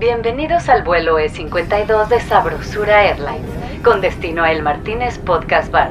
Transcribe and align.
Bienvenidos 0.00 0.68
al 0.68 0.82
vuelo 0.82 1.20
E52 1.20 2.08
de 2.08 2.18
Sabrosura 2.18 3.04
Airlines, 3.04 3.48
con 3.84 4.00
destino 4.00 4.42
a 4.42 4.50
El 4.50 4.64
Martínez 4.64 5.16
Podcast 5.20 5.70
Bar. 5.70 5.90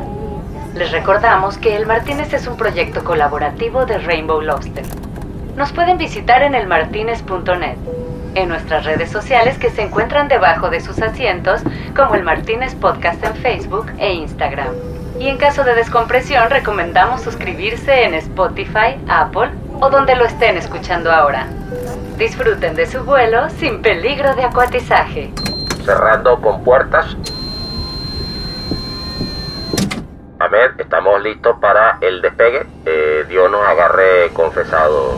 Les 0.76 0.92
recordamos 0.92 1.58
que 1.58 1.78
El 1.78 1.86
Martínez 1.86 2.34
es 2.34 2.46
un 2.46 2.58
proyecto 2.58 3.06
colaborativo 3.06 3.86
de 3.86 4.00
Rainbow 4.00 4.42
Lobster. 4.42 4.84
Nos 5.56 5.72
pueden 5.72 5.98
visitar 5.98 6.44
en 6.44 6.56
elmartinez.net, 6.56 7.78
en 8.36 8.50
nuestras 8.50 8.84
redes 8.84 9.10
sociales 9.10 9.58
que 9.58 9.70
se 9.70 9.84
encuentran 9.84 10.28
debajo 10.28 10.70
de 10.70 10.82
sus 10.82 11.02
asientos, 11.02 11.62
como 11.96 12.16
El 12.16 12.24
Martínez 12.24 12.76
Podcast 12.76 13.24
en 13.24 13.36
Facebook 13.36 13.94
e 13.98 14.12
Instagram. 14.12 14.74
Y 15.22 15.30
en 15.30 15.38
caso 15.38 15.64
de 15.64 15.74
descompresión, 15.76 16.50
recomendamos 16.50 17.22
suscribirse 17.22 18.04
en 18.04 18.14
Spotify, 18.16 18.98
Apple 19.08 19.52
o 19.80 19.90
donde 19.90 20.18
lo 20.18 20.26
estén 20.26 20.58
escuchando 20.58 21.14
ahora. 21.14 21.48
Disfruten 22.18 22.76
de 22.76 22.86
su 22.86 23.04
vuelo 23.04 23.50
sin 23.50 23.82
peligro 23.82 24.36
de 24.36 24.44
acuatizaje. 24.44 25.32
Cerrando 25.84 26.40
con 26.40 26.64
puertas. 26.64 27.18
A 30.40 30.48
ver, 30.48 30.76
estamos 30.78 31.22
listos 31.24 31.58
para 31.60 31.98
el 32.02 32.22
despegue. 32.22 32.68
Eh, 32.86 33.26
Dios 33.28 33.50
nos 33.50 33.68
agarre 33.68 34.30
confesado. 34.34 35.16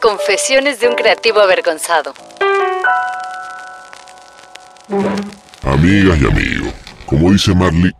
Confesiones 0.00 0.78
de 0.78 0.86
un 0.86 0.94
creativo 0.94 1.40
avergonzado. 1.40 2.14
Amigas 5.64 6.20
y 6.20 6.24
amigos, 6.24 6.72
como 7.04 7.32
dice 7.32 7.52
Marley, 7.52 7.90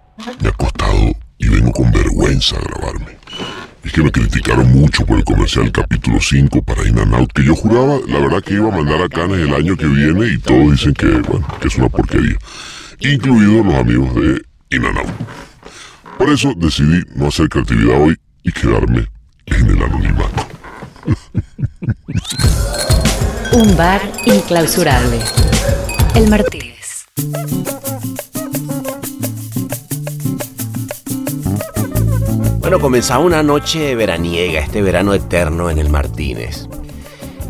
me 0.40 0.48
ha 0.48 0.52
costado 0.52 1.10
y 1.38 1.48
vengo 1.48 1.72
con 1.72 1.90
vergüenza 1.90 2.54
a 2.54 2.60
grabarme. 2.60 3.18
Es 3.82 3.92
que 3.92 4.00
me 4.00 4.12
criticaron 4.12 4.70
mucho 4.70 5.04
por 5.04 5.18
el 5.18 5.24
comercial 5.24 5.72
capítulo 5.72 6.20
5 6.20 6.62
para 6.62 6.86
In 6.86 7.00
and 7.00 7.12
Out, 7.12 7.32
que 7.32 7.42
yo 7.42 7.56
juraba, 7.56 7.98
la 8.06 8.20
verdad, 8.20 8.42
que 8.44 8.54
iba 8.54 8.68
a 8.68 8.76
mandar 8.76 9.02
a 9.02 9.08
Canes 9.08 9.40
el 9.40 9.52
año 9.52 9.76
que 9.76 9.86
viene 9.86 10.34
y 10.34 10.38
todos 10.38 10.70
dicen 10.70 10.94
que, 10.94 11.06
bueno, 11.06 11.48
que 11.60 11.66
es 11.66 11.74
una 11.74 11.88
porquería. 11.88 12.36
Incluidos 13.00 13.66
los 13.66 13.74
amigos 13.74 14.14
de 14.14 14.40
In 14.70 14.84
and 14.84 14.98
Out. 14.98 15.10
Por 16.16 16.30
eso 16.30 16.52
decidí 16.56 17.02
no 17.16 17.26
hacer 17.26 17.48
creatividad 17.48 18.00
hoy 18.00 18.16
y 18.44 18.52
quedarme 18.52 19.08
en 19.46 19.66
el 19.66 19.82
anonimato. 19.82 20.46
Un 23.52 23.76
bar 23.76 24.00
inclausurable. 24.24 25.18
El 26.14 26.28
Martínez. 26.28 27.06
Bueno, 32.60 32.80
comenzaba 32.80 33.24
una 33.24 33.42
noche 33.42 33.94
veraniega, 33.94 34.60
este 34.60 34.82
verano 34.82 35.14
eterno 35.14 35.70
en 35.70 35.78
el 35.78 35.88
Martínez. 35.88 36.68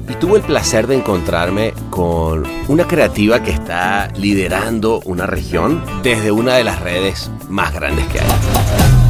Y 0.08 0.14
tuve 0.14 0.39
el 0.39 0.45
placer 0.45 0.86
de 0.86 0.97
encontrarme 0.97 1.73
con 1.91 2.45
una 2.69 2.86
creativa 2.86 3.42
que 3.42 3.51
está 3.51 4.08
liderando 4.17 5.01
una 5.05 5.27
región 5.27 5.83
desde 6.03 6.30
una 6.30 6.55
de 6.55 6.64
las 6.64 6.80
redes 6.80 7.30
más 7.48 7.73
grandes 7.73 8.06
que 8.08 8.20
hay. 8.20 9.06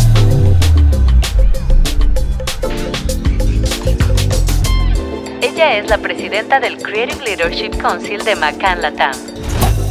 Ella 5.56 5.78
es 5.78 5.88
la 5.88 5.96
presidenta 5.96 6.60
del 6.60 6.76
Creative 6.76 7.24
Leadership 7.24 7.78
Council 7.78 8.22
de 8.22 8.36
Macan 8.36 8.82
Latam. 8.82 9.14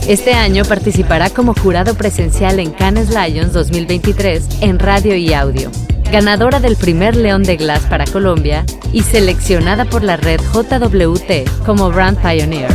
Este 0.07 0.31
año 0.31 0.63
participará 0.63 1.31
como 1.31 1.55
jurado 1.55 1.95
presencial 1.95 2.59
en 2.59 2.69
Cannes 2.69 3.09
Lions 3.09 3.51
2023 3.51 4.61
en 4.61 4.77
radio 4.77 5.15
y 5.15 5.33
audio. 5.33 5.71
Ganadora 6.11 6.59
del 6.59 6.75
primer 6.75 7.15
León 7.15 7.41
de 7.41 7.55
Glass 7.55 7.83
para 7.87 8.05
Colombia 8.05 8.63
y 8.93 9.01
seleccionada 9.01 9.85
por 9.85 10.03
la 10.03 10.17
red 10.17 10.39
JWT 10.53 11.65
como 11.65 11.89
Brand 11.89 12.21
Pioneer. 12.21 12.71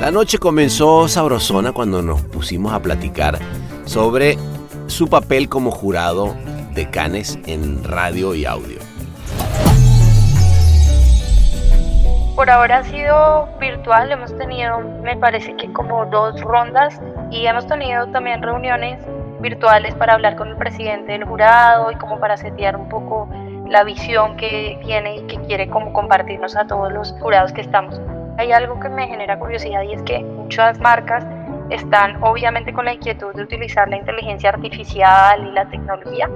La 0.00 0.10
noche 0.10 0.38
comenzó 0.38 1.06
sabrosona 1.06 1.70
cuando 1.70 2.02
nos 2.02 2.22
pusimos 2.22 2.72
a 2.72 2.82
platicar 2.82 3.38
sobre 3.84 4.36
su 4.88 5.06
papel 5.06 5.48
como 5.48 5.70
jurado 5.70 6.34
de 6.74 6.90
Cannes 6.90 7.38
en 7.46 7.84
radio 7.84 8.34
y 8.34 8.46
audio. 8.46 8.81
Por 12.42 12.50
ahora 12.50 12.78
ha 12.78 12.82
sido 12.82 13.48
virtual, 13.60 14.10
hemos 14.10 14.36
tenido 14.36 14.80
me 14.80 15.16
parece 15.16 15.54
que 15.54 15.72
como 15.72 16.06
dos 16.06 16.40
rondas 16.40 17.00
y 17.30 17.46
hemos 17.46 17.68
tenido 17.68 18.08
también 18.08 18.42
reuniones 18.42 19.00
virtuales 19.38 19.94
para 19.94 20.14
hablar 20.14 20.34
con 20.34 20.48
el 20.48 20.56
presidente 20.56 21.12
del 21.12 21.22
jurado 21.22 21.92
y 21.92 21.94
como 21.94 22.18
para 22.18 22.36
setear 22.36 22.76
un 22.76 22.88
poco 22.88 23.28
la 23.68 23.84
visión 23.84 24.36
que 24.36 24.76
tiene 24.82 25.18
y 25.18 25.22
que 25.28 25.36
quiere 25.42 25.68
como 25.68 25.92
compartirnos 25.92 26.56
a 26.56 26.66
todos 26.66 26.92
los 26.92 27.12
jurados 27.20 27.52
que 27.52 27.60
estamos. 27.60 28.00
Hay 28.38 28.50
algo 28.50 28.80
que 28.80 28.88
me 28.88 29.06
genera 29.06 29.38
curiosidad 29.38 29.82
y 29.82 29.92
es 29.92 30.02
que 30.02 30.18
muchas 30.18 30.80
marcas 30.80 31.24
están 31.70 32.20
obviamente 32.24 32.72
con 32.72 32.86
la 32.86 32.94
inquietud 32.94 33.32
de 33.36 33.44
utilizar 33.44 33.88
la 33.88 33.98
inteligencia 33.98 34.50
artificial 34.50 35.46
y 35.46 35.52
la 35.52 35.66
tecnología, 35.66 36.28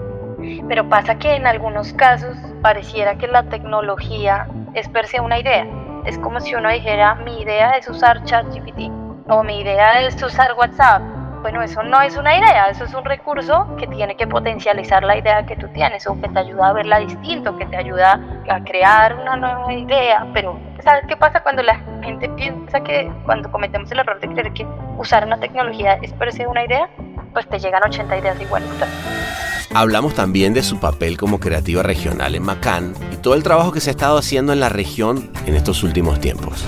pero 0.68 0.88
pasa 0.88 1.18
que 1.18 1.34
en 1.34 1.48
algunos 1.48 1.92
casos 1.94 2.36
pareciera 2.62 3.18
que 3.18 3.26
la 3.26 3.42
tecnología 3.42 4.46
es 4.74 4.88
per 4.88 5.08
se 5.08 5.20
una 5.20 5.40
idea. 5.40 5.66
Es 6.06 6.16
como 6.18 6.38
si 6.38 6.54
uno 6.54 6.70
dijera, 6.70 7.16
mi 7.16 7.42
idea 7.42 7.72
es 7.72 7.88
usar 7.88 8.22
ChatGPT 8.22 8.90
o 9.28 9.42
mi 9.42 9.60
idea 9.60 10.02
es 10.02 10.22
usar 10.22 10.52
WhatsApp. 10.56 11.02
Bueno, 11.42 11.62
eso 11.62 11.82
no 11.82 12.00
es 12.00 12.16
una 12.16 12.38
idea, 12.38 12.66
eso 12.70 12.84
es 12.84 12.94
un 12.94 13.04
recurso 13.04 13.66
que 13.76 13.88
tiene 13.88 14.16
que 14.16 14.26
potencializar 14.26 15.02
la 15.02 15.18
idea 15.18 15.44
que 15.44 15.56
tú 15.56 15.66
tienes 15.68 16.06
o 16.06 16.20
que 16.20 16.28
te 16.28 16.38
ayuda 16.38 16.68
a 16.68 16.72
verla 16.72 17.00
distinto, 17.00 17.56
que 17.58 17.66
te 17.66 17.76
ayuda 17.76 18.20
a 18.48 18.62
crear 18.62 19.16
una 19.16 19.36
nueva 19.36 19.72
idea. 19.72 20.26
Pero, 20.32 20.58
¿sabes 20.84 21.04
qué 21.08 21.16
pasa 21.16 21.42
cuando 21.42 21.64
la 21.64 21.74
gente 22.02 22.28
piensa 22.30 22.80
que 22.80 23.10
cuando 23.24 23.50
cometemos 23.50 23.90
el 23.90 23.98
error 23.98 24.20
de 24.20 24.28
creer 24.28 24.52
que 24.52 24.64
usar 24.98 25.24
una 25.24 25.38
tecnología 25.38 25.98
es 26.02 26.12
per 26.12 26.32
se 26.32 26.46
una 26.46 26.64
idea? 26.64 26.88
Pues 27.32 27.48
te 27.48 27.58
llegan 27.58 27.82
80 27.84 28.16
ideas 28.16 28.40
igualitas. 28.40 29.55
Hablamos 29.78 30.14
también 30.14 30.54
de 30.54 30.62
su 30.62 30.80
papel 30.80 31.18
como 31.18 31.38
creativa 31.38 31.82
regional 31.82 32.34
en 32.34 32.42
Macán 32.42 32.94
y 33.12 33.16
todo 33.16 33.34
el 33.34 33.42
trabajo 33.42 33.72
que 33.72 33.80
se 33.80 33.90
ha 33.90 33.92
estado 33.92 34.16
haciendo 34.16 34.54
en 34.54 34.60
la 34.60 34.70
región 34.70 35.30
en 35.44 35.54
estos 35.54 35.82
últimos 35.82 36.18
tiempos. 36.18 36.64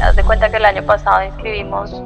Haz 0.00 0.14
de 0.14 0.22
cuenta 0.22 0.48
que 0.50 0.58
el 0.58 0.64
año 0.64 0.84
pasado 0.84 1.24
inscribimos, 1.24 2.00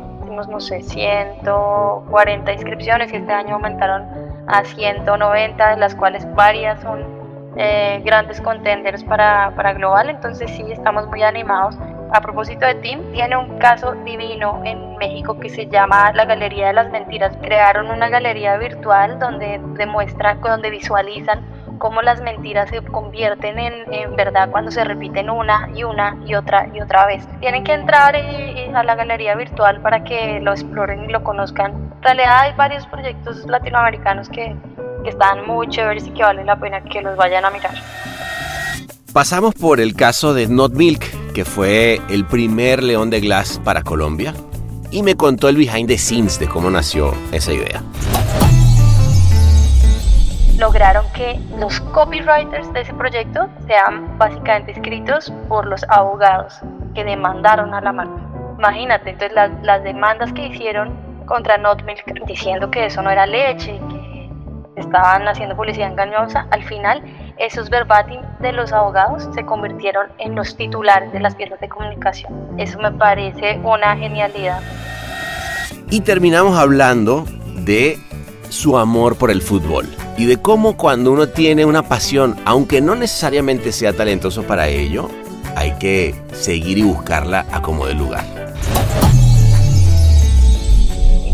no 0.49 0.61
sé, 0.61 0.81
140 0.81 2.51
inscripciones 2.51 3.13
y 3.13 3.17
este 3.17 3.33
año 3.35 3.57
aumentaron 3.57 4.07
a 4.47 4.65
190, 4.65 5.69
de 5.69 5.77
las 5.77 5.95
cuales 5.95 6.27
varias 6.35 6.81
son 6.81 7.18
eh, 7.59 8.01
grandes 8.05 8.41
contenders 8.41 9.03
para, 9.05 9.53
para 9.57 9.73
Global, 9.75 10.09
entonces 10.11 10.51
sí, 10.53 10.65
estamos 10.71 11.07
muy 11.09 11.23
animados. 11.23 11.77
A 12.13 12.21
propósito 12.23 12.65
de 12.65 12.77
Team, 12.77 13.03
tiene 13.13 13.37
un 13.37 13.59
caso 13.59 13.93
divino 14.05 14.63
en 14.65 14.97
México 14.97 15.39
que 15.39 15.51
se 15.51 15.67
llama 15.67 16.13
la 16.13 16.25
Galería 16.25 16.69
de 16.69 16.73
las 16.73 16.91
Mentiras. 16.91 17.37
Crearon 17.43 17.91
una 17.91 18.09
galería 18.09 18.57
virtual 18.57 19.19
donde 19.19 19.61
demuestran, 19.77 20.41
donde 20.41 20.71
visualizan 20.71 21.45
cómo 21.79 22.03
las 22.03 22.21
mentiras 22.21 22.69
se 22.71 22.83
convierten 22.83 23.59
en, 23.59 24.17
verdad 24.17 24.51
cuando 24.51 24.71
se 24.71 24.85
repiten 24.85 25.31
una 25.31 25.69
y 25.75 25.85
una 25.85 26.17
y 26.27 26.35
otra 26.35 26.69
y 26.73 26.81
otra 26.81 27.07
vez. 27.07 27.27
Tienen 27.41 27.65
que 27.65 27.73
entrar 27.73 28.17
a 28.17 28.83
la 28.83 28.95
galería 28.95 29.35
virtual 29.35 29.81
para 29.81 30.05
que 30.05 30.41
lo 30.41 30.53
exploren 30.53 31.05
y 31.05 31.13
lo 31.13 31.23
conozcan. 31.23 31.73
En 31.73 32.03
realidad 32.03 32.41
hay 32.41 32.53
varios 32.55 32.87
proyectos 32.87 33.47
latinoamericanos 33.47 34.29
que, 34.29 34.57
que 35.03 35.11
están 35.11 35.47
muy 35.47 35.69
chéveres 35.69 36.07
y 36.07 36.11
que 36.11 36.23
vale 36.23 36.45
la 36.45 36.57
pena 36.59 36.83
que 36.83 37.03
los 37.03 37.17
vayan 37.17 37.45
a 37.45 37.51
mirar. 37.51 37.75
Pasamos 39.13 39.55
por 39.55 39.81
el 39.81 39.95
caso 39.95 40.35
de 40.35 40.47
Not 40.47 40.75
Milk, 40.75 41.33
que 41.33 41.45
fue 41.45 42.01
el 42.11 42.27
primer 42.27 42.83
León 42.83 43.11
de 43.11 43.21
Glass 43.21 43.61
para 43.65 43.83
Colombia, 43.83 44.35
y 44.91 45.03
me 45.03 45.17
contó 45.17 45.49
el 45.49 45.57
behind 45.57 45.89
the 45.89 45.99
scenes 45.99 46.39
de 46.39 46.49
cómo 46.49 46.71
nació 46.71 47.15
esa 47.33 47.53
idea. 47.53 47.83
Lograron 50.59 51.07
que 51.15 51.41
los 51.59 51.81
copywriters 51.81 52.73
de 52.73 52.81
ese 52.81 52.93
proyecto 52.95 53.49
sean 53.67 54.19
básicamente 54.19 54.73
escritos 54.73 55.33
por 55.49 55.67
los 55.67 55.85
abogados 55.89 56.55
que 56.95 57.05
demandaron 57.05 57.75
a 57.75 57.81
la 57.81 57.93
marca. 57.93 58.21
Imagínate, 58.59 59.11
entonces 59.11 59.35
las, 59.35 59.51
las 59.63 59.85
demandas 59.85 60.33
que 60.33 60.47
hicieron 60.49 60.93
contra 61.27 61.59
Not 61.59 61.85
Milk 61.85 62.05
diciendo 62.27 62.71
que 62.71 62.87
eso 62.87 63.03
no 63.03 63.11
era 63.11 63.25
leche, 63.27 63.81
que 63.89 63.98
estaban 64.81 65.27
haciendo 65.29 65.57
publicidad 65.57 65.91
engañosa, 65.91 66.47
al 66.51 66.65
final 66.65 67.03
esos 67.39 67.71
verbatim 67.71 68.21
de 68.41 68.53
los 68.53 68.73
abogados 68.73 69.29
se 69.35 69.45
convirtieron 69.45 70.09
en 70.19 70.35
los 70.35 70.57
titulares 70.57 71.13
de 71.13 71.21
las 71.21 71.35
piezas 71.35 71.61
de 71.61 71.69
comunicación. 71.69 72.33
Eso 72.59 72.79
me 72.79 72.91
parece 72.93 73.61
una 73.63 73.97
genialidad. 73.97 74.61
Y 75.91 76.01
terminamos 76.01 76.59
hablando 76.59 77.25
de 77.65 77.99
su 78.49 78.79
amor 78.79 79.17
por 79.17 79.31
el 79.31 79.43
fútbol. 79.43 79.87
y 80.17 80.27
de 80.27 80.37
cómo 80.37 80.77
cuando 80.77 81.13
uno 81.13 81.29
tiene 81.29 81.65
una 81.65 81.85
pasión, 81.85 82.35
aunque 82.45 82.81
no 82.81 82.97
necesariamente 82.97 83.71
sea 83.71 83.93
talentoso 83.93 84.43
para 84.43 84.67
ello, 84.67 85.09
hay 85.55 85.79
que 85.79 86.13
seguir 86.33 86.77
y 86.77 86.83
buscarla 86.83 87.47
a 87.53 87.63
como 87.63 87.87
de 87.87 87.95
lugar. 87.95 88.25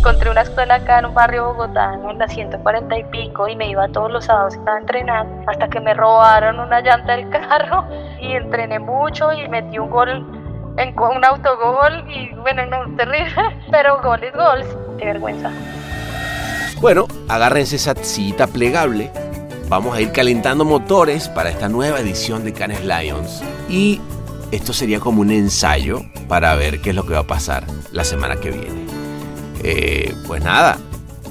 Encontré 0.04 0.30
una 0.30 0.42
escuela 0.42 0.74
acá 0.74 0.98
en 0.98 1.06
un 1.06 1.14
barrio 1.14 1.46
Bogotá, 1.46 1.94
en 1.94 2.18
la 2.18 2.28
140 2.28 2.98
y 2.98 3.04
pico, 3.04 3.48
y 3.48 3.56
me 3.56 3.70
iba 3.70 3.88
todos 3.88 4.12
los 4.12 4.26
sábados 4.26 4.54
a 4.66 4.76
entrenar 4.76 5.26
hasta 5.46 5.66
que 5.68 5.80
me 5.80 5.94
robaron 5.94 6.60
una 6.60 6.82
llanta 6.82 7.16
del 7.16 7.30
carro 7.30 7.86
y 8.20 8.32
entrené 8.32 8.78
mucho 8.78 9.32
y 9.32 9.48
metí 9.48 9.78
un 9.78 9.88
gol 9.88 10.10
en 10.76 10.98
un 10.98 11.24
autogol 11.24 12.04
y 12.06 12.34
bueno, 12.34 12.66
no, 12.66 12.94
terrible, 12.96 13.32
pero 13.70 14.02
gol 14.02 14.22
es 14.22 14.76
qué 14.98 15.06
vergüenza. 15.06 15.50
Bueno, 16.82 17.06
agárrense 17.26 17.76
esa 17.76 17.94
cita 17.94 18.46
plegable. 18.46 19.10
Vamos 19.70 19.96
a 19.96 20.02
ir 20.02 20.12
calentando 20.12 20.66
motores 20.66 21.30
para 21.30 21.48
esta 21.48 21.70
nueva 21.70 21.98
edición 22.00 22.44
de 22.44 22.52
Canes 22.52 22.84
Lions. 22.84 23.42
Y 23.70 24.02
esto 24.50 24.74
sería 24.74 25.00
como 25.00 25.22
un 25.22 25.30
ensayo 25.30 26.02
para 26.28 26.54
ver 26.56 26.82
qué 26.82 26.90
es 26.90 26.94
lo 26.94 27.06
que 27.06 27.14
va 27.14 27.20
a 27.20 27.26
pasar 27.26 27.64
la 27.90 28.04
semana 28.04 28.36
que 28.36 28.50
viene. 28.50 28.93
Eh, 29.66 30.14
pues 30.26 30.44
nada, 30.44 30.78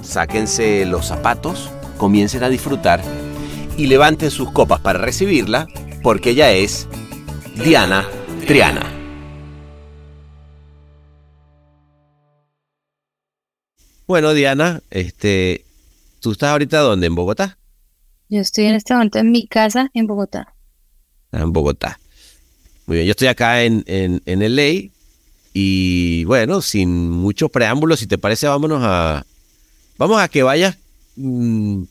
sáquense 0.02 0.88
los 0.88 1.06
zapatos, 1.06 1.70
comiencen 1.98 2.44
a 2.44 2.50
disfrutar 2.50 3.00
y 3.78 3.86
levanten 3.86 4.32
sus 4.32 4.52
copas 4.52 4.80
para 4.80 4.98
recibirla, 4.98 5.68
porque 6.02 6.32
ella 6.32 6.52
es 6.52 6.88
Diana 7.64 8.08
Triana. 8.48 8.92
Bueno, 14.08 14.34
Diana, 14.34 14.82
este, 14.90 15.66
¿tú 16.20 16.32
estás 16.32 16.50
ahorita 16.50 16.80
dónde? 16.80 17.08
¿En 17.08 17.16
Bogotá? 17.16 17.60
Yo 18.30 18.42
estoy 18.42 18.66
en 18.66 18.74
este 18.74 18.96
momento 18.96 19.20
en 19.20 19.32
mi 19.32 19.48
casa 19.48 19.92
en 19.94 20.08
Bogotá. 20.08 20.56
Ah, 21.32 21.42
en 21.42 21.54
Bogotá. 21.54 22.00
Muy 22.88 22.98
bien, 22.98 23.08
yo 23.08 23.12
estoy 23.12 23.28
acá 23.28 23.62
en, 23.64 23.84
en, 23.86 24.24
en 24.26 24.56
LA 24.56 24.92
y 25.54 26.24
bueno, 26.26 26.62
sin 26.62 27.10
muchos 27.10 27.52
preámbulos, 27.52 28.00
si 28.00 28.08
te 28.08 28.18
parece, 28.18 28.48
vámonos 28.48 28.82
a. 28.84 29.26
Vamos 29.98 30.20
a 30.20 30.28
que 30.28 30.42
vayas 30.42 30.78
mm, 31.16 31.84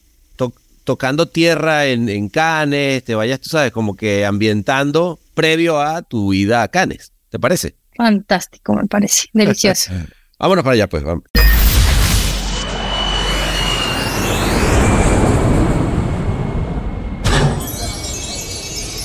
tocando 0.84 1.26
tierra 1.28 1.86
en, 1.86 2.08
en 2.08 2.28
Canes, 2.28 3.04
te 3.04 3.14
vayas, 3.14 3.40
tú 3.40 3.48
sabes, 3.48 3.70
como 3.70 3.94
que 3.96 4.26
ambientando 4.26 5.20
previo 5.34 5.80
a 5.80 6.02
tu 6.02 6.32
ida 6.32 6.62
a 6.62 6.68
Canes. 6.68 7.12
¿Te 7.30 7.38
parece? 7.38 7.76
Fantástico, 7.96 8.74
me 8.74 8.86
parece. 8.86 9.28
Delicioso. 9.32 9.92
vámonos 10.38 10.64
para 10.64 10.74
allá, 10.74 10.88
pues. 10.88 11.04
Vamos. 11.04 11.24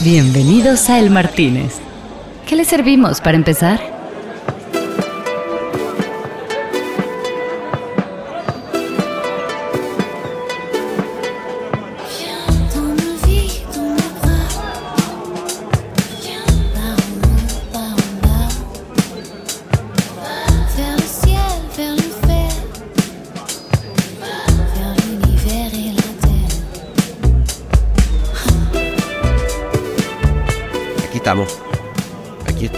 Bienvenidos 0.04 0.90
a 0.90 1.00
El 1.00 1.10
Martínez. 1.10 1.74
¿Qué 2.48 2.56
le 2.56 2.66
servimos 2.66 3.20
para 3.20 3.36
empezar? 3.36 3.97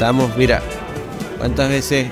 Estamos, 0.09 0.35
mira, 0.37 0.59
cuántas 1.37 1.69
veces. 1.69 2.07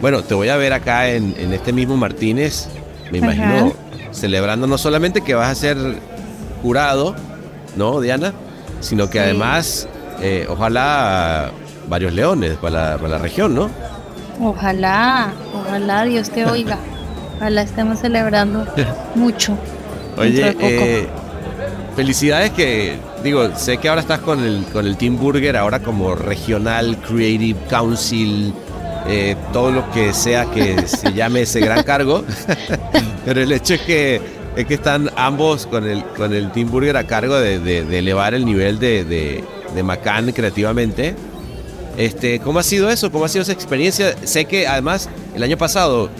Bueno, 0.00 0.24
te 0.24 0.34
voy 0.34 0.48
a 0.48 0.56
ver 0.56 0.72
acá 0.72 1.08
en, 1.10 1.52
este 1.52 1.72
mismo 1.72 1.96
Martínez, 1.96 2.66
me 3.12 3.18
imagino, 3.18 3.72
celebrando 4.10 4.66
no 4.66 4.76
solamente 4.78 5.20
que 5.20 5.32
vas 5.34 5.48
a 5.48 5.54
ser 5.54 5.76
jurado, 6.60 7.14
¿no, 7.76 8.00
Diana? 8.00 8.32
Sino 8.80 9.08
que 9.10 9.20
además, 9.20 9.86
eh, 10.22 10.48
ojalá 10.48 11.52
varios 11.88 12.12
leones 12.14 12.56
para 12.56 12.96
la, 12.96 13.18
región, 13.18 13.54
¿no? 13.54 13.70
Ojalá, 14.40 15.32
ojalá 15.54 16.02
Dios 16.06 16.30
te 16.30 16.44
oiga. 16.44 16.78
Ojalá 17.36 17.62
estemos 17.62 18.00
celebrando 18.00 18.66
mucho. 19.14 19.56
Oye, 20.16 20.56
eh, 20.60 21.08
felicidades 21.94 22.50
que 22.50 22.96
digo, 23.24 23.56
sé 23.56 23.78
que 23.78 23.88
ahora 23.88 24.02
estás 24.02 24.20
con 24.20 24.44
el, 24.44 24.64
con 24.66 24.86
el 24.86 24.98
Team 24.98 25.16
Burger, 25.16 25.56
ahora 25.56 25.80
como 25.80 26.14
Regional 26.14 26.98
Creative 26.98 27.58
Council, 27.70 28.52
eh, 29.08 29.34
todo 29.52 29.72
lo 29.72 29.90
que 29.92 30.12
sea 30.12 30.44
que 30.50 30.86
se 30.86 31.12
llame 31.14 31.42
ese 31.42 31.60
gran 31.60 31.82
cargo, 31.82 32.22
pero 33.24 33.40
el 33.40 33.50
hecho 33.50 33.74
es 33.74 33.80
que, 33.80 34.20
es 34.54 34.66
que 34.66 34.74
están 34.74 35.10
ambos 35.16 35.66
con 35.66 35.88
el, 35.88 36.04
con 36.04 36.34
el 36.34 36.52
Team 36.52 36.70
Burger 36.70 36.98
a 36.98 37.06
cargo 37.06 37.34
de, 37.36 37.78
elevar 37.98 38.34
el 38.34 38.44
nivel 38.44 38.78
de, 38.78 39.04
de, 39.04 39.82
Macan 39.82 40.30
creativamente. 40.32 41.16
Este, 41.96 42.40
¿Cómo 42.40 42.58
ha 42.58 42.62
sido 42.62 42.90
eso? 42.90 43.10
¿Cómo 43.10 43.24
ha 43.24 43.28
sido 43.28 43.42
esa 43.42 43.52
experiencia? 43.52 44.14
Sé 44.24 44.44
que 44.44 44.68
además 44.68 45.08
el 45.34 45.42
año 45.42 45.56
pasado 45.56 46.10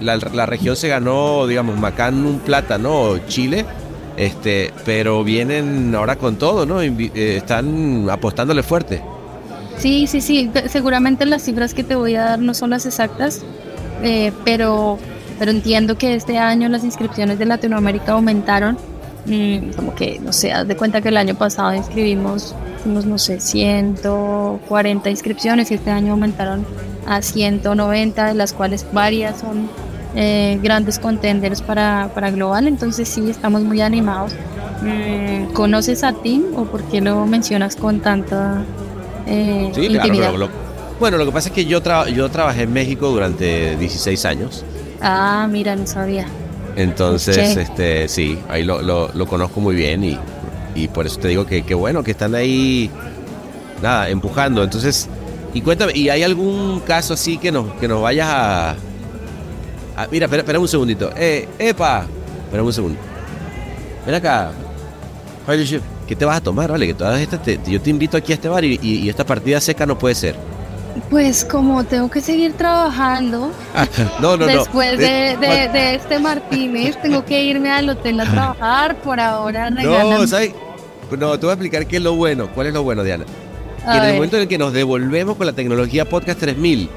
la, 0.00 0.16
la, 0.16 0.46
región 0.46 0.76
se 0.76 0.88
ganó, 0.88 1.46
digamos, 1.46 1.78
Macan 1.78 2.26
un 2.26 2.40
plata, 2.40 2.76
¿no? 2.76 3.18
Chile 3.28 3.64
este, 4.16 4.72
pero 4.84 5.24
vienen 5.24 5.94
ahora 5.94 6.16
con 6.16 6.36
todo, 6.36 6.66
¿no? 6.66 6.80
Eh, 6.80 7.10
están 7.36 8.08
apostándole 8.10 8.62
fuerte. 8.62 9.02
Sí, 9.78 10.06
sí, 10.06 10.20
sí. 10.20 10.50
Seguramente 10.68 11.26
las 11.26 11.42
cifras 11.42 11.74
que 11.74 11.84
te 11.84 11.94
voy 11.94 12.14
a 12.14 12.24
dar 12.24 12.38
no 12.38 12.54
son 12.54 12.70
las 12.70 12.86
exactas, 12.86 13.42
eh, 14.02 14.32
pero, 14.44 14.98
pero 15.38 15.50
entiendo 15.50 15.98
que 15.98 16.14
este 16.14 16.38
año 16.38 16.68
las 16.68 16.84
inscripciones 16.84 17.38
de 17.38 17.46
Latinoamérica 17.46 18.12
aumentaron. 18.12 18.78
Mm, 19.26 19.70
como 19.74 19.94
que, 19.94 20.20
no 20.20 20.32
sé, 20.34 20.52
haz 20.52 20.68
de 20.68 20.76
cuenta 20.76 21.00
que 21.00 21.08
el 21.08 21.16
año 21.16 21.34
pasado 21.34 21.74
inscribimos 21.74 22.54
unos, 22.84 23.06
no 23.06 23.16
sé, 23.16 23.40
140 23.40 25.08
inscripciones 25.08 25.70
y 25.70 25.74
este 25.74 25.90
año 25.90 26.12
aumentaron 26.12 26.66
a 27.06 27.22
190, 27.22 28.26
de 28.26 28.34
las 28.34 28.52
cuales 28.52 28.86
varias 28.92 29.40
son 29.40 29.70
eh, 30.16 30.58
grandes 30.62 30.98
contenders 30.98 31.60
para, 31.60 32.10
para 32.14 32.30
Global, 32.30 32.68
entonces 32.68 33.08
sí, 33.08 33.28
estamos 33.28 33.62
muy 33.62 33.80
animados. 33.80 34.32
Mm, 34.82 35.52
¿Conoces 35.52 36.04
a 36.04 36.12
Tim 36.12 36.44
o 36.56 36.64
por 36.64 36.82
qué 36.84 37.00
lo 37.00 37.26
mencionas 37.26 37.74
con 37.76 38.00
tanta 38.00 38.62
eh, 39.26 39.72
intimidad? 39.76 40.32
bueno, 41.00 41.16
lo 41.16 41.26
que 41.26 41.32
pasa 41.32 41.48
es 41.48 41.54
que 41.54 41.64
yo, 41.64 41.82
yo 42.06 42.28
trabajé 42.28 42.62
en 42.62 42.72
México 42.72 43.08
durante 43.08 43.76
16 43.76 44.24
años. 44.24 44.64
Ah, 45.00 45.48
mira, 45.50 45.74
no 45.74 45.86
sabía. 45.86 46.26
Entonces, 46.76 47.56
este, 47.56 48.08
sí, 48.08 48.38
ahí 48.48 48.64
lo, 48.64 48.82
lo, 48.82 49.10
lo, 49.12 49.26
conozco 49.26 49.60
muy 49.60 49.74
bien 49.74 50.02
y, 50.02 50.18
y 50.74 50.88
por 50.88 51.06
eso 51.06 51.18
te 51.18 51.28
digo 51.28 51.46
que, 51.46 51.62
que 51.62 51.74
bueno, 51.74 52.02
que 52.02 52.12
están 52.12 52.34
ahí, 52.34 52.90
nada, 53.82 54.08
empujando. 54.08 54.62
Entonces, 54.62 55.08
y 55.52 55.60
cuéntame, 55.60 55.92
¿y 55.94 56.08
hay 56.08 56.22
algún 56.22 56.80
caso 56.80 57.14
así 57.14 57.38
que 57.38 57.52
nos, 57.52 57.72
que 57.74 57.86
nos 57.86 58.02
vayas 58.02 58.28
a, 58.28 58.76
Ah, 59.96 60.08
mira, 60.10 60.26
espera, 60.26 60.42
espera, 60.42 60.58
un 60.58 60.68
segundito. 60.68 61.10
Eh, 61.16 61.48
epa. 61.58 62.06
Espera 62.44 62.62
un 62.62 62.72
segundo. 62.72 62.98
Ven 64.06 64.14
acá. 64.14 64.52
¿Qué 66.06 66.16
te 66.16 66.24
vas 66.24 66.38
a 66.38 66.40
tomar, 66.40 66.70
vale? 66.70 66.86
Que 66.86 66.94
todas 66.94 67.20
estas 67.20 67.40
yo 67.66 67.80
te 67.80 67.90
invito 67.90 68.16
aquí 68.16 68.32
a 68.32 68.34
este 68.34 68.48
bar 68.48 68.64
y, 68.64 69.08
esta 69.08 69.24
partida 69.24 69.60
seca 69.60 69.86
no 69.86 69.98
puede 69.98 70.14
ser. 70.14 70.36
Pues 71.10 71.44
como 71.44 71.84
tengo 71.84 72.10
que 72.10 72.20
seguir 72.20 72.52
trabajando. 72.54 73.50
no, 74.20 74.36
no, 74.36 74.46
después 74.46 74.96
De, 74.98 75.36
de, 75.36 75.94
este 75.96 76.18
Martínez, 76.18 77.00
tengo 77.02 77.24
que 77.24 77.42
irme 77.42 77.70
al 77.70 77.88
hotel 77.88 78.20
a 78.20 78.24
trabajar. 78.24 78.96
Por 79.02 79.20
ahora 79.20 79.70
No, 79.70 80.26
¿sabes? 80.26 80.52
No, 81.10 81.38
te 81.38 81.46
voy 81.46 81.50
a 81.50 81.54
explicar 81.54 81.86
qué 81.86 81.96
es 81.96 82.02
lo 82.02 82.14
bueno. 82.14 82.48
¿Cuál 82.54 82.68
es 82.68 82.74
lo 82.74 82.82
bueno, 82.82 83.02
Diana? 83.02 83.24
Que 83.84 83.98
en 83.98 84.04
el 84.04 84.14
momento 84.14 84.36
en 84.36 84.42
el 84.42 84.48
que 84.48 84.56
nos 84.56 84.72
devolvemos 84.72 85.36
con 85.36 85.46
la 85.46 85.52
tecnología 85.52 86.08
Podcast 86.08 86.40
3000 86.40 86.88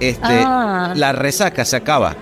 este, 0.00 0.42
ah. 0.44 0.92
la 0.96 1.12
resaca 1.12 1.64
se 1.64 1.76
acaba. 1.76 2.14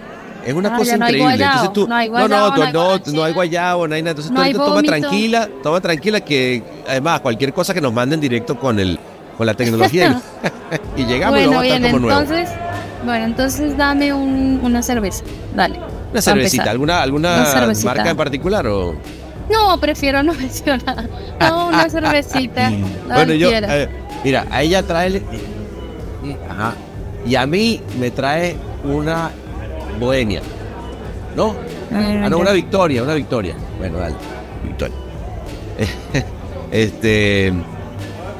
Es 0.44 0.54
una 0.54 0.74
ah, 0.74 0.78
cosa 0.78 0.96
increíble. 0.96 1.34
Entonces 1.34 1.72
tú, 1.72 1.86
no, 1.86 1.94
hay 1.94 2.08
guayabo, 2.08 2.56
no, 2.56 2.72
no, 2.72 2.98
no, 2.98 3.12
no, 3.12 3.24
hay 3.24 3.32
guayabo, 3.32 3.88
no 3.88 3.94
hay 3.94 4.02
nada. 4.02 4.10
Entonces 4.10 4.32
tú 4.32 4.40
ahorita 4.40 4.58
toma 4.58 4.82
tranquila, 4.82 5.48
toma 5.62 5.80
tranquila 5.80 6.20
que 6.20 6.62
además 6.88 7.20
cualquier 7.20 7.52
cosa 7.52 7.72
que 7.72 7.80
nos 7.80 7.92
manden 7.92 8.20
directo 8.20 8.58
con 8.58 8.78
el 8.80 8.98
con 9.36 9.46
la 9.46 9.54
tecnología 9.54 10.20
y, 10.96 11.04
llegamos 11.04 11.40
y 11.40 11.46
vamos 11.46 11.62
a 11.62 11.66
estar 11.66 11.90
como 11.90 12.10
entonces, 12.10 12.48
Bueno, 13.04 13.24
entonces 13.24 13.76
dame 13.76 14.12
un, 14.12 14.60
una 14.62 14.82
cerveza, 14.82 15.24
dale. 15.54 15.80
Una 16.12 16.22
cervecita, 16.22 16.70
¿alguna, 16.70 17.02
alguna 17.02 17.44
marca 17.84 18.10
en 18.10 18.16
particular 18.16 18.66
o...? 18.66 18.94
No, 19.50 19.78
prefiero 19.80 20.22
no 20.22 20.34
mencionar. 20.40 21.08
No, 21.40 21.68
una 21.68 21.88
cervecita. 21.88 22.70
bueno, 23.06 23.32
yo, 23.34 23.50
mira, 24.22 24.46
a 24.50 24.62
ella 24.62 24.82
trae... 24.82 25.22
Ajá, 26.48 26.74
y 27.26 27.34
a 27.36 27.46
mí 27.46 27.80
me 27.98 28.10
trae 28.10 28.56
una 28.84 29.30
bohemia. 30.00 30.40
¿No? 31.36 31.54
Ah, 31.92 32.28
no, 32.28 32.38
una 32.38 32.52
victoria, 32.52 33.02
una 33.02 33.14
victoria. 33.14 33.54
Bueno, 33.78 33.98
dale, 33.98 34.14
victoria. 34.64 34.94
este. 36.70 37.52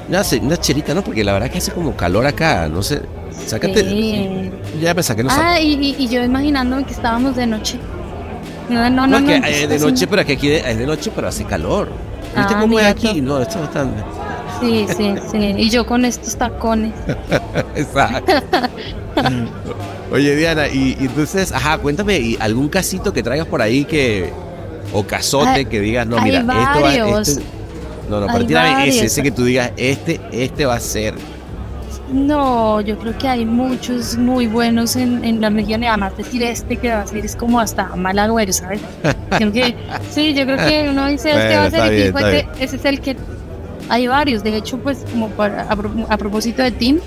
Una, 0.09 0.23
una 0.43 0.57
cherita, 0.59 0.95
¿no? 0.95 1.03
Porque 1.03 1.25
la 1.25 1.33
verdad 1.33 1.51
que 1.51 1.59
hace 1.59 1.73
como 1.73 1.97
calor 1.97 2.27
acá, 2.27 2.69
no 2.69 2.83
sé. 2.83 3.01
Sácate. 3.47 3.83
Sí. 3.89 4.51
Ya 4.81 4.93
me 4.95 5.03
saqué, 5.03 5.23
no 5.25 5.31
Ah, 5.33 5.59
y, 5.61 5.97
y- 5.99 6.09
yo 6.09 6.23
imaginándome 6.23 6.85
que 6.85 6.93
estábamos 6.93 7.35
de 7.37 7.47
noche. 7.47 7.79
No, 8.69 8.89
no, 8.91 9.07
no. 9.07 9.07
No, 9.07 9.17
es 9.17 9.23
no, 9.23 9.29
que 9.29 9.41
¿qué 9.41 9.49
eh, 9.49 9.63
está 9.65 9.75
de 9.75 9.81
noche, 9.81 10.07
pero 10.07 10.25
que 10.25 10.33
aquí 10.35 10.49
de- 10.49 10.71
es 10.71 10.79
de 10.79 10.87
noche, 10.87 11.11
pero 11.15 11.29
hace 11.29 11.45
calor. 11.45 11.89
¿Viste 12.37 12.55
Ah, 12.55 12.59
cómo 12.61 12.79
es 12.79 12.87
aquí? 12.87 13.21
No, 13.21 13.41
esto 13.41 13.55
es 13.57 13.61
bastante. 13.63 14.03
Sí, 14.63 14.87
sí, 14.97 15.15
sí. 15.31 15.55
Y 15.59 15.69
yo 15.71 15.85
con 15.85 16.05
estos 16.05 16.37
tacones. 16.37 16.93
Exacto. 17.75 18.33
Oye, 20.13 20.37
Diana, 20.37 20.69
y, 20.69 20.97
y 21.01 21.07
entonces, 21.07 21.53
ajá, 21.53 21.79
cuéntame, 21.79 22.19
¿y 22.19 22.37
algún 22.39 22.69
casito 22.69 23.13
que 23.13 23.23
traigas 23.23 23.47
por 23.47 23.61
ahí 23.63 23.85
que. 23.85 24.33
o 24.93 25.03
casote 25.05 25.49
Hay- 25.49 25.65
que 25.65 25.81
digas, 25.81 26.07
no, 26.07 26.21
mira, 26.21 26.41
esto 26.41 26.83
va. 26.83 27.21
Este, 27.21 27.43
no, 28.09 28.21
no, 28.21 28.27
Hay 28.27 28.33
pero 28.35 28.47
tírame 28.47 28.89
ese, 28.89 29.07
ese 29.07 29.23
que 29.23 29.31
tú 29.31 29.45
digas, 29.45 29.73
este, 29.77 30.21
este 30.33 30.67
va 30.67 30.75
a 30.75 30.81
ser. 30.81 31.15
No, 32.13 32.83
yo 32.83 32.99
creo 32.99 33.17
que 33.17 33.27
hay 33.27 33.47
muchos 33.47 34.19
muy 34.19 34.47
buenos 34.47 34.97
en, 34.97 35.25
en 35.25 35.41
la 35.41 35.49
región 35.49 35.83
y 35.83 35.87
además 35.87 36.15
decir 36.15 36.43
este 36.43 36.77
que 36.77 36.91
va 36.91 37.01
a 37.01 37.07
ser 37.07 37.25
es 37.25 37.35
como 37.35 37.59
hasta 37.59 37.87
mal 37.97 38.19
agüero, 38.19 38.53
¿sabes? 38.53 38.83
Creo 39.31 39.51
que, 39.51 39.75
sí, 40.11 40.35
yo 40.35 40.45
creo 40.45 40.59
que 40.59 40.89
uno 40.91 41.07
dice 41.07 41.31
este 41.31 41.43
Bueno, 41.47 41.61
va 41.61 41.65
a 41.65 41.71
ser 41.71 41.93
está 41.95 42.33
este- 42.33 42.65
ese 42.65 42.77
es 42.77 42.85
el 42.85 43.01
que 43.01 43.17
hay 43.89 44.07
varios. 44.07 44.43
De 44.43 44.57
hecho, 44.57 44.79
pues 44.79 45.05
como 45.11 45.29
para- 45.31 45.63
a, 45.65 45.77
pro- 45.77 45.91
a 46.09 46.17
propósito 46.17 46.63
de 46.63 46.71
Tim, 46.73 46.99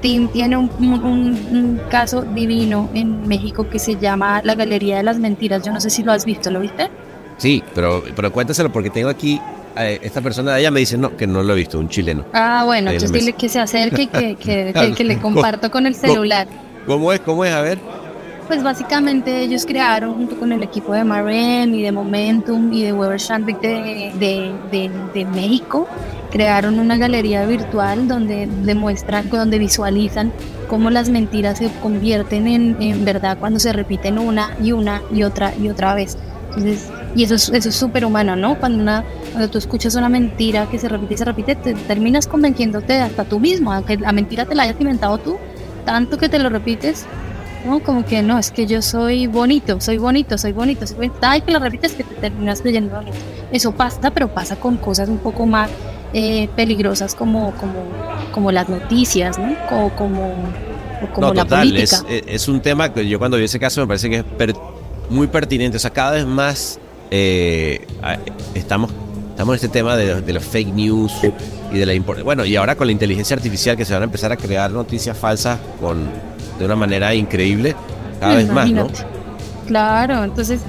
Tim 0.00 0.28
tiene 0.28 0.56
un, 0.56 0.70
un- 0.78 1.46
un 1.50 1.80
caso 1.90 2.22
divino 2.22 2.88
en 2.94 3.26
México 3.28 3.68
que 3.68 3.78
se 3.78 3.96
llama 3.96 4.40
la 4.44 4.54
Galería 4.54 4.96
de 4.98 5.02
las 5.02 5.18
Mentiras. 5.18 5.62
Yo 5.62 5.72
no 5.72 5.80
sé 5.80 5.90
si 5.90 6.02
lo 6.02 6.12
has 6.12 6.24
visto, 6.24 6.50
¿lo 6.50 6.60
viste? 6.60 6.88
Sí, 7.36 7.62
pero, 7.74 8.02
pero 8.16 8.32
cuéntaselo 8.32 8.70
porque 8.72 8.90
tengo 8.90 9.08
aquí. 9.08 9.40
eh, 9.76 9.98
esta 10.02 10.20
persona 10.20 10.50
de 10.52 10.56
allá 10.58 10.70
me 10.70 10.80
dice, 10.80 10.98
no, 10.98 11.16
que 11.16 11.26
no 11.26 11.42
lo 11.42 11.52
he 11.52 11.56
visto, 11.56 11.78
un 11.78 11.88
chileno. 11.88 12.24
Ah, 12.32 12.62
bueno, 12.66 12.90
entonces 12.90 13.12
dile 13.12 13.32
que 13.34 13.48
se 13.48 13.60
acerque 13.60 14.02
y 14.02 14.06
que, 14.08 14.34
que, 14.36 14.72
que- 14.74 14.92
que 14.94 15.04
le 15.04 15.18
comparto 15.18 15.70
con 15.70 15.86
el 15.86 15.94
celular. 15.94 16.48
¿Cómo 16.86 17.12
es? 17.12 17.20
¿Cómo 17.20 17.44
es? 17.44 17.52
A 17.52 17.60
ver. 17.60 17.78
Pues 18.50 18.64
básicamente 18.64 19.42
ellos 19.42 19.64
crearon 19.64 20.12
junto 20.14 20.36
con 20.36 20.50
el 20.50 20.60
equipo 20.64 20.92
de 20.92 21.04
Marem 21.04 21.72
y 21.72 21.82
de 21.82 21.92
Momentum 21.92 22.72
y 22.72 22.82
de 22.82 22.92
Weber 22.92 23.20
Shandwick 23.20 23.60
de, 23.60 24.12
de, 24.18 24.90
de- 25.14 25.24
México, 25.24 25.86
crearon 26.32 26.80
una 26.80 26.96
galería 26.96 27.46
virtual 27.46 28.08
donde 28.08 28.48
demuestran, 28.64 29.30
donde 29.30 29.60
visualizan 29.60 30.32
cómo 30.68 30.90
las 30.90 31.10
mentiras 31.10 31.58
se 31.58 31.70
convierten 31.80 32.48
en, 32.48 32.76
en 32.82 33.04
verdad 33.04 33.38
cuando 33.38 33.60
se 33.60 33.72
repiten 33.72 34.18
una 34.18 34.50
y 34.60 34.72
una 34.72 35.00
y 35.14 35.22
otra 35.22 35.54
y 35.56 35.68
otra 35.68 35.94
vez. 35.94 36.18
Entonces, 36.48 36.90
y 37.14 37.22
eso 37.22 37.36
es 37.36 37.50
eso 37.50 37.68
es 37.68 37.76
súper 37.76 38.04
humano, 38.04 38.34
¿no? 38.34 38.58
Cuando, 38.58 38.82
una, 38.82 39.04
cuando 39.30 39.48
tú 39.48 39.58
escuchas 39.58 39.94
una 39.94 40.08
mentira 40.08 40.66
que 40.68 40.80
se 40.80 40.88
repite 40.88 41.14
y 41.14 41.18
se 41.18 41.24
repite, 41.24 41.54
te 41.54 41.74
terminas 41.74 42.26
convenciéndote 42.26 43.00
hasta 43.00 43.24
tú 43.24 43.38
mismo, 43.38 43.72
aunque 43.72 43.96
la 43.96 44.10
mentira 44.10 44.44
te 44.44 44.56
la 44.56 44.64
hayas 44.64 44.80
inventado 44.80 45.18
tú, 45.18 45.38
tanto 45.84 46.18
que 46.18 46.28
te 46.28 46.40
lo 46.40 46.48
repites, 46.48 47.06
¿no? 47.64 47.80
Como 47.80 48.04
que 48.04 48.22
no, 48.22 48.38
es 48.38 48.50
que 48.50 48.66
yo 48.66 48.82
soy 48.82 49.26
bonito, 49.26 49.80
soy 49.80 49.98
bonito, 49.98 50.38
soy 50.38 50.52
bonito, 50.52 50.86
soy 50.86 50.96
bonito. 50.96 51.16
Ay, 51.22 51.40
que 51.42 51.52
lo 51.52 51.58
repites 51.58 51.92
que 51.92 52.04
te 52.04 52.14
terminas 52.14 52.60
creyendo 52.62 52.96
bonito. 52.96 53.16
Eso 53.52 53.72
pasa, 53.72 54.10
pero 54.10 54.28
pasa 54.28 54.56
con 54.56 54.76
cosas 54.76 55.08
un 55.08 55.18
poco 55.18 55.46
más 55.46 55.70
eh, 56.12 56.48
peligrosas 56.56 57.14
como, 57.14 57.52
como, 57.52 57.74
como 58.32 58.50
las 58.52 58.68
noticias, 58.68 59.38
¿no? 59.38 59.54
Como, 59.68 59.90
como, 59.96 60.34
o 61.02 61.12
como 61.12 61.28
no, 61.28 61.34
la 61.34 61.42
total, 61.44 61.68
política. 61.68 62.02
es, 62.08 62.22
es 62.26 62.48
un 62.48 62.60
tema 62.60 62.92
que 62.92 63.08
yo 63.08 63.18
cuando 63.18 63.36
vi 63.36 63.44
ese 63.44 63.58
caso 63.58 63.80
me 63.80 63.86
parece 63.86 64.10
que 64.10 64.16
es 64.18 64.24
per- 64.24 64.54
muy 65.08 65.26
pertinente. 65.26 65.76
O 65.76 65.80
sea, 65.80 65.90
cada 65.90 66.12
vez 66.12 66.26
más 66.26 66.78
eh, 67.10 67.86
estamos, 68.54 68.90
estamos 69.30 69.52
en 69.52 69.56
este 69.56 69.68
tema 69.68 69.96
de, 69.96 70.20
de 70.20 70.32
los 70.32 70.44
fake 70.44 70.72
news 70.74 71.12
y 71.72 71.78
de 71.78 71.86
la 71.86 71.94
impor- 71.94 72.22
Bueno, 72.22 72.44
y 72.44 72.56
ahora 72.56 72.76
con 72.76 72.86
la 72.86 72.92
inteligencia 72.92 73.34
artificial 73.36 73.76
que 73.76 73.84
se 73.84 73.92
van 73.92 74.02
a 74.02 74.04
empezar 74.04 74.30
a 74.32 74.36
crear 74.36 74.70
noticias 74.70 75.16
falsas 75.16 75.58
con, 75.80 76.08
de 76.60 76.66
una 76.66 76.76
manera 76.76 77.12
increíble, 77.14 77.74
cada 78.20 78.36
vez 78.36 78.48
más, 78.52 78.70
¿no? 78.70 78.86
Claro, 79.66 80.22
entonces 80.24 80.60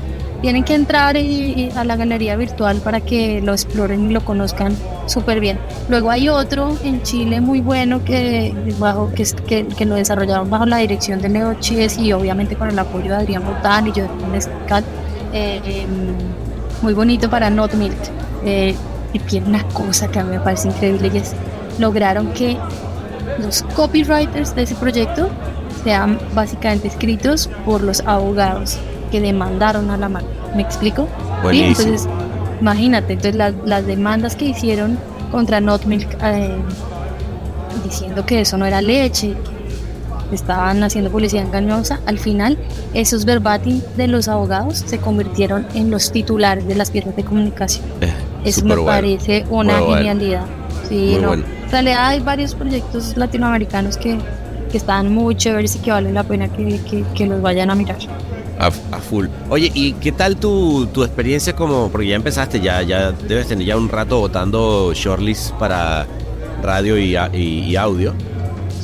tienen 0.41 0.63
que 0.63 0.74
entrar 0.74 1.17
y- 1.17 1.69
a 1.75 1.83
la 1.83 1.95
galería 1.95 2.36
virtual 2.36 2.77
para 2.77 3.01
que 3.01 3.41
lo 3.41 3.51
exploren 3.51 4.10
y 4.10 4.13
lo 4.13 4.21
conozcan 4.25 4.74
súper 5.05 5.39
bien. 5.39 5.60
Luego 5.89 6.10
hay 6.10 6.29
otro 6.29 6.75
en 6.83 7.03
Chile 7.03 7.41
muy 7.41 7.62
bueno 7.62 8.03
que, 8.03 8.53
bajo, 8.79 9.12
que, 9.13 9.25
que, 9.45 9.67
que 9.67 9.86
lo 9.86 9.95
desarrollaron 9.95 10.50
bajo 10.50 10.65
la 10.65 10.77
dirección 10.77 11.21
de 11.21 11.29
Leo 11.29 11.53
Chies 11.60 11.98
y 11.98 12.13
obviamente 12.13 12.55
con 12.55 12.69
el 12.69 12.79
apoyo 12.79 13.10
de 13.10 13.15
Adrián 13.17 13.43
Botán 13.45 13.88
y 13.88 13.91
yo 13.91 14.05
eh, 15.33 15.62
em, 15.65 16.15
muy 16.81 16.93
bonito 16.93 17.29
para 17.29 17.50
Not 17.50 17.74
Milk. 17.74 17.95
Eh, 18.45 18.75
y 19.13 19.19
tiene 19.19 19.48
una 19.48 19.63
cosa 19.65 20.07
que 20.10 20.19
a 20.19 20.24
mí 20.24 20.31
me 20.31 20.39
parece 20.39 20.69
increíble 20.69 21.12
y 21.13 21.17
es 21.17 21.33
lograron 21.77 22.31
que 22.33 22.57
los 23.39 23.63
copywriters 23.75 24.55
de 24.55 24.63
ese 24.63 24.75
proyecto 24.75 25.29
sean 25.83 26.19
básicamente 26.33 26.88
escritos 26.88 27.50
por 27.65 27.81
los 27.81 28.01
abogados 28.01 28.77
que 29.11 29.19
demandaron 29.21 29.89
a 29.89 29.97
la 29.97 30.09
marca. 30.09 30.29
¿Me 30.55 30.61
explico? 30.61 31.07
Sí, 31.07 31.41
Buenísimo. 31.43 31.88
entonces, 31.88 32.09
imagínate, 32.59 33.13
entonces 33.13 33.35
las, 33.35 33.53
las 33.65 33.85
demandas 33.85 34.35
que 34.35 34.45
hicieron 34.45 34.97
contra 35.31 35.59
Not 35.61 35.85
Milk 35.85 36.17
eh, 36.23 36.55
diciendo 37.83 38.25
que 38.25 38.41
eso 38.41 38.57
no 38.57 38.65
era 38.65 38.81
leche, 38.81 39.33
que 40.29 40.35
estaban 40.35 40.81
haciendo 40.83 41.11
publicidad 41.11 41.43
engañosa, 41.45 42.00
al 42.05 42.19
final 42.19 42.57
esos 42.93 43.25
verbatim 43.25 43.81
de 43.97 44.07
los 44.07 44.27
abogados 44.27 44.83
se 44.85 44.97
convirtieron 45.00 45.65
en 45.73 45.89
los 45.91 46.11
titulares 46.11 46.65
de 46.67 46.75
las 46.75 46.91
piezas 46.91 47.15
de 47.15 47.23
comunicación. 47.23 47.85
Eh, 48.01 48.13
Eso 48.45 48.61
me 48.61 48.75
bueno. 48.75 48.85
parece 48.85 49.45
una 49.50 49.79
bueno. 49.79 49.95
genialidad. 49.97 50.45
Sí, 50.88 51.17
no. 51.21 51.29
bueno. 51.29 51.43
En 51.65 51.71
realidad 51.71 52.07
hay 52.07 52.19
varios 52.19 52.53
proyectos 52.55 53.15
latinoamericanos 53.15 53.97
que, 53.97 54.17
que 54.72 54.78
están 54.78 55.13
muy 55.13 55.36
chéveres 55.36 55.75
y 55.75 55.80
que 55.80 55.92
valen 55.92 56.13
la 56.13 56.24
pena 56.24 56.48
que, 56.48 56.80
que- 56.90 57.04
que 57.13 57.25
los 57.28 57.42
vayan 57.42 57.70
a 57.70 57.75
mirar. 57.75 57.98
A, 58.60 58.68
a 58.68 59.00
full. 59.00 59.28
Oye, 59.50 59.72
¿y 59.74 59.94
qué 59.94 60.12
tal 60.12 60.38
tu, 60.38 60.86
tu 60.88 61.04
experiencia 61.04 61.56
como, 61.56 61.90
porque 61.90 62.08
ya 62.08 62.16
empezaste, 62.16 62.60
ya, 62.60 62.82
ya 62.84 63.12
debes 63.12 63.48
tener 63.48 63.66
ya 63.66 63.75
un 63.78 63.90
rato 63.90 64.20
votando 64.20 64.94
shortlist 64.94 65.51
para 65.54 66.06
radio 66.63 66.98
y, 66.98 67.16
y- 67.34 67.66
y 67.66 67.75
audio? 67.75 68.13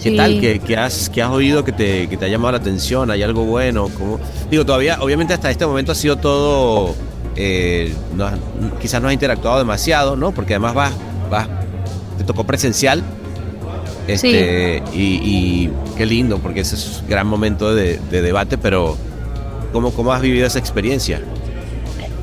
¿Qué 0.01 0.12
Sí. 0.12 0.17
tal? 0.17 0.39
¿Qué, 0.39 0.60
qué 0.60 0.77
has, 0.77 1.10
qué 1.10 1.22
has 1.24 1.32
oído 1.32 1.63
que 1.63 1.72
te, 1.72 2.08
que 2.08 2.17
te 2.17 2.25
ha 2.25 2.27
llamado 2.27 2.51
la 2.53 2.58
atención? 2.60 3.10
¿Hay 3.12 3.24
algo 3.24 3.44
bueno? 3.46 3.88
¿Cómo? 3.98 4.20
Digo, 4.50 4.65
todavía, 4.65 4.98
obviamente 5.01 5.34
hasta 5.34 5.50
este 5.51 5.65
momento 5.65 5.91
ha 5.91 5.96
sido 5.96 6.15
todo, 6.17 6.96
eh, 7.36 7.94
no 8.15 8.29
quizás 8.82 9.01
no 9.01 9.08
has 9.08 9.13
interactuado 9.13 9.58
demasiado, 9.60 10.15
¿no? 10.15 10.32
Porque 10.32 10.53
además 10.53 10.74
vas, 10.75 10.94
vas 11.29 11.48
te 12.17 12.24
tocó 12.24 12.44
presencial. 12.46 13.03
Este, 14.07 14.81
y, 14.93 15.19
y 15.23 15.71
qué 15.97 16.05
lindo, 16.05 16.39
porque 16.39 16.61
ese 16.61 16.75
es 16.75 17.01
un 17.01 17.09
gran 17.09 17.27
momento 17.27 17.75
de, 17.75 17.99
de 18.09 18.21
debate, 18.21 18.57
pero 18.57 18.97
¿cómo, 19.73 19.91
¿cómo 19.91 20.13
has 20.13 20.21
vivido 20.21 20.47
esa 20.47 20.59
experiencia? 20.59 21.21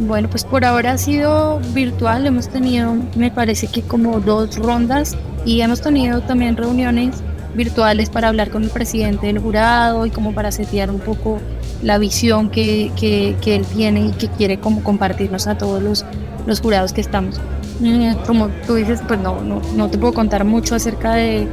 Bueno, 0.01 0.29
pues 0.29 0.45
por 0.45 0.65
ahora 0.65 0.93
ha 0.93 0.99
sido 0.99 1.61
virtual, 1.73 2.27
hemos 2.27 2.49
tenido, 2.49 2.97
me 3.17 3.31
parece 3.31 3.69
que 3.69 3.83
como 3.83 4.19
dos 4.21 4.57
rondas 4.57 5.17
y 5.45 5.61
hemos 5.61 5.83
tenido 5.83 6.21
también 6.23 6.57
reuniones 6.57 7.23
virtuales 7.55 8.11
para 8.11 8.29
hablar 8.29 8.51
con 8.51 8.65
el 8.65 8.71
presidente 8.71 9.27
del 9.27 9.39
jurado 9.39 10.07
y 10.07 10.11
como 10.11 10.35
para 10.35 10.51
setear 10.51 10.91
un 10.91 10.99
poco 10.99 11.39
la 11.83 11.99
visión 11.99 12.51
que, 12.51 12.91
que, 12.99 13.37
que 13.41 13.57
él 13.57 13.65
tiene 13.67 14.07
y 14.07 14.11
que 14.13 14.29
quiere 14.29 14.59
como 14.59 14.83
compartirnos 14.83 15.47
a 15.47 15.57
todos 15.57 15.83
los, 15.83 16.05
los 16.47 16.61
jurados 16.61 16.93
que 16.93 17.01
estamos. 17.01 17.41
Mm, 17.81 18.15
Como 18.27 18.49
tú 18.67 18.75
dices, 18.75 19.01
pues 19.07 19.21
no, 19.21 19.41
no, 19.43 19.61
no 19.75 19.91
te 19.91 19.99
puedo 19.99 20.13
contar 20.13 20.45
mucho 20.45 20.75
acerca 20.75 21.15
de, 21.15 21.49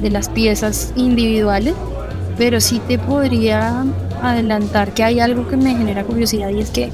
de 0.00 0.10
las 0.10 0.28
piezas 0.28 0.92
individuales, 0.96 1.74
pero 2.36 2.60
sí 2.60 2.80
te 2.86 2.98
podría 2.98 3.84
adelantar 4.22 4.92
que 4.94 5.02
hay 5.04 5.20
algo 5.20 5.48
que 5.48 5.56
me 5.56 5.74
genera 5.74 6.04
curiosidad 6.04 6.50
y 6.50 6.60
es 6.60 6.70
que 6.70 6.90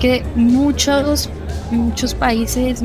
que 0.00 0.24
muchos, 0.34 1.30
muchos 1.70 2.14
países, 2.14 2.82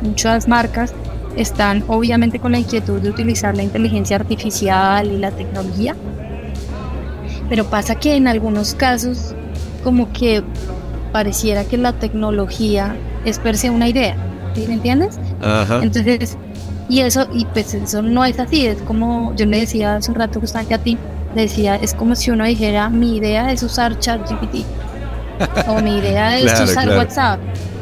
muchas 0.00 0.48
marcas 0.48 0.94
están 1.36 1.84
obviamente 1.88 2.38
con 2.38 2.52
la 2.52 2.58
inquietud 2.58 3.00
de 3.00 3.10
utilizar 3.10 3.54
la 3.54 3.62
inteligencia 3.62 4.16
artificial 4.16 5.10
y 5.10 5.18
la 5.18 5.32
tecnología, 5.32 5.94
pero 7.48 7.68
pasa 7.68 7.96
que 7.96 8.16
en 8.16 8.26
algunos 8.28 8.74
casos 8.74 9.34
como 9.84 10.12
que 10.12 10.42
pareciera 11.12 11.64
que 11.64 11.76
la 11.76 11.92
tecnología 11.92 12.96
es 13.26 13.38
per 13.38 13.56
se 13.58 13.70
una 13.70 13.88
idea, 13.88 14.16
¿sí 14.54 14.66
me 14.68 14.74
entiendes? 14.74 15.16
Ajá. 15.40 15.80
Entonces, 15.82 16.38
y 16.88 17.00
eso, 17.00 17.26
y 17.32 17.46
pues 17.46 17.74
eso 17.74 18.02
no 18.02 18.24
es 18.24 18.38
así, 18.38 18.66
es 18.66 18.82
como 18.82 19.34
yo 19.36 19.46
le 19.46 19.60
decía 19.60 19.96
hace 19.96 20.10
un 20.12 20.16
rato 20.16 20.40
justamente 20.40 20.74
a 20.74 20.78
ti, 20.78 20.98
le 21.34 21.42
decía, 21.42 21.76
es 21.76 21.94
como 21.94 22.14
si 22.16 22.30
uno 22.30 22.44
dijera, 22.46 22.90
mi 22.90 23.16
idea 23.16 23.52
es 23.52 23.62
usar 23.62 23.98
ChatGPT, 23.98 24.68
o 25.66 25.80
mi 25.80 25.98
idea 25.98 26.36
es 26.38 26.44
Claro, 26.44 26.64
usar 26.64 26.84
claro. 26.84 26.98
WhatsApp. 27.00 27.40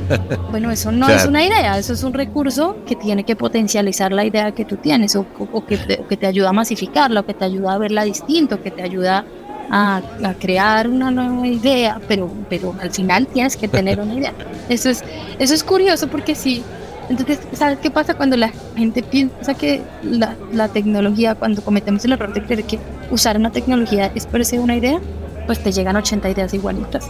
Bueno, 0.46 0.70
eso 0.70 0.92
no 0.92 1.06
es 1.08 1.14
Claro. 1.16 1.30
una 1.30 1.44
idea, 1.44 1.78
eso 1.78 1.92
es 1.94 2.02
un 2.02 2.12
recurso 2.12 2.76
que 2.84 2.96
tiene 2.96 3.24
que 3.24 3.36
potencializar 3.36 4.12
la 4.12 4.24
idea 4.26 4.52
que 4.52 4.64
tú 4.66 4.76
tienes, 4.78 5.16
o, 5.16 5.26
o- 5.38 5.64
que, 5.64 5.78
te, 5.78 5.98
o 6.00 6.06
que 6.06 6.16
te 6.18 6.26
ayuda 6.26 6.50
a 6.50 6.52
masificarla, 6.52 7.20
o 7.20 7.24
que 7.24 7.34
te 7.34 7.44
ayuda 7.46 7.74
a 7.74 7.78
verla 7.78 8.04
distinto, 8.04 8.58
que 8.60 8.70
te 8.70 8.82
ayuda 8.82 9.26
a, 9.70 10.02
crear 10.40 10.88
una 10.88 11.10
nueva 11.10 11.46
idea, 11.46 12.00
pero, 12.08 12.30
pero 12.48 12.74
al 12.80 12.90
final 12.90 13.26
tienes 13.26 13.56
que 13.56 13.68
tener 13.68 14.00
una 14.00 14.14
idea. 14.14 14.32
Eso 14.68 14.90
es, 14.90 15.02
eso 15.38 15.54
es 15.54 15.64
curioso 15.64 16.08
porque 16.08 16.34
sí. 16.34 16.62
Entonces, 17.08 17.38
¿sabes 17.52 17.78
qué 17.80 17.90
pasa 17.90 18.14
cuando 18.14 18.36
la 18.36 18.50
gente 18.76 19.02
piensa 19.02 19.54
que 19.54 19.82
la, 20.02 20.36
la 20.52 20.68
tecnología, 20.68 21.34
cuando 21.34 21.62
cometemos 21.62 22.04
el 22.04 22.12
error 22.12 22.32
de 22.32 22.42
creer 22.42 22.64
que 22.64 22.78
usar 23.10 23.36
una 23.36 23.50
tecnología 23.50 24.10
es 24.14 24.26
por 24.26 24.40
una 24.58 24.76
idea? 24.76 25.00
Pues 25.46 25.62
te 25.62 25.70
llegan 25.70 25.96
80 25.96 26.30
ideas 26.30 26.54
igualitas. 26.54 27.06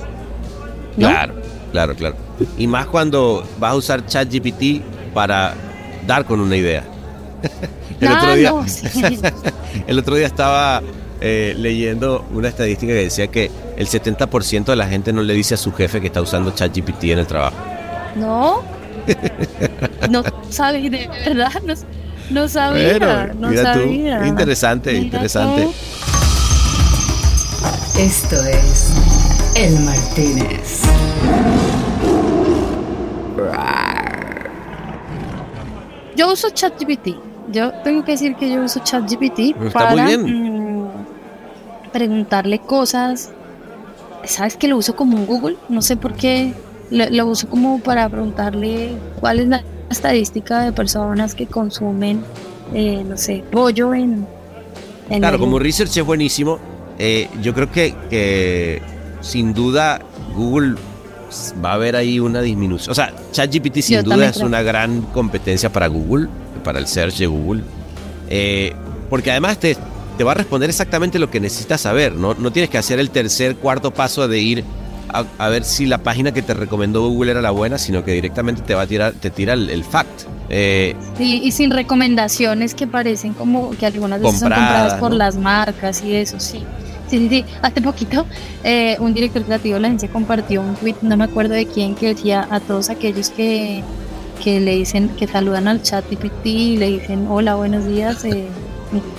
Claro, 0.96 1.34
claro, 1.72 1.94
claro. 1.94 2.16
Y 2.58 2.66
más 2.66 2.86
cuando 2.86 3.46
vas 3.58 3.72
a 3.72 3.76
usar 3.76 4.06
ChatGPT 4.06 4.82
para 5.12 5.54
dar 6.06 6.24
con 6.24 6.40
una 6.40 6.56
idea. 6.56 6.82
el, 8.00 8.08
otro 8.08 8.28
ah, 8.28 8.34
día, 8.34 8.52
el 9.86 9.98
otro 9.98 10.16
día 10.16 10.26
estaba 10.26 10.82
eh, 11.20 11.54
leyendo 11.56 12.24
una 12.32 12.48
estadística 12.48 12.92
que 12.92 13.04
decía 13.04 13.28
que 13.28 13.50
el 13.76 13.86
70% 13.86 14.64
de 14.64 14.76
la 14.76 14.86
gente 14.86 15.12
no 15.12 15.22
le 15.22 15.34
dice 15.34 15.54
a 15.54 15.56
su 15.56 15.72
jefe 15.72 16.00
que 16.00 16.08
está 16.08 16.20
usando 16.20 16.50
ChatGPT 16.50 17.04
en 17.04 17.18
el 17.20 17.26
trabajo. 17.26 17.56
No. 18.16 18.62
no 20.10 20.22
sabía, 20.50 20.90
de 20.90 21.08
verdad. 21.26 21.52
No, 22.30 22.48
sabía. 22.48 23.34
no 23.38 23.52
sabía. 23.54 24.26
Interesante, 24.26 24.94
interesante. 24.94 25.68
Esto 27.98 28.36
es 28.46 28.90
El 29.54 29.78
Martínez. 29.80 30.82
Yo 36.16 36.32
uso 36.32 36.50
ChatGPT. 36.50 37.16
Yo 37.50 37.72
tengo 37.82 38.04
que 38.04 38.12
decir 38.12 38.36
que 38.36 38.50
yo 38.50 38.62
uso 38.62 38.80
ChatGPT 38.82 39.72
para 39.72 39.94
mm, 39.94 40.43
preguntarle 41.94 42.58
cosas. 42.58 43.30
¿Sabes 44.24 44.56
que 44.56 44.66
lo 44.66 44.76
uso 44.76 44.96
como 44.96 45.16
un 45.16 45.26
Google? 45.26 45.56
No 45.68 45.80
sé 45.80 45.96
por 45.96 46.14
qué. 46.14 46.52
Lo, 46.90 47.26
uso 47.26 47.48
como 47.48 47.78
para 47.78 48.08
preguntarle 48.08 48.96
cuál 49.20 49.38
es 49.38 49.46
la 49.46 49.62
estadística 49.88 50.62
de 50.62 50.72
personas 50.72 51.36
que 51.36 51.46
consumen, 51.46 52.20
eh, 52.74 53.04
no 53.08 53.16
sé, 53.16 53.44
pollo 53.50 53.94
en... 53.94 54.26
claro, 55.08 55.38
como 55.38 55.60
research 55.60 55.96
es 55.96 56.04
buenísimo. 56.04 56.58
Eh, 56.98 57.28
yo 57.40 57.54
creo 57.54 57.70
que, 57.70 57.94
que 58.10 58.82
sin 59.20 59.54
duda 59.54 60.00
Google 60.34 60.74
va 61.64 61.70
a 61.70 61.74
haber 61.74 61.94
ahí 61.94 62.18
una 62.18 62.40
disminución. 62.40 62.90
O 62.90 62.94
sea, 62.94 63.14
ChatGPT 63.30 63.78
sin 63.78 64.02
duda 64.02 64.28
es 64.28 64.38
una 64.38 64.62
gran 64.62 65.02
competencia 65.02 65.70
para 65.70 65.86
Google, 65.86 66.28
para 66.64 66.80
el 66.80 66.88
search 66.88 67.18
de 67.18 67.26
Google. 67.26 67.62
Eh, 68.28 68.72
porque 69.08 69.30
además 69.30 69.58
te, 69.58 69.76
te 70.16 70.24
va 70.24 70.32
a 70.32 70.34
responder 70.34 70.70
exactamente 70.70 71.18
lo 71.18 71.30
que 71.30 71.40
necesitas 71.40 71.80
saber. 71.80 72.14
¿no? 72.14 72.34
no 72.34 72.50
tienes 72.50 72.70
que 72.70 72.78
hacer 72.78 72.98
el 72.98 73.10
tercer, 73.10 73.56
cuarto 73.56 73.92
paso 73.92 74.28
de 74.28 74.40
ir 74.40 74.64
a, 75.38 75.48
ver 75.48 75.64
si 75.64 75.86
la 75.86 75.98
página 75.98 76.32
que 76.32 76.42
te 76.42 76.54
recomendó 76.54 77.08
Google 77.08 77.32
era 77.32 77.42
la 77.42 77.52
buena, 77.52 77.78
sino 77.78 78.04
que 78.04 78.12
directamente 78.12 78.62
te 78.62 78.74
va 78.74 78.82
a 78.82 78.86
tirar, 78.86 79.12
te 79.12 79.30
tira 79.30 79.52
el, 79.52 79.84
fact. 79.84 80.22
Eh, 80.48 80.96
sí, 81.16 81.40
y 81.42 81.52
sin 81.52 81.70
recomendaciones 81.70 82.74
que 82.74 82.86
parecen 82.86 83.32
como 83.32 83.70
que 83.70 83.86
algunas 83.86 84.20
veces 84.20 84.40
son 84.40 84.50
compradas 84.50 84.94
por 84.94 85.12
las 85.12 85.36
marcas 85.36 86.02
y 86.02 86.16
eso, 86.16 86.40
sí. 86.40 86.64
Sí, 87.08 87.18
sí, 87.18 87.28
sí. 87.28 87.44
Hace 87.62 87.82
poquito 87.82 88.26
eh, 88.64 88.96
un 88.98 89.14
director 89.14 89.44
creativo 89.44 89.74
de 89.74 89.80
la 89.80 89.88
agencia 89.88 90.08
compartió 90.08 90.62
un 90.62 90.74
tweet, 90.74 90.96
no 91.02 91.16
me 91.16 91.24
acuerdo 91.24 91.54
de 91.54 91.66
quién, 91.66 91.94
que 91.94 92.08
decía 92.08 92.48
a 92.50 92.60
todos 92.60 92.90
aquellos 92.90 93.30
que, 93.30 93.84
que 94.42 94.58
le 94.58 94.76
dicen, 94.76 95.10
que 95.10 95.28
saludan 95.28 95.68
al 95.68 95.82
chat 95.82 96.04
y 96.44 96.76
le 96.76 96.90
dicen 96.90 97.26
hola, 97.28 97.54
buenos 97.54 97.86
días, 97.86 98.24
eh, 98.24 98.48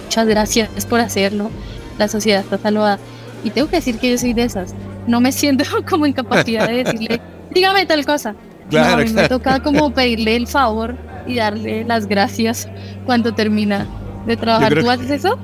muchas 0.05 0.27
gracias 0.27 0.85
por 0.85 0.99
hacerlo, 0.99 1.49
la 1.97 2.07
sociedad 2.07 2.41
está 2.41 2.57
saludada. 2.57 2.99
Y 3.43 3.49
tengo 3.49 3.67
que 3.67 3.77
decir 3.77 3.97
que 3.97 4.11
yo 4.11 4.17
soy 4.17 4.33
de 4.33 4.43
esas. 4.43 4.73
No 5.07 5.19
me 5.19 5.31
siento 5.31 5.65
como 5.89 6.05
incapacidad 6.05 6.67
de 6.67 6.83
decirle, 6.83 7.21
dígame 7.51 7.85
tal 7.85 8.05
cosa. 8.05 8.35
Claro, 8.69 9.01
a 9.01 9.05
mí 9.05 9.11
me 9.11 9.27
toca 9.27 9.61
como 9.61 9.93
pedirle 9.93 10.35
el 10.35 10.47
favor 10.47 10.95
y 11.27 11.35
darle 11.35 11.83
las 11.83 12.07
gracias 12.07 12.67
cuando 13.05 13.33
termina 13.33 13.87
de 14.25 14.37
trabajar. 14.37 14.79
¿Tú 14.79 14.89
haces 14.89 15.09
eso? 15.11 15.37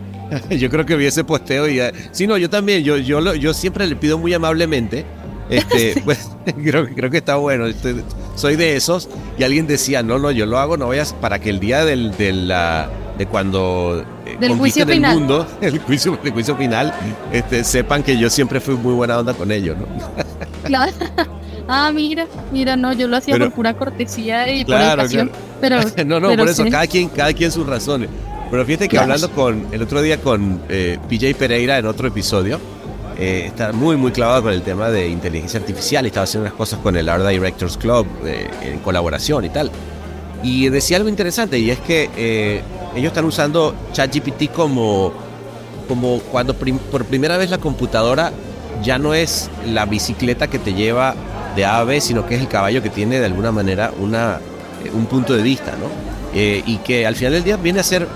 yo 0.49 0.69
creo 0.69 0.85
que 0.85 0.95
vi 0.95 1.07
ese 1.07 1.25
posteo 1.25 1.67
y 1.67 1.81
sí 2.13 2.25
no 2.25 2.37
yo 2.37 2.49
también 2.49 2.85
yo 2.85 2.95
yo 2.95 3.35
yo 3.35 3.53
siempre 3.53 3.85
le 3.85 3.97
pido 3.97 4.17
muy 4.17 4.33
amablemente 4.33 5.05
este 5.49 6.01
pues 6.05 6.29
creo, 6.63 6.87
creo 6.87 7.11
que 7.11 7.17
está 7.17 7.35
bueno 7.35 7.65
este, 7.65 7.95
soy 8.37 8.55
de 8.55 8.77
esos 8.77 9.09
y 9.37 9.43
alguien 9.43 9.67
decía 9.67 10.03
no 10.03 10.19
no 10.19 10.31
yo 10.31 10.45
lo 10.45 10.57
hago 10.57 10.77
no 10.77 10.87
vayas 10.87 11.11
para 11.11 11.39
que 11.39 11.49
el 11.49 11.59
día 11.59 11.83
del, 11.83 12.13
la 12.47 12.89
de 13.17 13.25
cuando 13.25 14.03
eh, 14.25 14.37
del 14.39 14.53
juicio 14.53 14.83
el 14.83 14.89
final. 14.89 15.15
mundo 15.15 15.47
el 15.61 15.79
juicio 15.79 16.17
el 16.23 16.31
juicio 16.31 16.55
final 16.55 16.93
este 17.31 17.63
sepan 17.63 18.03
que 18.03 18.17
yo 18.17 18.29
siempre 18.29 18.59
fui 18.59 18.75
muy 18.75 18.93
buena 18.93 19.19
onda 19.19 19.33
con 19.33 19.51
ellos 19.51 19.77
no 19.77 19.85
claro. 20.63 20.91
Ah 21.67 21.91
mira 21.93 22.25
mira 22.51 22.75
no 22.75 22.91
yo 22.91 23.07
lo 23.07 23.15
hacía 23.17 23.37
por 23.37 23.51
pura 23.53 23.73
cortesía 23.75 24.51
y 24.51 24.65
por 24.65 24.75
educación 24.75 25.31
pero 25.61 25.79
no 26.05 26.19
no 26.19 26.35
por 26.35 26.49
eso 26.49 26.65
cada 26.69 26.87
quien 26.87 27.07
cada 27.09 27.33
quien 27.33 27.51
sus 27.51 27.65
razones. 27.65 28.09
Pero 28.49 28.65
fíjate 28.65 28.89
que 28.89 28.97
hablando 28.97 29.31
con 29.31 29.67
el 29.71 29.81
otro 29.81 30.01
día 30.01 30.19
con 30.19 30.61
eh, 30.67 30.97
PJ 31.07 31.33
Pereira 31.37 31.77
en 31.77 31.85
otro 31.85 32.09
episodio, 32.09 32.59
eh, 33.17 33.45
está 33.45 33.71
muy, 33.71 33.97
muy 33.97 34.11
clavado 34.11 34.43
con 34.43 34.51
el 34.51 34.63
tema 34.63 34.89
de 34.89 35.07
inteligencia 35.07 35.59
artificial 35.59 36.03
y 36.05 36.07
estaba 36.07 36.23
haciendo 36.23 36.47
unas 36.47 36.57
cosas 36.57 36.79
con 36.79 36.97
el 36.97 37.07
Art 37.07 37.25
Directors 37.25 37.77
Club 37.77 38.07
eh, 38.25 38.49
en 38.63 38.79
colaboración 38.79 39.45
y 39.45 39.49
tal. 39.49 39.71
Y 40.43 40.69
decía 40.69 40.97
algo 40.97 41.07
interesante 41.07 41.59
y 41.59 41.69
es 41.69 41.79
que 41.79 42.09
eh, 42.17 42.61
ellos 42.95 43.11
están 43.11 43.25
usando 43.25 43.75
ChatGPT 43.93 44.51
como, 44.51 45.11
como 45.87 46.19
cuando 46.31 46.55
por 46.55 47.05
primera 47.05 47.37
vez 47.37 47.49
la 47.49 47.57
computadora 47.57 48.31
ya 48.83 48.97
no 48.97 49.13
es 49.13 49.49
la 49.65 49.85
bicicleta 49.85 50.47
que 50.47 50.59
te 50.59 50.73
lleva 50.73 51.15
de 51.55 51.65
A 51.65 51.79
a 51.79 51.83
B, 51.83 52.01
sino 52.01 52.25
que 52.25 52.35
es 52.35 52.41
el 52.41 52.47
caballo 52.47 52.81
que 52.81 52.89
tiene 52.89 53.19
de 53.19 53.25
alguna 53.25 53.51
manera 53.51 53.91
una, 53.99 54.39
un 54.93 55.05
punto 55.05 55.33
de 55.33 55.43
vista, 55.43 55.71
¿no? 55.71 56.11
y 56.33 56.77
que 56.77 57.05
al 57.05 57.15
final 57.15 57.33
del 57.33 57.43
día 57.43 57.57
viene 57.57 57.81
a 57.81 57.83
ser 57.83 58.07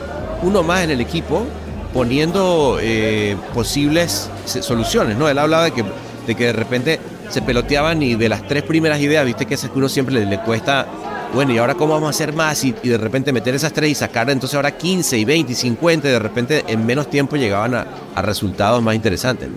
uno 0.41 0.63
más 0.63 0.83
en 0.83 0.91
el 0.91 1.01
equipo 1.01 1.45
poniendo 1.93 2.77
eh, 2.81 3.37
posibles 3.53 4.29
soluciones, 4.45 5.17
¿no? 5.17 5.29
Él 5.29 5.39
hablaba 5.39 5.63
de 5.63 5.71
que, 5.71 5.85
de 6.27 6.35
que 6.35 6.45
de 6.47 6.53
repente 6.53 6.99
se 7.29 7.41
peloteaban 7.41 8.03
y 8.03 8.15
de 8.15 8.27
las 8.27 8.45
tres 8.45 8.63
primeras 8.63 8.99
ideas, 8.99 9.25
viste 9.25 9.45
que 9.45 9.53
esas 9.53 9.69
que 9.69 9.77
uno 9.77 9.87
siempre 9.87 10.25
le, 10.25 10.39
cuesta, 10.39 10.87
bueno, 11.35 11.51
¿y 11.51 11.57
ahora 11.57 11.75
cómo 11.75 11.93
vamos 11.93 12.07
a 12.07 12.09
hacer 12.11 12.33
más? 12.33 12.63
Y, 12.63 12.71
de 12.71 12.97
repente 12.97 13.33
meter 13.33 13.53
esas 13.53 13.73
tres 13.73 13.91
y 13.91 13.95
sacar 13.95 14.29
entonces 14.29 14.55
ahora 14.55 14.71
15 14.71 15.17
y 15.17 15.25
20 15.25 15.51
y 15.51 15.55
50 15.55 16.07
y 16.07 16.11
de 16.11 16.19
repente 16.19 16.63
en 16.67 16.85
menos 16.85 17.09
tiempo 17.09 17.35
llegaban 17.35 17.75
a, 17.75 17.85
resultados 18.21 18.81
más 18.81 18.95
interesantes. 18.95 19.49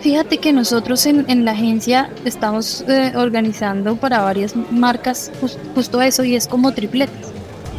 Fíjate 0.00 0.38
que 0.38 0.52
nosotros 0.52 1.04
en, 1.06 1.44
la 1.44 1.50
agencia 1.50 2.10
estamos 2.24 2.84
eh, 2.86 3.12
organizando 3.16 3.96
para 3.96 4.20
varias 4.20 4.54
marcas 4.70 5.32
justo 5.74 6.00
eso 6.00 6.22
y 6.22 6.36
es 6.36 6.46
como 6.46 6.72
tripletas, 6.72 7.32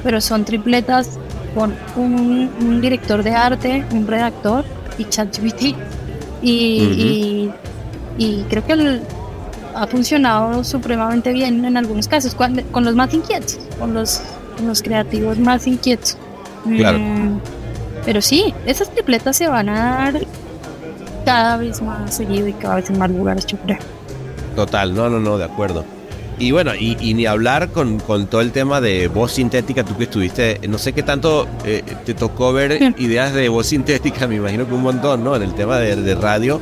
pero 0.03 0.19
son 0.19 0.43
tripletas 0.43 1.17
con 1.53 1.73
un, 1.95 2.81
director 2.81 3.23
de 3.23 3.31
arte, 3.31 3.85
un 3.91 4.05
redactor 4.05 4.65
y 4.97 5.05
ChatGPT. 5.05 5.75
Y, 6.41 7.49
y, 8.17 8.45
creo 8.49 8.65
que 8.65 8.99
ha 9.75 9.87
funcionado 9.87 10.63
supremamente 10.63 11.33
bien 11.33 11.63
en 11.65 11.77
algunos 11.77 12.07
casos, 12.07 12.35
con, 12.35 12.55
los 12.83 12.95
más 12.95 13.13
inquietos, 13.13 13.59
con 13.79 13.93
los, 13.93 14.21
los 14.65 14.81
creativos 14.81 15.37
más 15.37 15.67
inquietos. 15.67 16.17
Mm, 16.65 17.37
pero 18.05 18.21
sí, 18.21 18.53
esas 18.65 18.89
tripletas 18.89 19.37
se 19.37 19.47
van 19.47 19.69
a 19.69 19.73
dar 20.11 20.25
cada 21.25 21.57
vez 21.57 21.81
más 21.81 22.15
seguido 22.15 22.47
y 22.47 22.53
cada 22.53 22.75
vez 22.75 22.89
en 22.89 22.99
más 22.99 23.11
lugares, 23.11 23.45
yo 23.45 23.57
creo. 23.57 23.79
Total, 24.55 24.93
no, 24.93 25.09
no, 25.09 25.19
no, 25.19 25.37
de 25.37 25.45
acuerdo. 25.45 25.83
Y 26.37 26.51
bueno, 26.51 26.75
y, 26.75 27.13
ni 27.13 27.25
hablar 27.25 27.69
con, 27.69 27.99
todo 27.99 28.41
el 28.41 28.51
tema 28.51 28.81
de 28.81 29.07
voz 29.07 29.33
sintética, 29.33 29.85
tú 29.85 29.95
que 29.97 30.03
estuviste, 30.03 30.59
no 30.67 30.77
sé 30.77 30.91
qué 30.91 31.01
tanto 31.01 31.47
eh, 31.63 31.81
te 32.05 32.13
tocó 32.13 32.51
ver 32.51 32.93
ideas 32.97 33.33
de 33.33 33.47
voz 33.47 33.67
sintética, 33.67 34.27
me 34.27 34.35
imagino 34.35 34.67
que 34.67 34.73
un 34.73 34.83
montón, 34.83 35.23
¿no? 35.23 35.35
En 35.35 35.43
el 35.43 35.53
tema 35.53 35.77
de, 35.77 36.15
radio, 36.15 36.61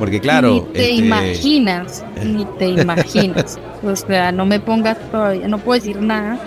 porque 0.00 0.18
claro... 0.18 0.54
Ni 0.54 0.72
te 0.72 0.90
este, 0.90 1.04
imaginas, 1.04 2.04
ni 2.24 2.44
te 2.58 2.68
imaginas. 2.80 3.60
o 3.84 3.94
sea, 3.94 4.32
no 4.32 4.46
me 4.46 4.58
pongas 4.58 4.98
todavía, 5.12 5.46
no 5.46 5.58
puedo 5.58 5.78
decir 5.78 6.00
nada. 6.00 6.40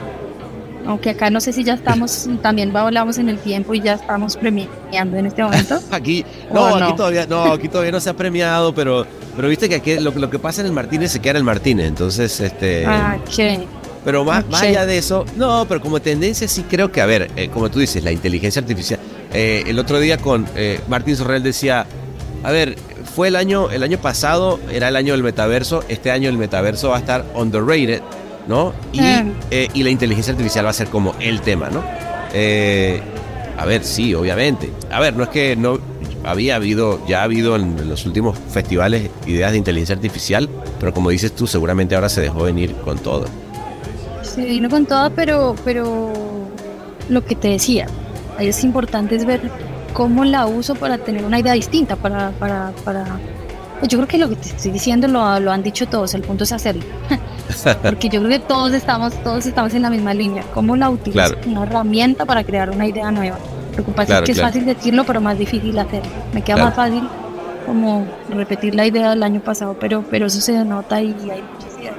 Aunque 0.86 1.12
acá 1.12 1.30
no 1.30 1.40
sé 1.40 1.54
si 1.54 1.64
ya 1.64 1.76
estamos, 1.76 2.28
también 2.42 2.76
hablamos 2.76 3.18
en 3.18 3.30
el 3.30 3.38
tiempo 3.38 3.74
y 3.74 3.80
ya 3.80 3.94
estamos 3.94 4.36
premiando 4.36 5.16
en 5.16 5.28
este 5.28 5.42
momento. 5.42 5.80
aquí, 5.92 6.26
no, 6.52 6.76
aquí 6.76 6.94
todavía, 6.98 7.26
no, 7.26 7.44
aquí 7.54 7.70
todavía 7.70 7.92
no 7.94 8.02
se 8.02 8.10
ha 8.10 8.18
premiado, 8.18 8.74
pero 8.76 9.06
pero 9.36 9.48
viste 9.48 9.70
que 9.70 9.76
aquí 9.76 9.96
lo, 10.00 10.12
lo 10.12 10.30
que 10.30 10.40
pasa 10.40 10.62
en 10.62 10.68
el 10.68 10.74
Martínez 10.74 11.12
se 11.12 11.20
queda 11.20 11.32
en 11.32 11.38
el 11.38 11.44
Martínez, 11.44 11.88
entonces, 11.88 12.40
este... 12.40 12.86
Ah, 12.86 13.18
Pero 14.04 14.26
más, 14.26 14.46
allá 14.52 14.86
de 14.86 14.98
eso, 14.98 15.26
no, 15.38 15.66
pero 15.68 15.80
como 15.80 16.02
tendencia 16.02 16.48
sí 16.48 16.64
creo 16.70 16.92
que, 16.92 17.02
a 17.02 17.06
ver, 17.06 17.32
eh, 17.36 17.50
como 17.50 17.70
tú 17.70 17.80
dices, 17.80 18.04
la 18.04 18.12
inteligencia 18.12 18.62
artificial. 18.62 19.00
Eh, 19.34 19.64
el 19.66 19.80
otro 19.80 20.00
día 20.00 20.18
con 20.18 20.46
eh, 20.56 20.80
Martín 20.88 21.16
Sorrell 21.16 21.42
decía, 21.42 21.88
a 22.44 22.52
ver, 22.52 22.76
fue 23.16 23.28
el 23.28 23.36
año, 23.36 23.70
el 23.70 23.84
año 23.84 23.98
pasado, 23.98 24.60
era 24.72 24.90
el 24.90 24.96
año 24.96 25.14
del 25.14 25.24
metaverso, 25.24 25.84
este 25.88 26.12
año 26.12 26.30
el 26.30 26.38
metaverso 26.38 26.90
va 26.90 26.98
a 26.98 27.00
estar 27.00 27.26
underrated, 27.36 28.02
¿no? 28.48 28.74
Y, 28.92 29.02
mm. 29.02 29.34
y 29.74 29.84
la 29.84 29.90
inteligencia 29.90 30.32
artificial 30.32 30.66
va 30.66 30.72
a 30.72 30.74
ser 30.74 30.88
como 30.88 31.16
el 31.20 31.42
tema, 31.42 31.70
¿no? 31.70 31.84
a 33.56 33.66
ver, 33.66 33.84
sí, 33.84 34.16
obviamente. 34.16 34.72
A 34.92 35.00
ver, 35.00 35.16
no 35.16 35.24
es 35.24 35.30
que 35.30 35.56
no, 35.56 35.80
había 36.24 36.56
habido, 36.56 37.06
ya 37.08 37.22
ha 37.22 37.24
habido 37.24 37.56
en 37.56 37.90
los 37.90 38.06
últimos 38.06 38.38
festivales 38.50 39.10
ideas 39.28 39.52
de 39.52 39.58
inteligencia 39.58 39.96
artificial, 39.96 40.50
pero 40.80 40.94
como 40.94 41.10
dices 41.10 41.34
tú, 41.34 41.48
seguramente 41.48 41.96
ahora 41.96 42.10
se 42.10 42.22
dejó 42.22 42.44
venir 42.44 42.74
con 42.78 42.98
todo. 42.98 43.26
Se 44.22 44.44
vino 44.46 44.70
con 44.70 44.86
todo, 44.86 45.10
pero, 45.12 45.56
pero 45.64 46.12
lo 47.10 47.26
que 47.26 47.36
te 47.36 47.50
decía, 47.50 47.88
ahí 48.38 48.48
es 48.48 48.64
importante 48.64 49.16
es 49.16 49.26
ver 49.26 49.42
cómo 49.94 50.26
la 50.26 50.46
uso 50.46 50.76
para 50.76 50.98
tener 50.98 51.24
una 51.24 51.40
idea 51.40 51.54
distinta, 51.54 51.96
para, 51.96 52.32
para, 52.32 52.72
para... 52.84 53.06
Pues 53.80 53.90
yo 53.92 53.98
creo 53.98 54.08
que 54.08 54.18
lo 54.18 54.30
que 54.30 54.36
te 54.36 54.50
estoy 54.50 54.72
diciendo 54.72 55.08
lo, 55.08 55.40
lo 55.40 55.52
han 55.52 55.62
dicho 55.62 55.88
todos, 55.88 56.14
el 56.14 56.22
punto 56.22 56.44
es 56.44 56.52
hacerlo. 56.52 56.84
Porque 57.84 58.10
yo 58.10 58.22
creo 58.22 58.40
que 58.40 58.40
todos 58.40 58.74
estamos, 58.74 59.14
todos 59.24 59.46
estamos 59.46 59.74
en 59.74 59.82
la 59.82 59.90
misma 59.90 60.14
línea. 60.14 60.44
¿Cómo 60.54 60.76
la 60.76 60.90
utilizo? 60.90 61.36
Una 61.46 61.64
herramienta 61.64 62.26
para 62.26 62.44
crear 62.44 62.70
una 62.70 62.88
idea 62.88 63.12
nueva. 63.12 63.38
Lo 63.78 63.84
que 63.84 63.92
pasa 63.92 64.20
es 64.20 64.26
que 64.26 64.32
es 64.34 64.42
fácil 64.42 64.66
decirlo, 64.66 65.04
pero 65.04 65.20
más 65.20 65.38
difícil 65.38 65.78
hacer. 65.78 66.04
Me 66.34 66.42
queda 66.42 66.58
más 66.58 66.76
fácil 66.76 67.08
como 67.66 68.06
repetir 68.30 68.76
la 68.76 68.86
idea 68.86 69.10
del 69.12 69.24
año 69.24 69.40
pasado, 69.42 69.76
pero, 69.80 70.04
pero 70.10 70.28
eso 70.28 70.42
se 70.42 70.54
denota 70.54 71.02
y 71.02 71.08
hay 71.08 71.42
muchas 71.42 71.80
ideas 71.80 71.96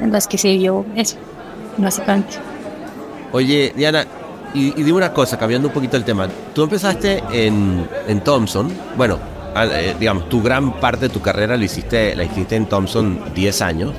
en 0.00 0.12
las 0.12 0.26
que 0.26 0.38
se 0.38 0.52
vio 0.56 0.84
eso, 0.94 1.16
básicamente. 1.76 2.36
Oye, 3.32 3.72
Diana, 3.76 4.06
y, 4.54 4.70
dime 4.72 4.92
una 4.92 5.12
cosa, 5.12 5.38
cambiando 5.38 5.68
un 5.68 5.74
poquito 5.74 5.96
el 5.96 6.04
tema. 6.04 6.28
Tú 6.54 6.62
empezaste 6.62 7.22
en, 7.30 7.88
en 8.06 8.20
Thompson, 8.22 8.70
bueno, 8.96 9.18
eh, 9.56 9.94
digamos, 9.98 10.28
tu 10.28 10.42
gran 10.42 10.78
parte 10.80 11.08
de 11.08 11.08
tu 11.08 11.20
carrera 11.20 11.56
lo 11.56 11.64
hiciste, 11.64 12.14
la 12.14 12.24
hiciste 12.24 12.56
en 12.56 12.66
Thompson 12.66 13.20
10 13.34 13.62
años. 13.62 13.92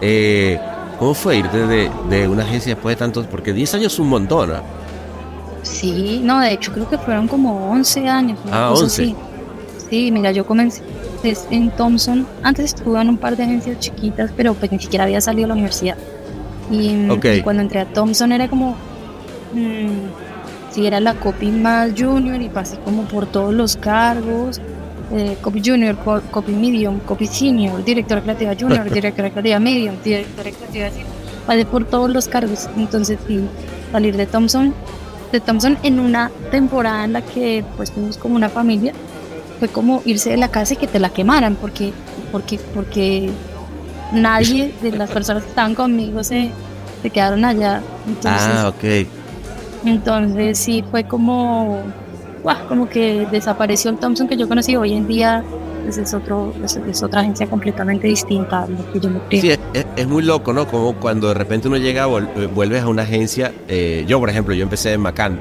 Eh, 0.00 0.58
¿Cómo 0.98 1.14
fue 1.14 1.36
irte 1.38 1.66
de, 1.66 1.90
de, 2.08 2.28
una 2.28 2.44
agencia 2.44 2.74
después 2.74 2.96
de 2.96 2.98
tantos? 2.98 3.26
Porque 3.26 3.52
10 3.52 3.74
años 3.74 3.92
es 3.92 3.98
un 3.98 4.08
montón, 4.08 4.50
¿no? 4.50 4.62
Sí, 5.62 6.20
no, 6.22 6.40
de 6.40 6.52
hecho 6.52 6.72
creo 6.72 6.88
que 6.88 6.96
fueron 6.96 7.28
como 7.28 7.70
11 7.72 8.08
años. 8.08 8.38
Ah, 8.50 8.72
11. 8.72 9.14
Sí, 9.90 10.10
mira, 10.10 10.30
yo 10.30 10.46
comencé 10.46 10.82
en 11.50 11.70
Thompson. 11.70 12.26
Antes 12.42 12.66
estuve 12.66 13.00
en 13.00 13.10
un 13.10 13.16
par 13.16 13.36
de 13.36 13.44
agencias 13.44 13.78
chiquitas, 13.80 14.30
pero 14.36 14.54
pues 14.54 14.70
ni 14.70 14.78
siquiera 14.78 15.04
había 15.04 15.20
salido 15.20 15.46
a 15.46 15.48
la 15.48 15.54
universidad. 15.54 15.96
Y, 16.70 17.08
cuando 17.42 17.62
entré 17.62 17.80
a 17.80 17.86
Thompson 17.86 18.32
era 18.32 18.48
como, 18.48 18.76
mmm, 19.56 20.72
si 20.72 20.86
era 20.86 21.00
la 21.00 21.14
copy 21.14 21.50
más 21.50 21.92
junior 21.96 22.40
y 22.40 22.48
pasé 22.48 22.78
como 22.78 23.04
por 23.04 23.26
todos 23.26 23.54
los 23.54 23.76
cargos. 23.76 24.60
Eh, 25.12 25.36
copy 25.40 25.62
junior, 25.64 25.96
copy 26.30 26.52
medium, 26.52 26.98
copy 26.98 27.26
senior, 27.26 27.84
directora 27.84 28.20
creativa 28.22 28.54
junior, 28.58 28.90
directora 28.92 29.30
creativa 29.30 29.60
medium, 29.60 29.94
directora 30.02 30.50
creativa 30.50 30.88
pasé 31.46 31.64
por 31.64 31.84
todos 31.84 32.10
los 32.10 32.26
cargos. 32.26 32.68
Entonces, 32.76 33.18
sí, 33.26 33.40
salir 33.92 34.16
de 34.16 34.26
Thompson 34.26 34.74
de 35.32 35.40
Thompson 35.40 35.78
en 35.82 35.98
una 35.98 36.30
temporada 36.50 37.04
en 37.04 37.12
la 37.14 37.22
que 37.22 37.64
pues 37.76 37.90
fuimos 37.90 38.16
como 38.16 38.36
una 38.36 38.48
familia, 38.48 38.92
fue 39.58 39.68
como 39.68 40.02
irse 40.04 40.30
de 40.30 40.36
la 40.36 40.50
casa 40.50 40.74
y 40.74 40.76
que 40.76 40.86
te 40.86 40.98
la 40.98 41.10
quemaran, 41.10 41.56
porque, 41.56 41.92
porque, 42.32 42.58
porque 42.74 43.30
nadie 44.12 44.72
de 44.82 44.92
las 44.92 45.10
personas 45.16 45.42
que 45.44 45.50
estaban 45.50 45.74
conmigo 45.74 46.22
se, 46.22 46.50
se 47.02 47.10
quedaron 47.10 47.44
allá. 47.44 47.82
Entonces, 48.06 48.48
ah, 48.54 48.68
ok. 48.68 49.08
Entonces 49.86 50.58
sí, 50.58 50.84
fue 50.90 51.04
como, 51.04 51.82
como 52.68 52.88
que 52.88 53.26
desapareció 53.30 53.90
el 53.90 53.98
Thompson 53.98 54.28
que 54.28 54.36
yo 54.36 54.48
conocí 54.48 54.76
hoy 54.76 54.92
en 54.92 55.06
día 55.06 55.44
es, 55.88 56.14
otro, 56.14 56.52
es, 56.64 57.02
otra 57.02 57.20
agencia 57.20 57.46
completamente 57.46 58.08
distinta 58.08 58.62
a 58.62 58.66
lo 58.66 58.92
que 58.92 59.00
yo 59.00 59.10
me 59.10 59.20
creo. 59.20 59.40
Sí, 59.40 59.50
es, 59.96 60.06
muy 60.06 60.22
loco, 60.22 60.52
¿no? 60.52 60.66
Como 60.66 60.94
cuando 60.96 61.28
de 61.28 61.34
repente 61.34 61.68
uno 61.68 61.76
llega, 61.76 62.06
eh, 62.06 62.48
vuelves 62.52 62.82
a 62.82 62.88
una 62.88 63.02
agencia. 63.02 63.52
Eh, 63.68 64.04
yo, 64.06 64.18
por 64.18 64.30
ejemplo, 64.30 64.54
yo 64.54 64.62
empecé 64.62 64.92
en 64.92 65.00
Macán, 65.00 65.38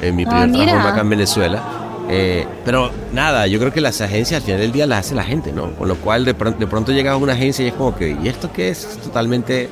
en 0.00 0.16
mi 0.16 0.24
primer 0.24 0.48
ah, 0.48 0.52
trabajo 0.52 0.76
en 0.76 0.84
Macán, 0.84 1.08
Venezuela. 1.08 1.62
Eh, 2.10 2.46
pero 2.64 2.90
nada, 3.12 3.46
yo 3.46 3.58
creo 3.58 3.72
que 3.72 3.80
las 3.80 4.00
agencias 4.00 4.40
al 4.40 4.44
final 4.44 4.60
del 4.60 4.72
día 4.72 4.86
las 4.86 5.06
hace 5.06 5.14
la 5.14 5.24
gente, 5.24 5.52
¿no? 5.52 5.72
Con 5.72 5.88
lo 5.88 5.96
cual 5.96 6.24
de, 6.24 6.34
pronto, 6.34 6.58
de 6.58 6.66
pronto 6.66 6.92
llegas 6.92 7.14
a 7.14 7.16
una 7.16 7.32
agencia 7.32 7.64
y 7.64 7.68
es 7.68 7.74
como 7.74 7.94
que, 7.94 8.16
¿y 8.22 8.28
esto 8.28 8.52
qué 8.52 8.68
es? 8.68 8.84
es 8.84 8.98
totalmente 8.98 9.70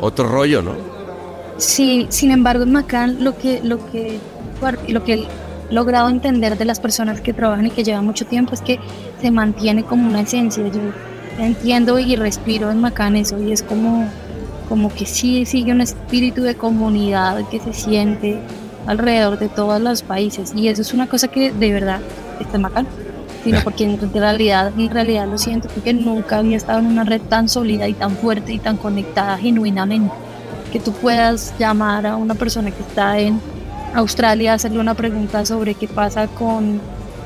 otro 0.00 0.28
rollo, 0.28 0.60
¿no? 0.60 0.97
Sí, 1.58 2.06
sin 2.08 2.30
embargo 2.30 2.62
en 2.62 2.70
Macán 2.70 3.24
lo 3.24 3.36
que, 3.36 3.60
lo 3.64 3.84
que, 3.90 4.20
lo 4.86 5.02
que 5.02 5.26
logrado 5.70 6.08
entender 6.08 6.56
de 6.56 6.64
las 6.64 6.78
personas 6.78 7.20
que 7.20 7.32
trabajan 7.32 7.66
y 7.66 7.70
que 7.70 7.82
llevan 7.82 8.04
mucho 8.04 8.24
tiempo 8.26 8.54
es 8.54 8.60
que 8.60 8.78
se 9.20 9.32
mantiene 9.32 9.82
como 9.82 10.08
una 10.08 10.20
esencia. 10.20 10.68
Yo 10.68 10.80
entiendo 11.36 11.98
y 11.98 12.14
respiro 12.14 12.70
en 12.70 12.80
Macán 12.80 13.16
eso 13.16 13.42
y 13.42 13.50
es 13.50 13.64
como, 13.64 14.08
como 14.68 14.88
que 14.94 15.04
sí 15.04 15.44
sigue 15.46 15.72
un 15.72 15.80
espíritu 15.80 16.42
de 16.42 16.54
comunidad 16.54 17.48
que 17.48 17.58
se 17.58 17.72
siente 17.72 18.38
alrededor 18.86 19.40
de 19.40 19.48
todos 19.48 19.80
los 19.80 20.02
países 20.02 20.52
y 20.54 20.68
eso 20.68 20.82
es 20.82 20.94
una 20.94 21.08
cosa 21.08 21.26
que 21.26 21.52
de 21.52 21.72
verdad 21.72 22.00
está 22.40 22.56
en 22.56 22.62
Macán 22.62 22.86
sino 23.44 23.60
porque 23.62 23.84
en 23.84 24.12
realidad, 24.12 24.72
en 24.78 24.90
realidad 24.90 25.28
lo 25.28 25.38
siento 25.38 25.68
porque 25.68 25.92
nunca 25.92 26.38
había 26.38 26.56
estado 26.56 26.78
en 26.78 26.86
una 26.86 27.04
red 27.04 27.20
tan 27.20 27.48
sólida 27.48 27.86
y 27.86 27.94
tan 27.94 28.16
fuerte 28.16 28.52
y 28.52 28.58
tan 28.58 28.76
conectada 28.76 29.36
genuinamente 29.36 30.14
que 30.68 30.80
tú 30.80 30.92
puedas 30.92 31.54
llamar 31.58 32.06
a 32.06 32.16
una 32.16 32.34
persona 32.34 32.70
que 32.70 32.82
está 32.82 33.18
en 33.18 33.40
Australia 33.94 34.54
hacerle 34.54 34.78
una 34.78 34.94
pregunta 34.94 35.44
sobre 35.44 35.74
qué 35.74 35.88
pasa 35.88 36.26
con 36.26 36.80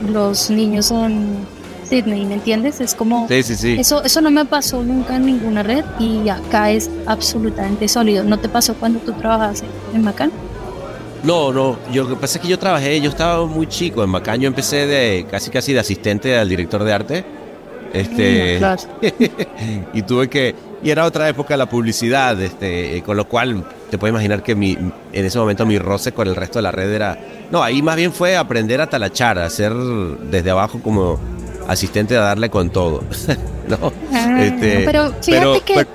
los 0.09 0.51
niños 0.51 0.91
en 0.91 1.47
Sydney, 1.85 2.25
¿me 2.25 2.35
entiendes? 2.35 2.81
Es 2.81 2.95
como 2.95 3.29
sí, 3.29 3.43
sí, 3.43 3.55
sí. 3.57 3.77
eso 3.79 4.03
eso 4.03 4.21
no 4.21 4.31
me 4.31 4.45
pasó 4.45 4.83
nunca 4.83 5.17
en 5.17 5.27
ninguna 5.27 5.63
red 5.63 5.85
y 5.99 6.29
acá 6.29 6.71
es 6.71 6.91
absolutamente 7.07 7.89
sólido. 7.89 8.25
¿No 8.25 8.39
te 8.39 8.49
pasó 8.49 8.75
cuando 8.75 9.01
tú 9.01 9.13
trabajabas 9.13 9.63
en 9.95 10.03
Macán? 10.03 10.33
No, 11.23 11.53
no, 11.53 11.79
yo, 11.93 12.03
lo 12.03 12.11
que 12.11 12.17
pasa 12.17 12.39
es 12.39 12.43
que 12.43 12.49
yo 12.49 12.59
trabajé, 12.59 13.01
yo 13.01 13.09
estaba 13.09 13.47
muy 13.47 13.69
chico 13.69 14.03
en 14.03 14.11
Macán, 14.11 14.41
yo 14.41 14.49
empecé 14.49 14.87
de 14.87 15.25
casi 15.31 15.51
casi 15.51 15.73
de 15.73 15.81
asistente 15.81 16.37
al 16.37 16.49
director 16.49 16.83
de 16.83 16.93
arte. 16.93 17.25
Este 17.93 18.59
mm, 18.59 19.85
y 19.95 20.03
tuve 20.03 20.29
que 20.29 20.55
y 20.83 20.91
era 20.91 21.05
otra 21.05 21.29
época 21.29 21.57
la 21.57 21.67
publicidad, 21.67 22.41
este, 22.41 23.03
con 23.07 23.17
lo 23.17 23.29
cual 23.29 23.65
te 23.91 23.99
puedes 23.99 24.13
imaginar 24.13 24.43
que 24.43 24.55
mi, 24.55 24.73
en 24.73 25.25
ese 25.25 25.39
momento 25.39 25.65
mi 25.65 25.79
roce 25.79 26.13
con 26.13 26.27
el 26.27 26.35
resto 26.35 26.59
de 26.59 26.63
la 26.63 26.73
red 26.73 26.93
era... 26.93 27.19
No, 27.51 27.63
ahí 27.63 27.83
más 27.83 27.97
bien 27.97 28.13
fue 28.13 28.37
aprender 28.37 28.81
a 28.81 28.89
talachar, 28.89 29.39
a 29.39 29.49
ser 29.49 29.73
desde 29.75 30.51
abajo 30.51 30.81
como 30.83 31.21
asistente 31.69 32.17
a 32.17 32.21
darle 32.21 32.51
con 32.51 32.71
todo. 32.71 33.05
¿no? 33.69 33.93
Ah, 34.13 34.43
este, 34.43 34.83
pero 34.85 35.13
fíjate 35.21 35.61
que... 35.61 35.87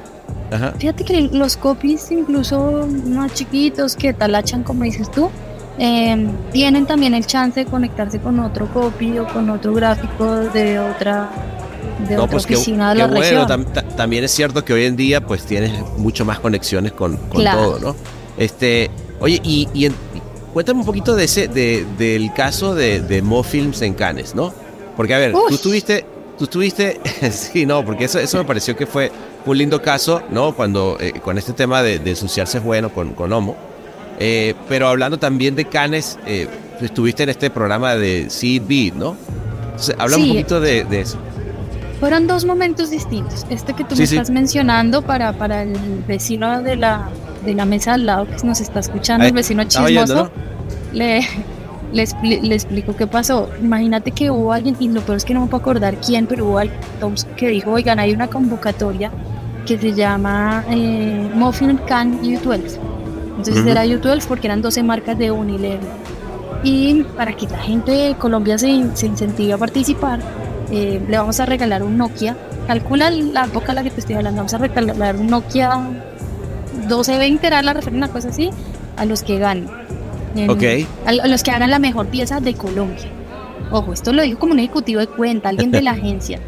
Fíjate 0.79 1.03
que 1.03 1.21
los 1.33 1.57
copies, 1.57 2.09
incluso 2.09 2.87
más 3.07 3.33
chiquitos 3.33 3.97
que 3.97 4.13
talachan, 4.13 4.63
como 4.63 4.83
dices 4.83 5.11
tú, 5.11 5.29
em, 5.77 6.29
tienen 6.53 6.85
también 6.85 7.13
el 7.13 7.25
chance 7.25 7.65
de 7.65 7.69
conectarse 7.69 8.19
con 8.19 8.39
otro 8.39 8.71
copy 8.71 9.19
o 9.19 9.27
con 9.27 9.49
otro 9.49 9.73
gráfico 9.73 10.35
de 10.53 10.79
otra 10.79 11.29
de 12.07 12.15
no, 12.15 12.27
pues 12.27 12.45
oficina 12.45 12.93
de 12.93 12.99
la 12.99 13.07
bueno, 13.07 13.47
también 13.95 14.23
es 14.23 14.31
cierto 14.31 14.63
que 14.63 14.73
hoy 14.73 14.85
en 14.85 14.95
día 14.95 15.25
pues 15.25 15.43
tienes 15.43 15.71
mucho 15.97 16.25
más 16.25 16.39
conexiones 16.39 16.91
con, 16.91 17.17
todo, 17.29 17.79
¿no? 17.79 17.95
Este, 18.37 18.89
oye, 19.19 19.39
y, 19.43 19.91
cuéntame 20.53 20.79
un 20.79 20.85
poquito 20.85 21.15
de 21.15 21.25
ese, 21.25 21.47
de, 21.47 21.85
del 21.97 22.33
caso 22.33 22.75
de, 22.75 23.01
de 23.01 23.21
Mo 23.21 23.43
Films 23.43 23.81
en 23.81 23.93
Cannes, 23.93 24.35
¿no? 24.35 24.53
Porque 24.95 25.13
a 25.13 25.17
ver, 25.17 25.31
tú 25.31 25.53
estuviste, 25.53 26.05
tú 26.37 26.45
estuviste, 26.45 26.99
sí, 27.31 27.65
no, 27.65 27.83
porque 27.85 28.05
eso, 28.05 28.19
eso 28.19 28.37
me 28.37 28.45
pareció 28.45 28.75
que 28.75 28.85
fue 28.85 29.11
un 29.45 29.57
lindo 29.57 29.81
caso, 29.81 30.21
¿no? 30.29 30.55
Cuando, 30.55 30.97
eh, 30.99 31.13
con 31.23 31.37
este 31.37 31.53
tema 31.53 31.81
de, 31.81 31.99
de 31.99 32.09
ensuciarse 32.11 32.57
es 32.59 32.63
bueno 32.63 32.91
con, 32.93 33.13
con 33.13 33.31
Homo. 33.31 33.55
Eh, 34.19 34.55
pero 34.67 34.87
hablando 34.87 35.19
también 35.19 35.55
de 35.55 35.65
Cannes, 35.65 36.17
eh, 36.25 36.47
estuviste 36.81 37.23
en 37.23 37.29
este 37.29 37.49
programa 37.49 37.95
de 37.95 38.29
Seed 38.29 38.63
Beat, 38.67 38.93
¿no? 38.95 39.15
habla 39.99 40.17
un 40.17 40.27
poquito 40.29 40.59
de, 40.59 40.83
de 40.85 41.01
eso. 41.01 41.19
Fueron 41.99 42.27
dos 42.27 42.45
momentos 42.45 42.91
distintos. 42.91 43.45
Este 43.49 43.73
que 43.73 43.83
tú 43.83 43.95
me 43.95 44.03
estás 44.03 44.29
mencionando 44.29 45.01
para, 45.01 45.33
para 45.33 45.63
el 45.63 46.03
vecino 46.07 46.61
de 46.61 46.75
la, 46.75 47.09
de 47.43 47.55
la 47.55 47.65
mesa 47.65 47.95
al 47.95 48.05
lado 48.05 48.27
que 48.27 48.45
nos 48.45 48.61
está 48.61 48.79
escuchando, 48.79 49.25
el 49.25 49.33
vecino 49.33 49.63
chismoso, 49.63 50.29
le, 50.93 51.21
le, 51.91 52.53
explico 52.53 52.95
qué 52.95 53.07
pasó. 53.07 53.49
Imagínate 53.61 54.11
que 54.11 54.29
hubo 54.29 54.53
alguien, 54.53 54.75
y 54.79 54.89
lo 54.89 55.01
peor 55.01 55.17
es 55.17 55.25
que 55.25 55.33
no 55.33 55.41
me 55.41 55.47
puedo 55.47 55.61
acordar 55.61 55.97
quién, 55.99 56.27
pero 56.27 56.45
hubo 56.45 56.59
alguien 56.59 56.79
que 57.35 57.47
dijo, 57.47 57.71
oigan, 57.71 57.99
hay 57.99 58.13
una 58.13 58.27
convocatoria 58.27 59.11
que 59.65 59.77
se 59.77 59.93
llama 59.93 60.63
eh, 60.69 61.29
Muffin 61.33 61.77
Can 61.87 62.21
U12. 62.21 62.77
Entonces 63.37 63.65
era 63.65 63.85
U12 63.85 64.25
porque 64.27 64.47
eran 64.47 64.61
12 64.61 64.83
marcas 64.83 65.17
de 65.17 65.31
Unilever. 65.31 65.79
Y 66.63 67.03
para 67.15 67.33
que 67.33 67.47
la 67.47 67.59
gente 67.59 67.91
de 67.91 68.15
Colombia 68.15 68.57
se, 68.57 68.67
se 68.95 69.05
incentive 69.05 69.53
a 69.53 69.57
participar, 69.57 70.19
eh, 70.71 71.01
le 71.07 71.17
vamos 71.17 71.39
a 71.39 71.45
regalar 71.45 71.83
un 71.83 71.97
Nokia. 71.97 72.35
Calcula 72.67 73.09
la 73.09 73.45
época 73.45 73.71
a 73.71 73.75
la 73.75 73.83
que 73.83 73.91
te 73.91 73.99
estoy 73.99 74.15
hablando. 74.15 74.39
Vamos 74.39 74.53
a 74.53 74.57
regalar 74.57 75.15
un 75.15 75.27
Nokia 75.27 75.77
1220, 76.87 77.47
era 77.47 77.61
la 77.61 77.73
referencia, 77.73 78.05
una 78.05 78.13
cosa 78.13 78.29
así, 78.29 78.49
a 78.95 79.05
los 79.05 79.23
que 79.23 79.39
ganen. 79.39 79.67
A, 81.05 81.27
los 81.27 81.43
que 81.43 81.51
hagan 81.51 81.71
la 81.71 81.79
mejor 81.79 82.07
pieza 82.07 82.39
de 82.39 82.53
Colombia. 82.53 83.09
Ojo, 83.71 83.93
esto 83.93 84.13
lo 84.13 84.21
dijo 84.21 84.39
como 84.39 84.53
un 84.53 84.59
ejecutivo 84.59 84.99
de 84.99 85.07
cuenta, 85.07 85.49
alguien 85.49 85.71
de 85.71 85.81
la 85.81 85.91
agencia. 85.97 86.39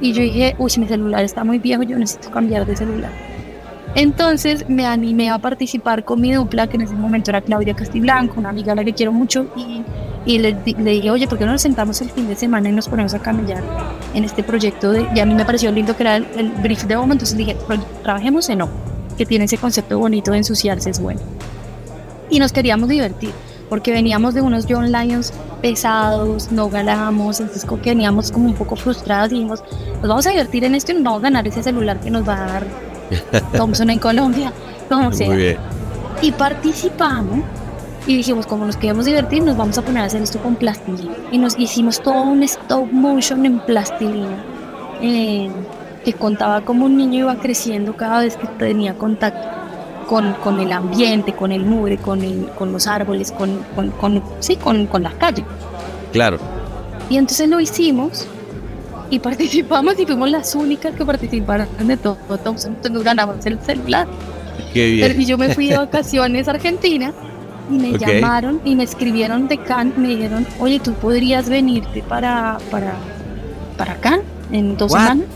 Y 0.00 0.12
yo 0.12 0.22
dije, 0.22 0.54
uy, 0.58 0.70
mi 0.78 0.86
celular 0.86 1.24
está 1.24 1.42
muy 1.42 1.58
viejo, 1.58 1.82
yo 1.82 1.98
necesito 1.98 2.30
cambiar 2.30 2.66
de 2.66 2.76
celular. 2.76 3.10
Entonces 3.94 4.68
me 4.68 4.84
animé 4.84 5.30
a 5.30 5.38
participar 5.38 6.04
con 6.04 6.20
mi 6.20 6.32
dupla, 6.32 6.66
que 6.66 6.76
en 6.76 6.82
ese 6.82 6.94
momento 6.94 7.30
era 7.30 7.40
Claudia 7.40 7.74
Castiblanco, 7.74 8.38
una 8.38 8.50
amiga 8.50 8.72
a 8.72 8.76
la 8.76 8.84
que 8.84 8.92
quiero 8.92 9.10
mucho, 9.10 9.46
y 9.56 9.82
Y 10.26 10.38
le, 10.38 10.56
le, 10.78 10.90
dije, 10.90 11.10
oye, 11.10 11.28
¿por 11.28 11.38
qué 11.38 11.46
no 11.46 11.52
nos 11.52 11.62
sentamos 11.62 12.00
el 12.02 12.10
fin 12.10 12.26
de 12.26 12.34
semana 12.34 12.68
y 12.68 12.72
nos 12.72 12.88
ponemos 12.88 13.14
a 13.14 13.20
camellar 13.20 13.62
en 14.12 14.24
este 14.24 14.42
proyecto 14.42 14.90
de, 14.90 15.08
y 15.14 15.20
a 15.20 15.24
mí 15.24 15.34
me 15.34 15.44
pareció 15.44 15.70
lindo 15.70 15.96
que 15.96 16.02
era 16.02 16.16
el, 16.16 16.50
brief 16.62 16.84
de 16.84 16.96
OMO, 16.96 17.12
entonces 17.12 17.38
dije, 17.38 17.56
trabajemos 18.02 18.48
en 18.48 18.62
O, 18.62 18.68
que 19.16 19.24
tiene 19.24 19.44
ese 19.44 19.56
concepto 19.56 20.00
bonito 20.00 20.32
de 20.32 20.38
ensuciarse 20.38 20.90
es 20.90 21.00
bueno. 21.00 21.20
Y 22.28 22.40
nos 22.40 22.52
queríamos 22.52 22.88
divertir, 22.88 23.30
porque 23.68 23.92
veníamos 23.92 24.34
de 24.34 24.40
unos 24.40 24.66
John 24.68 24.90
Lions 24.90 25.32
pesados, 25.62 26.50
no 26.50 26.68
ganábamos, 26.68 27.38
entonces 27.38 27.64
como 27.64 27.80
que 27.80 27.90
veníamos 27.90 28.32
como 28.32 28.46
un 28.46 28.54
poco 28.54 28.74
frustrados, 28.74 29.30
dijimos, 29.30 29.62
nos 30.00 30.08
vamos 30.08 30.26
a 30.26 30.30
divertir 30.30 30.64
en 30.64 30.74
esto 30.74 30.90
y 30.90 30.96
nos 30.96 31.04
vamos 31.04 31.20
a 31.20 31.22
ganar 31.22 31.46
ese 31.46 31.62
celular 31.62 32.00
que 32.00 32.10
nos 32.10 32.28
va 32.28 32.34
a 32.34 32.46
dar 32.48 32.66
Thompson 33.56 33.90
en 33.90 34.00
Colombia, 34.00 34.52
como 34.88 35.12
sea. 35.12 35.28
Muy 35.28 35.36
bien. 35.36 35.58
Y 36.20 36.32
participamos 36.32 37.40
y 38.06 38.16
dijimos, 38.16 38.46
como 38.46 38.64
nos 38.66 38.76
queremos 38.76 39.04
divertir, 39.04 39.42
nos 39.42 39.56
vamos 39.56 39.76
a 39.78 39.82
poner 39.82 40.02
a 40.02 40.06
hacer 40.06 40.22
esto 40.22 40.38
con 40.38 40.54
plastilina. 40.54 41.14
Y 41.32 41.38
nos 41.38 41.58
hicimos 41.58 42.00
todo 42.00 42.22
un 42.22 42.42
stop 42.44 42.90
motion 42.92 43.44
en 43.44 43.58
plastilina, 43.58 44.44
eh, 45.02 45.50
que 46.04 46.12
contaba 46.12 46.60
como 46.60 46.84
un 46.84 46.96
niño 46.96 47.20
iba 47.20 47.36
creciendo 47.36 47.96
cada 47.96 48.20
vez 48.20 48.36
que 48.36 48.46
tenía 48.46 48.94
contacto 48.94 49.48
con, 50.08 50.34
con 50.34 50.60
el 50.60 50.70
ambiente, 50.70 51.32
con 51.32 51.50
el 51.50 51.64
mugre, 51.64 51.98
con, 51.98 52.22
el, 52.22 52.48
con 52.56 52.72
los 52.72 52.86
árboles, 52.86 53.32
con, 53.32 53.58
con, 53.74 54.22
sí, 54.38 54.54
con, 54.54 54.86
con 54.86 55.02
la 55.02 55.10
calle. 55.10 55.44
Claro. 56.12 56.38
Y 57.10 57.16
entonces 57.16 57.48
lo 57.48 57.58
hicimos 57.58 58.28
y 59.10 59.18
participamos 59.18 59.98
y 59.98 60.06
fuimos 60.06 60.30
las 60.30 60.54
únicas 60.54 60.94
que 60.94 61.04
participaron 61.04 61.68
de 61.80 61.96
todo. 61.96 62.18
Entonces 62.30 62.70
nos 62.90 63.02
ganamos 63.02 63.44
el 63.46 63.60
celular. 63.60 64.06
Qué 64.72 64.90
bien. 64.90 65.20
y 65.20 65.24
yo 65.24 65.36
me 65.36 65.52
fui 65.54 65.68
de 65.68 65.76
vacaciones 65.78 66.46
a 66.46 66.52
Argentina 66.52 67.12
y 67.70 67.74
me 67.74 67.98
llamaron 67.98 68.60
y 68.64 68.74
me 68.74 68.84
escribieron 68.84 69.48
de 69.48 69.58
Cannes, 69.58 69.96
me 69.98 70.08
dijeron, 70.08 70.46
oye, 70.58 70.80
tú 70.80 70.92
podrías 70.94 71.48
venirte 71.48 72.02
para, 72.02 72.58
para, 72.70 72.94
para 73.76 73.96
Cannes 73.96 74.24
en 74.52 74.76
dos 74.76 74.92
semanas. 74.92 75.26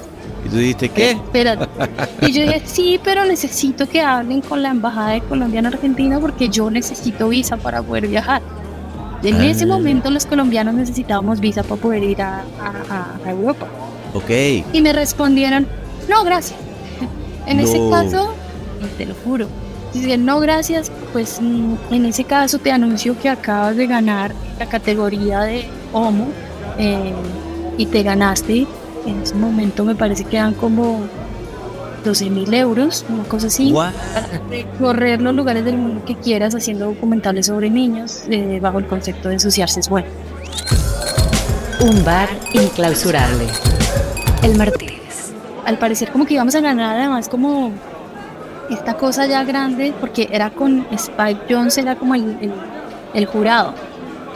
¿Y 0.45 0.49
tú 0.49 0.57
dijiste 0.57 0.89
qué? 0.89 1.11
Espérate. 1.13 1.67
Y 2.23 2.33
yo 2.33 2.43
dije, 2.43 2.63
sí, 2.65 3.01
pero 3.03 3.25
necesito 3.25 3.89
que 3.89 4.01
hablen 4.01 4.41
con 4.41 4.63
la 4.63 4.71
Embajada 4.71 5.11
de 5.11 5.21
Colombia 5.21 5.61
en 5.61 5.67
Argentina 5.67 6.19
porque 6.19 6.49
yo 6.49 6.71
necesito 6.71 7.29
visa 7.29 7.57
para 7.57 7.83
poder 7.83 8.09
viajar. 8.09 8.43
En 9.23 9.41
ese 9.43 9.65
ah. 9.65 9.69
momento 9.69 10.11
los 10.11 10.25
colombianos 10.25 10.75
necesitábamos 10.75 11.41
visa 11.41 11.63
para 11.63 11.81
poder 11.81 12.03
ir 12.05 12.23
a, 12.23 12.43
a, 13.25 13.31
Europa. 13.31 13.67
Ok. 14.15 14.31
Y 14.73 14.81
me 14.81 14.93
respondieron, 14.93 15.67
no, 16.09 16.25
gracias. 16.25 16.59
En 17.47 17.61
ese 17.61 17.79
caso, 17.91 18.33
te 18.97 19.07
lo 19.07 19.15
juro, 19.25 19.49
Dice, 19.93 20.17
no, 20.19 20.39
gracias, 20.39 20.91
pues 21.13 21.41
mm, 21.41 21.75
en 21.91 22.05
ese 22.07 22.25
caso 22.25 22.59
te 22.59 22.71
anuncio 22.71 23.19
que 23.19 23.29
acabas 23.29 23.77
de 23.77 23.87
ganar 23.87 24.33
la 24.59 24.67
categoría 24.67 25.41
de 25.41 25.69
Homo 25.93 26.29
eh, 26.79 27.13
y 27.77 27.87
te 27.87 28.03
ganaste, 28.03 28.67
en 29.05 29.23
ese 29.23 29.35
momento 29.35 29.85
me 29.85 29.97
parece 29.97 30.25
que 30.25 30.37
dan 30.37 30.55
como 30.55 31.01
12 32.05 32.31
mil 32.31 32.55
euros, 32.55 33.05
una 33.09 33.25
cosa 33.25 33.49
así, 33.49 33.73
para 33.73 33.93
recorrer 34.49 35.21
los 35.21 35.35
lugares 35.35 35.65
del 35.65 35.77
mundo 35.77 36.05
que 36.05 36.15
quieras 36.15 36.55
haciendo 36.55 36.87
documentales 36.87 37.47
sobre 37.47 37.69
niños 37.69 38.23
eh, 38.31 38.59
bajo 38.61 38.79
el 38.79 38.87
concepto 38.87 39.29
de 39.29 39.35
ensuciarse 39.35 39.81
es 39.81 39.89
bueno. 39.89 40.09
Un 41.81 42.05
bar 42.05 42.29
inclausurable. 42.53 43.47
El 44.43 44.57
Martínez. 44.57 45.33
Al 45.65 45.79
parecer 45.79 46.11
como 46.11 46.27
que 46.27 46.35
íbamos 46.35 46.55
a 46.55 46.61
ganar 46.61 46.97
además 46.97 47.29
como 47.29 47.73
esta 48.71 48.95
cosa 48.95 49.27
ya 49.27 49.45
grande, 49.45 49.93
porque 50.01 50.29
era 50.31 50.51
con 50.51 50.87
Spike 50.91 51.41
Jones, 51.49 51.79
era 51.79 51.97
como 51.97 52.15
el, 52.15 52.53
el, 53.15 53.27
jurado. 53.27 53.75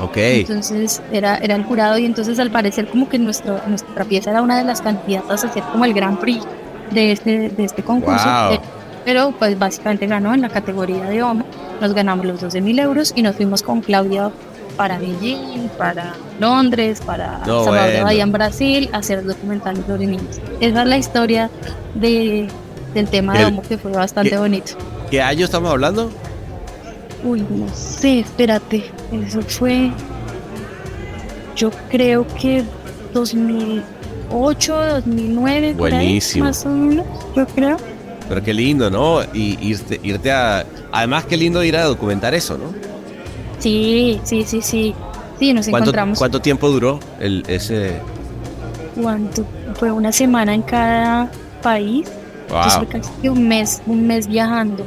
Ok. 0.01 0.16
Entonces 0.16 1.03
era, 1.12 1.37
era 1.38 1.55
el 1.55 1.64
jurado 1.64 1.99
y 1.99 2.05
entonces 2.05 2.38
al 2.38 2.51
parecer 2.51 2.88
como 2.88 3.09
que 3.09 3.18
nuestro, 3.18 3.61
nuestra 3.66 4.05
pieza 4.05 4.31
era 4.31 4.42
una 4.42 4.59
de 4.59 4.64
las 4.64 4.83
candidatas 4.83 5.44
a 5.44 5.53
ser 5.53 5.62
como 5.64 5.85
el 5.85 5.94
Grand 5.94 6.18
Prix 6.18 6.44
de 6.90 7.12
este, 7.12 7.49
de 7.51 7.64
este 7.64 7.83
concurso. 7.83 8.29
Eh, 8.53 8.61
pero 9.05 9.33
pues 9.38 9.59
básicamente 9.59 10.07
ganó 10.07 10.35
en 10.35 10.40
la 10.40 10.49
categoría 10.49 11.05
de 11.05 11.23
hombre. 11.23 11.47
Nos 11.81 11.92
ganamos 11.92 12.25
los 12.25 12.40
12 12.40 12.61
mil 12.61 12.79
euros 12.79 13.12
y 13.14 13.23
nos 13.23 13.37
fuimos 13.37 13.62
con 13.62 13.81
Claudia 13.83 14.31
para 14.77 14.99
Beijing, 14.99 15.68
para 15.79 16.14
Londres, 16.40 17.01
para 17.05 17.44
Salvador 17.44 17.92
de 17.92 18.03
Bahía 18.03 18.23
en 18.25 18.33
Brasil, 18.33 18.90
a 18.92 18.99
hacer 18.99 19.25
documentales 19.25 19.85
sobre 19.87 20.07
niños. 20.07 20.40
Esa 20.61 20.83
es 20.83 20.88
la 20.88 20.97
historia 20.97 21.51
de 21.94 22.49
del 22.94 23.09
tema 23.09 23.37
de 23.37 23.46
Homo, 23.46 23.62
que 23.62 23.76
fue 23.76 23.92
bastante 23.92 24.37
bonito. 24.38 24.74
¿Qué 25.11 25.20
año 25.20 25.44
estamos 25.44 25.70
hablando? 25.70 26.11
Uy, 27.24 27.44
no 27.50 27.68
sé, 27.74 28.20
espérate. 28.20 28.85
Eso 29.12 29.42
fue. 29.42 29.90
Yo 31.57 31.70
creo 31.90 32.26
que 32.40 32.64
2008, 33.12 34.76
2009. 34.76 35.74
Buenísimo. 35.74 36.44
más 36.44 36.64
o 36.66 36.68
menos, 36.68 37.07
yo 37.35 37.46
creo. 37.46 37.76
Pero 38.28 38.42
qué 38.42 38.54
lindo, 38.54 38.90
¿no? 38.90 39.22
Y 39.33 39.59
irte, 39.61 40.00
irte 40.02 40.33
a. 40.33 40.64
Además, 40.92 41.24
qué 41.24 41.37
lindo 41.37 41.62
ir 41.62 41.76
a 41.76 41.85
documentar 41.85 42.35
eso, 42.35 42.57
¿no? 42.57 42.72
Sí, 43.59 44.20
sí, 44.24 44.44
sí, 44.44 44.61
sí. 44.62 44.94
Sí, 45.38 45.52
nos 45.52 45.66
encontramos. 45.66 46.18
¿Cuánto 46.18 46.40
tiempo 46.40 46.68
duró 46.68 47.00
el, 47.20 47.42
ese.? 47.48 48.00
¿Cuánto? 49.00 49.44
Fue 49.74 49.90
una 49.90 50.12
semana 50.12 50.54
en 50.54 50.62
cada 50.62 51.30
país. 51.62 52.09
Wow. 52.48 52.87
casi 52.88 53.28
un 53.28 53.48
mes, 53.48 53.83
un 53.87 54.07
mes 54.07 54.26
viajando. 54.26 54.87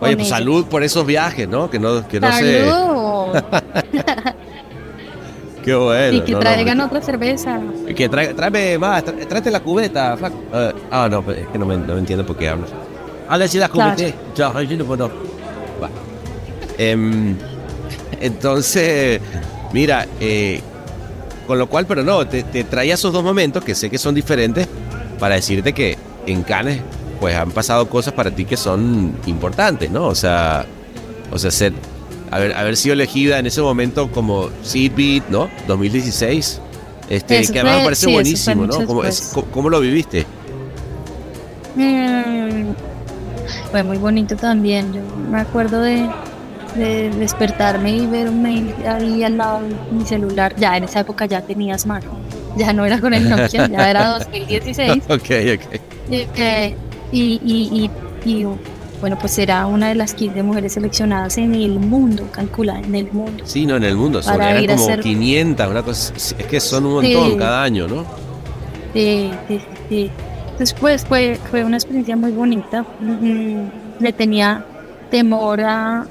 Oye, 0.00 0.16
pues 0.16 0.28
salud 0.28 0.64
por 0.66 0.82
esos 0.82 1.06
viajes, 1.06 1.46
¿no? 1.48 1.68
Que 1.68 1.78
no, 1.78 2.06
que 2.08 2.20
no 2.20 2.32
salud. 2.32 3.42
Qué 5.64 5.74
bueno. 5.74 6.16
Y 6.16 6.20
que 6.22 6.34
traigan 6.36 6.80
otra 6.80 7.02
cerveza. 7.02 7.60
Y 7.86 7.92
que 7.94 8.08
traiga, 8.08 8.34
tráeme 8.34 8.78
más, 8.78 9.04
tráete 9.04 9.50
la 9.50 9.60
cubeta, 9.60 10.16
eh, 10.54 10.72
ah, 10.90 11.06
no, 11.10 11.22
pues, 11.22 11.38
es 11.38 11.48
que 11.48 11.58
no 11.58 11.66
me, 11.66 11.76
no 11.76 11.98
entiendo 11.98 12.24
por 12.24 12.36
qué 12.36 12.48
hablas. 12.48 12.70
Habla 13.28 13.46
si 13.46 13.58
la 13.58 13.68
cubeta. 13.68 14.04
Claro. 14.34 14.62
Yo 14.62 14.78
no 14.78 14.84
puedo. 14.86 15.10
Eh, 16.78 16.96
entonces, 18.20 19.20
mira, 19.72 20.06
eh, 20.18 20.62
con 21.46 21.58
lo 21.58 21.66
cual, 21.66 21.84
pero 21.84 22.02
no, 22.02 22.26
te, 22.26 22.42
te 22.42 22.64
traía 22.64 22.94
esos 22.94 23.12
dos 23.12 23.22
momentos 23.22 23.62
que 23.62 23.74
sé 23.74 23.90
que 23.90 23.98
son 23.98 24.14
diferentes 24.14 24.66
para 25.18 25.34
decirte 25.34 25.74
que 25.74 25.98
en 26.32 26.42
Cannes, 26.42 26.80
pues 27.20 27.36
han 27.36 27.50
pasado 27.50 27.88
cosas 27.88 28.14
para 28.14 28.30
ti 28.30 28.44
que 28.44 28.56
son 28.56 29.14
importantes, 29.26 29.90
¿no? 29.90 30.06
O 30.06 30.14
sea, 30.14 30.64
o 31.30 31.38
sea, 31.38 31.50
ser, 31.50 31.72
haber, 32.30 32.54
haber 32.54 32.76
sido 32.76 32.94
elegida 32.94 33.38
en 33.38 33.46
ese 33.46 33.60
momento 33.60 34.10
como 34.10 34.48
Seedbeat, 34.62 35.28
¿no? 35.28 35.48
2016. 35.66 36.60
Este, 37.10 37.44
que 37.52 37.58
además 37.58 37.78
me 37.78 37.84
parece 37.84 38.06
buenísimo, 38.06 38.66
¿no? 38.66 38.86
¿Cómo, 39.50 39.68
lo 39.68 39.80
viviste? 39.80 40.24
Mm, 41.74 42.70
fue 43.72 43.82
muy 43.82 43.98
bonito 43.98 44.36
también. 44.36 44.92
Yo 44.92 45.00
me 45.28 45.40
acuerdo 45.40 45.80
de, 45.80 46.08
de, 46.76 47.10
despertarme 47.10 47.96
y 47.96 48.06
ver 48.06 48.28
un 48.28 48.40
mail 48.40 48.72
ahí 48.86 49.24
al 49.24 49.38
lado 49.38 49.60
de 49.62 49.74
mi 49.90 50.06
celular. 50.06 50.54
Ya 50.56 50.76
en 50.76 50.84
esa 50.84 51.00
época 51.00 51.26
ya 51.26 51.42
tenía 51.42 51.76
smartphone. 51.76 52.20
Ya 52.56 52.72
no 52.72 52.84
era 52.84 53.00
con 53.00 53.14
el 53.14 53.28
Nokia, 53.28 53.68
ya 53.68 53.90
era 53.90 54.18
2016. 54.18 55.04
ok, 55.08 55.30
ok. 55.54 55.80
Eh, 56.10 56.76
y, 57.12 57.90
bueno, 59.00 59.16
pues 59.18 59.32
será 59.32 59.66
una 59.66 59.88
de 59.88 59.94
las 59.94 60.14
15 60.14 60.42
mujeres 60.42 60.74
seleccionadas 60.74 61.38
en 61.38 61.54
el 61.54 61.78
mundo, 61.78 62.28
calcula, 62.30 62.78
en 62.78 62.94
el 62.94 63.10
mundo. 63.12 63.44
Sí, 63.46 63.64
no, 63.64 63.76
en 63.76 63.84
el 63.84 63.96
mundo, 63.96 64.22
son 64.22 64.38
como 64.38 64.98
500, 64.98 65.68
una 65.68 65.82
cosa, 65.82 66.12
es 66.16 66.34
que 66.34 66.60
son 66.60 66.86
un 66.86 66.94
montón 66.94 67.38
cada 67.38 67.62
año, 67.62 67.88
¿no? 67.88 68.04
Sí, 68.92 69.30
sí, 69.48 69.60
sí. 69.88 70.10
Después 70.58 71.06
fue, 71.06 71.38
fue 71.50 71.64
una 71.64 71.78
experiencia 71.78 72.16
muy 72.16 72.32
bonita. 72.32 72.84
Mm, 73.00 74.00
le 74.00 74.12
tenía 74.12 74.62
temor 75.10 75.62
a, 75.62 76.06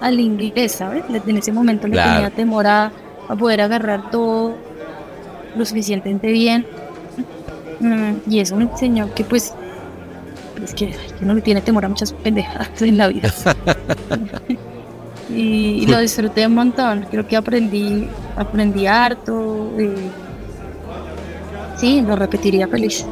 al 0.00 0.20
inglés, 0.20 0.72
¿sabes? 0.72 1.04
En 1.10 1.36
ese 1.36 1.52
momento 1.52 1.86
le 1.86 1.96
tenía 1.96 2.30
temor 2.30 2.66
a, 2.66 2.90
a 3.28 3.36
poder 3.36 3.60
agarrar 3.60 4.10
todo 4.10 4.56
lo 5.56 5.64
suficientemente 5.64 6.30
bien 6.32 6.66
Mm, 7.80 8.30
y 8.30 8.40
eso 8.40 8.56
me 8.56 8.64
enseñó 8.64 9.12
que 9.14 9.24
pues 9.24 9.54
es 10.62 10.74
que, 10.74 10.94
uno 11.22 11.34
le 11.34 11.40
tiene 11.40 11.62
temor 11.62 11.86
a 11.86 11.88
muchas 11.88 12.12
pendejadas 12.12 12.82
en 12.82 12.98
la 12.98 13.08
vida. 13.08 13.32
y, 15.34 15.86
lo 15.86 15.98
disfruté 15.98 16.46
un 16.46 16.54
montón. 16.54 17.06
Creo 17.10 17.26
que 17.26 17.36
aprendí, 17.36 18.06
aprendí 18.36 18.86
harto. 18.86 19.70
Y, 19.80 19.90
sí, 21.80 22.02
lo 22.02 22.14
repetiría 22.16 22.68
feliz. 22.68 23.06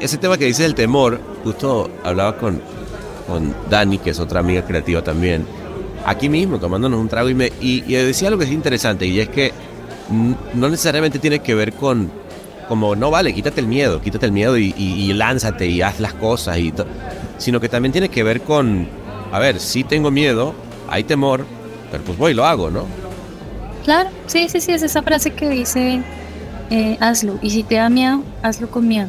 Ese, 0.00 0.16
tema 0.16 0.38
que 0.38 0.46
dices 0.46 0.64
del 0.64 0.74
temor, 0.74 1.20
justo 1.42 1.90
hablaba 2.04 2.36
con, 2.38 2.60
con 3.26 3.52
Dani, 3.68 3.98
que 3.98 4.10
es 4.10 4.20
otra 4.20 4.40
amiga 4.40 4.64
creativa 4.64 5.02
también, 5.02 5.44
aquí 6.06 6.28
mismo, 6.28 6.58
tomándonos 6.58 6.98
un 6.98 7.08
trago, 7.08 7.28
y, 7.28 7.34
me, 7.34 7.52
y, 7.60 7.84
y 7.86 7.94
decía 7.96 8.28
algo 8.28 8.38
que 8.38 8.46
es 8.46 8.52
interesante, 8.52 9.04
y 9.04 9.20
es 9.20 9.28
que 9.28 9.52
no 10.10 10.68
necesariamente 10.68 11.18
tiene 11.18 11.38
que 11.40 11.54
ver 11.54 11.72
con 11.72 12.10
como 12.68 12.96
no 12.96 13.10
vale, 13.10 13.34
quítate 13.34 13.60
el 13.60 13.66
miedo, 13.66 14.00
quítate 14.00 14.26
el 14.26 14.32
miedo 14.32 14.56
y, 14.56 15.12
lánzate 15.12 15.66
y 15.66 15.82
haz 15.82 16.00
las 16.00 16.14
cosas, 16.14 16.58
y 16.58 16.72
sino 17.38 17.60
que 17.60 17.68
también 17.68 17.92
tiene 17.92 18.08
que 18.08 18.22
ver 18.22 18.40
con, 18.40 18.88
a 19.32 19.38
ver, 19.38 19.60
si 19.60 19.84
tengo 19.84 20.10
miedo, 20.10 20.54
hay 20.88 21.04
temor, 21.04 21.44
pero 21.90 22.02
pues 22.04 22.18
voy 22.18 22.32
y 22.32 22.34
lo 22.34 22.44
hago, 22.44 22.70
¿no? 22.70 22.86
Claro, 23.84 24.10
sí, 24.26 24.48
sí, 24.48 24.60
sí, 24.60 24.72
es 24.72 24.82
esa 24.82 25.02
frase 25.02 25.32
que 25.32 25.50
dice, 25.50 26.02
eh, 26.70 26.96
hazlo, 27.00 27.38
y 27.42 27.50
si 27.50 27.62
te 27.62 27.76
da 27.76 27.90
miedo, 27.90 28.22
hazlo 28.42 28.70
con 28.70 28.88
miedo. 28.88 29.08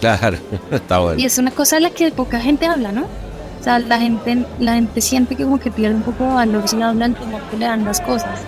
Claro, 0.00 0.38
está 0.70 0.98
bueno. 0.98 1.20
Y 1.20 1.26
es 1.26 1.38
una 1.38 1.50
cosa 1.50 1.76
de 1.76 1.82
la 1.82 1.90
que 1.90 2.10
poca 2.12 2.40
gente 2.40 2.66
habla, 2.66 2.92
¿no? 2.92 3.02
O 3.02 3.64
sea, 3.64 3.78
la 3.78 3.98
gente, 3.98 4.44
la 4.58 4.74
gente 4.74 5.00
siente 5.00 5.36
que 5.36 5.44
como 5.44 5.58
que 5.58 5.70
pierde 5.70 5.96
un 5.96 6.02
poco 6.02 6.24
de 6.24 6.34
valor 6.34 6.68
si 6.68 6.80
hablan 6.82 7.14
como 7.14 7.38
que 7.48 7.56
le 7.56 7.64
dan 7.64 7.84
las 7.84 8.00
cosas. 8.00 8.40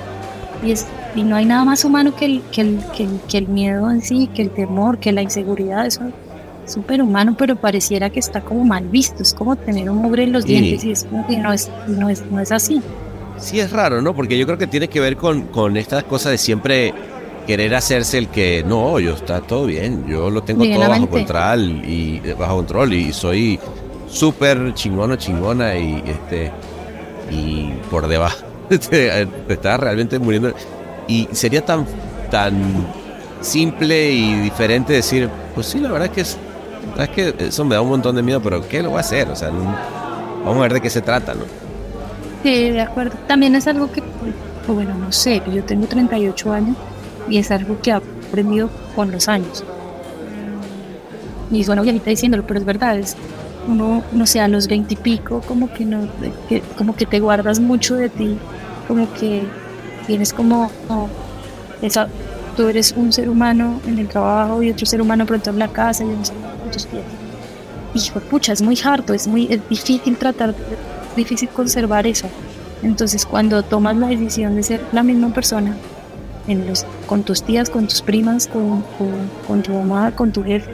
Y, 0.62 0.72
es, 0.72 0.86
y 1.16 1.22
no 1.22 1.37
hay 1.37 1.46
nada 1.46 1.64
más 1.64 1.85
humano 1.85 2.14
que 2.14 2.26
el, 2.26 2.42
que, 2.52 2.61
el, 2.61 2.81
que, 3.26 3.38
el, 3.38 3.48
miedo 3.48 3.90
en 3.90 4.02
sí, 4.02 4.29
que 4.35 4.42
el 4.42 4.50
temor, 4.50 4.98
que 4.98 5.12
la 5.12 5.22
inseguridad, 5.22 5.87
eso 5.87 6.02
es 6.05 6.72
súper 6.72 7.02
humano, 7.02 7.35
pero 7.38 7.57
pareciera 7.57 8.11
que 8.11 8.20
está 8.20 8.42
como 8.42 8.64
mal 8.64 8.87
visto, 8.88 9.22
es 9.22 9.33
como 9.33 9.57
tener 9.57 9.88
un 9.88 9.98
mugre 9.98 10.24
en 10.24 10.33
los 10.33 10.44
dientes 10.44 10.85
y 10.85 10.92
es 10.92 11.05
como 11.05 11.26
que 11.26 11.38
no 11.38 11.52
es, 11.52 11.70
no 11.88 12.11
es, 12.11 12.24
no 12.26 12.40
es 12.40 12.52
así. 12.52 12.83
Sí, 13.38 13.61
es 13.61 13.72
raro, 13.72 14.02
¿no? 14.02 14.14
Porque 14.14 14.38
yo 14.38 14.46
creo 14.46 14.59
que 14.59 14.66
tiene 14.66 14.88
que 14.88 15.00
ver 15.00 15.16
con, 15.16 15.46
con 15.48 15.76
estas 15.76 16.05
cosas 16.05 16.33
de 16.33 16.38
siempre 16.38 16.92
querer 17.46 17.74
hacerse 17.74 18.18
el 18.18 18.29
que 18.29 18.64
no, 18.66 18.98
yo 18.98 19.14
está 19.14 19.40
todo 19.40 19.66
bien, 19.66 20.07
yo 20.07 20.29
lo 20.29 20.42
tengo 20.42 20.64
todo 20.64 20.88
bajo 20.88 21.09
control 21.09 21.83
y 21.85 22.20
bajo 22.38 22.57
control 22.57 22.92
y 22.92 23.12
soy 23.12 23.59
súper 24.09 24.74
chingón 24.74 25.12
o 25.12 25.16
chingona 25.16 25.76
y 25.76 26.02
este 26.07 26.50
y 27.31 27.70
por 27.90 28.07
debajo. 28.07 28.44
Te, 28.90 29.29
está 29.48 29.76
realmente 29.76 30.18
muriendo 30.18 30.52
y 31.08 31.28
sería 31.32 31.64
tan 31.64 31.86
tan 32.30 32.54
simple 33.40 34.10
y 34.10 34.40
diferente 34.40 34.92
decir, 34.92 35.28
pues 35.54 35.66
sí, 35.68 35.80
la 35.80 35.90
verdad 35.90 36.08
es 36.08 36.12
que 36.12 36.20
es, 36.20 37.08
que 37.10 37.46
eso 37.46 37.64
me 37.64 37.74
da 37.74 37.80
un 37.80 37.88
montón 37.88 38.16
de 38.16 38.22
miedo, 38.22 38.40
pero 38.42 38.66
¿qué 38.66 38.82
lo 38.82 38.90
voy 38.90 38.98
a 38.98 39.00
hacer? 39.00 39.28
O 39.28 39.36
sea, 39.36 39.50
vamos 39.50 40.56
a 40.56 40.60
ver 40.60 40.74
de 40.74 40.80
qué 40.80 40.90
se 40.90 41.00
trata, 41.00 41.34
¿no? 41.34 41.44
Sí, 42.42 42.70
de 42.70 42.80
acuerdo. 42.80 43.16
También 43.26 43.54
es 43.54 43.66
algo 43.66 43.90
que, 43.90 44.02
pues, 44.02 44.34
bueno, 44.68 44.94
no 44.94 45.12
sé, 45.12 45.42
yo 45.52 45.64
tengo 45.64 45.86
38 45.86 46.52
años 46.52 46.76
y 47.28 47.38
es 47.38 47.50
algo 47.50 47.80
que 47.80 47.90
he 47.90 47.94
aprendido 47.94 48.70
con 48.94 49.10
los 49.10 49.28
años. 49.28 49.64
Y 51.50 51.62
suena 51.62 51.82
ahorita 51.82 52.10
diciéndolo, 52.10 52.44
pero 52.46 52.58
es 52.58 52.66
verdad, 52.66 52.98
es 52.98 53.16
uno, 53.68 54.02
no 54.12 54.26
sé, 54.26 54.40
a 54.40 54.48
los 54.48 54.66
20 54.66 54.94
y 54.94 54.96
pico, 54.96 55.40
como 55.46 55.72
que, 55.72 55.84
no, 55.84 56.08
como 56.76 56.96
que 56.96 57.06
te 57.06 57.20
guardas 57.20 57.60
mucho 57.60 57.94
de 57.94 58.08
ti, 58.08 58.36
como 58.88 59.12
que 59.14 59.42
tienes 60.06 60.32
como, 60.32 60.70
esa, 61.82 62.08
tú 62.56 62.68
eres 62.68 62.92
un 62.96 63.12
ser 63.12 63.28
humano 63.28 63.80
en 63.86 63.98
el 63.98 64.08
trabajo 64.08 64.62
y 64.62 64.70
otro 64.70 64.86
ser 64.86 65.02
humano 65.02 65.26
pronto 65.26 65.50
en 65.50 65.58
la 65.58 65.68
casa 65.68 66.04
y 66.04 66.08
un 66.08 66.24
ser 66.24 66.36
humano 66.36 66.56
Hijo, 67.94 68.20
pucha, 68.20 68.52
es 68.52 68.60
muy 68.60 68.78
harto, 68.84 69.14
es 69.14 69.26
muy 69.26 69.46
es 69.50 69.66
difícil 69.70 70.16
tratar, 70.18 70.50
es 70.50 71.16
difícil 71.16 71.48
conservar 71.48 72.06
eso. 72.06 72.26
Entonces, 72.82 73.24
cuando 73.24 73.62
tomas 73.62 73.96
la 73.96 74.08
decisión 74.08 74.54
de 74.54 74.62
ser 74.62 74.84
la 74.92 75.02
misma 75.02 75.32
persona, 75.32 75.74
en 76.46 76.66
los, 76.66 76.84
con 77.06 77.22
tus 77.22 77.42
tías, 77.42 77.70
con 77.70 77.86
tus 77.86 78.02
primas, 78.02 78.46
con, 78.46 78.84
con, 79.46 79.62
tu 79.62 79.72
mamá, 79.72 80.12
con 80.12 80.32
tu 80.32 80.44
jefe, 80.44 80.70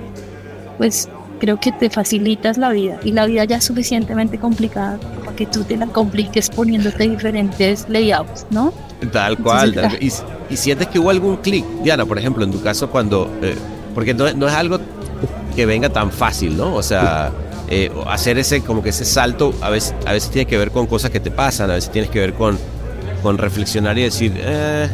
pues 0.79 1.09
creo 1.39 1.59
que 1.59 1.73
te 1.73 1.91
facilitas 1.91 2.59
la 2.59 2.71
vida 2.71 2.99
y 3.05 3.13
la 3.13 3.27
vida 3.27 3.45
ya 3.45 3.57
es 3.57 3.65
suficientemente 3.65 4.39
complicada 4.39 4.99
que 5.43 5.47
tú 5.51 5.65
te 5.65 5.77
la 5.77 5.87
compliques 5.87 6.49
poniéndote 6.51 7.09
diferentes 7.09 7.89
layouts, 7.89 8.47
¿no? 8.51 8.73
Tal 9.11 9.37
cual. 9.39 9.75
y, 10.01 10.57
sientes 10.57 10.87
que 10.87 11.01
hubo 11.01 11.11
algún 11.11 11.37
clic, 11.39 11.65
Diana, 11.83 12.07
por 12.07 12.17
ejemplo, 12.17 12.45
en 12.45 12.53
tu 12.53 12.63
caso 12.63 12.91
cuando, 12.91 13.29
eh, 13.43 13.57
porque 13.93 14.15
no, 14.15 14.33
no, 14.35 14.47
es 14.47 14.55
algo 14.55 14.79
que 15.57 15.67
venga 15.67 15.89
tan 15.89 16.13
fácil, 16.13 16.57
¿no? 16.57 16.75
O 16.77 16.83
sea, 16.83 17.33
eh, 17.69 17.91
hacer 18.07 18.39
ese 18.39 18.61
como 18.61 18.85
que 18.85 18.91
ese 18.91 19.05
salto 19.05 19.53
a 19.63 19.71
veces, 19.71 19.97
a 20.07 20.13
veces 20.13 20.31
tiene 20.31 20.47
que 20.47 20.57
ver 20.57 20.71
con 20.71 20.87
cosas 20.87 21.11
que 21.11 21.19
te 21.19 21.33
pasan, 21.33 21.71
a 21.71 21.75
veces 21.75 21.91
tienes 21.91 22.11
que 22.11 22.21
ver 22.21 22.35
con, 22.35 22.57
con 23.23 23.37
reflexionar 23.37 23.99
y 23.99 24.03
decir, 24.03 24.33
eh, 24.37 24.89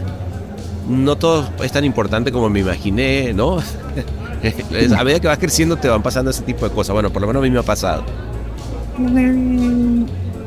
no 0.88 1.16
todo 1.16 1.46
es 1.62 1.72
tan 1.72 1.84
importante 1.84 2.32
como 2.32 2.48
me 2.48 2.60
imaginé, 2.60 3.34
¿no? 3.34 3.58
a 4.96 5.04
medida 5.04 5.20
que 5.20 5.28
vas 5.28 5.38
creciendo 5.38 5.76
te 5.76 5.88
van 5.88 6.02
pasando 6.02 6.30
ese 6.30 6.42
tipo 6.42 6.66
de 6.66 6.74
cosas. 6.74 6.94
Bueno, 6.94 7.10
por 7.10 7.20
lo 7.20 7.26
menos 7.26 7.40
a 7.40 7.44
mí 7.44 7.50
me 7.50 7.58
ha 7.58 7.64
pasado. 7.64 8.04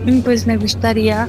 Mm, 0.05 0.21
pues 0.21 0.47
me 0.47 0.57
gustaría 0.57 1.27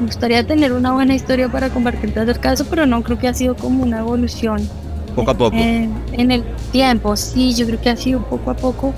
me 0.00 0.06
gustaría 0.06 0.46
tener 0.46 0.72
una 0.72 0.92
buena 0.92 1.14
historia 1.14 1.48
para 1.48 1.70
compartirte 1.70 2.20
el 2.20 2.38
caso, 2.38 2.64
pero 2.70 2.86
no 2.86 3.02
creo 3.02 3.18
que 3.18 3.26
ha 3.26 3.34
sido 3.34 3.56
como 3.56 3.82
una 3.82 3.98
evolución. 3.98 4.68
Poco 5.16 5.30
a 5.32 5.34
poco. 5.34 5.56
En, 5.56 6.30
el 6.30 6.44
tiempo, 6.70 7.16
sí, 7.16 7.52
yo 7.54 7.66
creo 7.66 7.80
que 7.80 7.90
ha 7.90 7.96
sido 7.96 8.22
poco 8.22 8.52
a 8.52 8.54
poco 8.54 8.94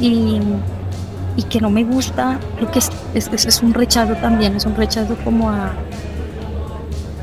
y, 0.00 0.40
y 1.36 1.42
que 1.42 1.60
no 1.60 1.68
me 1.68 1.84
gusta, 1.84 2.40
creo 2.56 2.70
que 2.70 2.78
es, 2.78 2.90
es, 3.12 3.44
es 3.44 3.62
un 3.62 3.74
rechazo 3.74 4.14
también, 4.14 4.56
es 4.56 4.64
un 4.64 4.74
rechazo 4.74 5.16
como 5.22 5.50
a, 5.50 5.74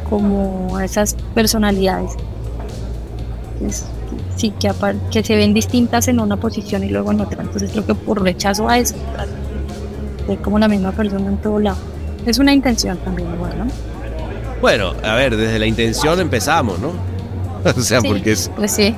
como 0.08 0.78
a 0.78 0.86
esas 0.86 1.16
personalidades. 1.34 2.12
sí, 4.36 4.52
que, 4.60 4.72
que 5.10 5.24
se 5.24 5.36
ven 5.36 5.56
distintas 5.56 6.08
en 6.08 6.20
una 6.20 6.38
posición 6.38 6.84
y 6.84 6.90
luego 6.90 7.12
en 7.12 7.22
otra. 7.22 7.42
Entonces 7.42 7.72
creo 7.72 7.88
que 7.88 7.96
por 7.96 8.22
rechazo 8.22 8.70
a 8.70 8.78
eso, 8.78 8.96
como 10.38 10.60
la 10.60 10.68
misma 10.68 10.92
persona 10.92 11.28
en 11.28 11.38
todo 11.38 11.60
lado. 11.60 11.78
Es 12.26 12.40
una 12.40 12.54
intención 12.54 12.98
también 12.98 13.30
igual, 13.34 13.58
¿no? 13.58 13.66
Bueno, 14.62 14.94
a 15.04 15.16
ver, 15.16 15.36
desde 15.38 15.58
la 15.58 15.66
intención 15.66 16.20
empezamos, 16.20 16.80
¿no? 16.80 16.92
o 17.78 17.82
sea, 17.82 18.02
porque 18.02 18.34
es... 18.34 18.52
Pues 18.56 18.72
sí. 18.72 18.96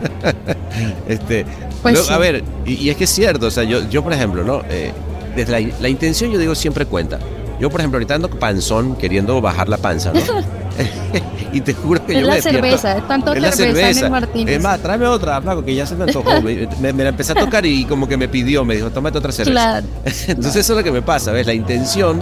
este, 1.07 1.45
pues 1.81 2.09
A 2.09 2.17
ver, 2.17 2.43
y, 2.65 2.89
es 2.89 2.97
que 2.97 3.05
es 3.05 3.09
cierto, 3.09 3.47
o 3.47 3.51
sea, 3.51 3.63
yo, 3.63 3.87
yo 3.89 4.03
por 4.03 4.13
ejemplo, 4.13 4.43
¿no? 4.43 4.61
Eh, 4.69 4.91
desde 5.35 5.51
la, 5.51 5.73
la, 5.79 5.89
intención 5.89 6.31
yo 6.31 6.39
digo 6.39 6.55
siempre 6.55 6.85
cuenta. 6.85 7.19
Yo, 7.59 7.69
por 7.69 7.79
ejemplo, 7.79 7.97
ahorita 7.97 8.15
ando 8.15 8.29
panzón 8.29 8.95
queriendo 8.95 9.39
bajar 9.39 9.69
la 9.69 9.77
panza, 9.77 10.11
¿no? 10.13 10.19
y 11.53 11.61
te 11.61 11.73
juro 11.73 12.05
que 12.05 12.13
es 12.13 12.21
yo 12.21 12.27
la 12.27 12.41
cerveza, 12.41 12.97
es 12.97 13.07
tanto 13.07 13.33
es 13.33 13.55
cerveza, 13.55 13.93
cerveza, 13.93 14.29
en 14.33 14.47
el. 14.47 14.55
Es 14.55 14.61
más, 14.61 14.79
tráeme 14.79 15.07
otra, 15.07 15.41
flaco, 15.41 15.63
que 15.63 15.75
ya 15.75 15.85
se 15.85 15.95
me 15.95 16.05
antojó. 16.05 16.41
me, 16.41 16.93
la 16.93 17.09
empecé 17.09 17.33
a 17.33 17.35
tocar 17.35 17.65
y 17.65 17.85
como 17.85 18.07
que 18.07 18.17
me 18.17 18.27
pidió, 18.27 18.63
me 18.65 18.75
dijo, 18.75 18.89
tómate 18.89 19.17
otra 19.17 19.31
cerveza. 19.31 19.51
Claro. 19.51 19.87
Entonces 20.27 20.55
eso 20.57 20.73
es 20.73 20.77
lo 20.77 20.83
que 20.83 20.91
me 20.91 21.01
pasa, 21.01 21.31
¿ves? 21.31 21.45
La 21.45 21.53
intención 21.53 22.21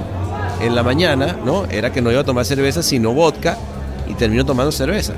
en 0.62 0.76
la 0.76 0.84
mañana, 0.84 1.38
¿no? 1.45 1.65
Era 1.65 1.91
que 1.91 2.02
no 2.02 2.12
iba 2.12 2.22
a 2.22 2.26
tomar 2.26 2.45
cerveza, 2.45 2.84
sino 2.84 3.13
vodka, 3.13 3.58
y 4.08 4.13
termino 4.13 4.45
tomando 4.45 4.72
cerveza. 4.72 5.13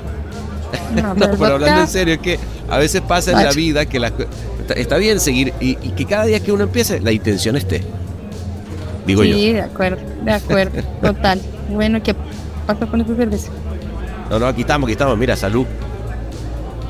No, 0.94 1.14
pero, 1.14 1.54
hablando 1.54 1.82
en 1.82 1.88
serio, 1.88 2.14
es 2.14 2.20
que 2.20 2.38
a 2.70 2.78
veces 2.78 3.02
pasa 3.02 3.32
en 3.32 3.44
la 3.44 3.52
vida 3.52 3.86
que 3.86 3.98
la, 3.98 4.12
está 4.76 4.96
bien 4.96 5.20
seguir 5.20 5.52
y, 5.60 5.74
que 5.74 6.04
cada 6.06 6.24
día 6.24 6.40
que 6.40 6.52
uno 6.52 6.64
empiece, 6.64 7.00
la 7.00 7.12
intención 7.12 7.56
esté. 7.56 7.82
Digo 9.06 9.24
yo. 9.24 9.34
Sí, 9.34 9.52
de 9.52 9.62
acuerdo, 9.62 10.00
de 10.24 10.32
acuerdo, 10.32 10.82
total. 11.00 11.40
Bueno, 11.70 12.02
que 12.02 12.14
pasó 12.66 12.86
con 12.86 13.00
esa 13.00 13.14
cerveza? 13.14 13.50
No, 14.30 14.38
no, 14.38 14.46
aquí 14.46 14.62
estamos, 14.62 14.86
aquí 14.86 14.92
estamos. 14.92 15.18
Mira, 15.18 15.36
salud. 15.36 15.66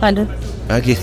Salud. 0.01 0.27
Aquí. 0.69 0.97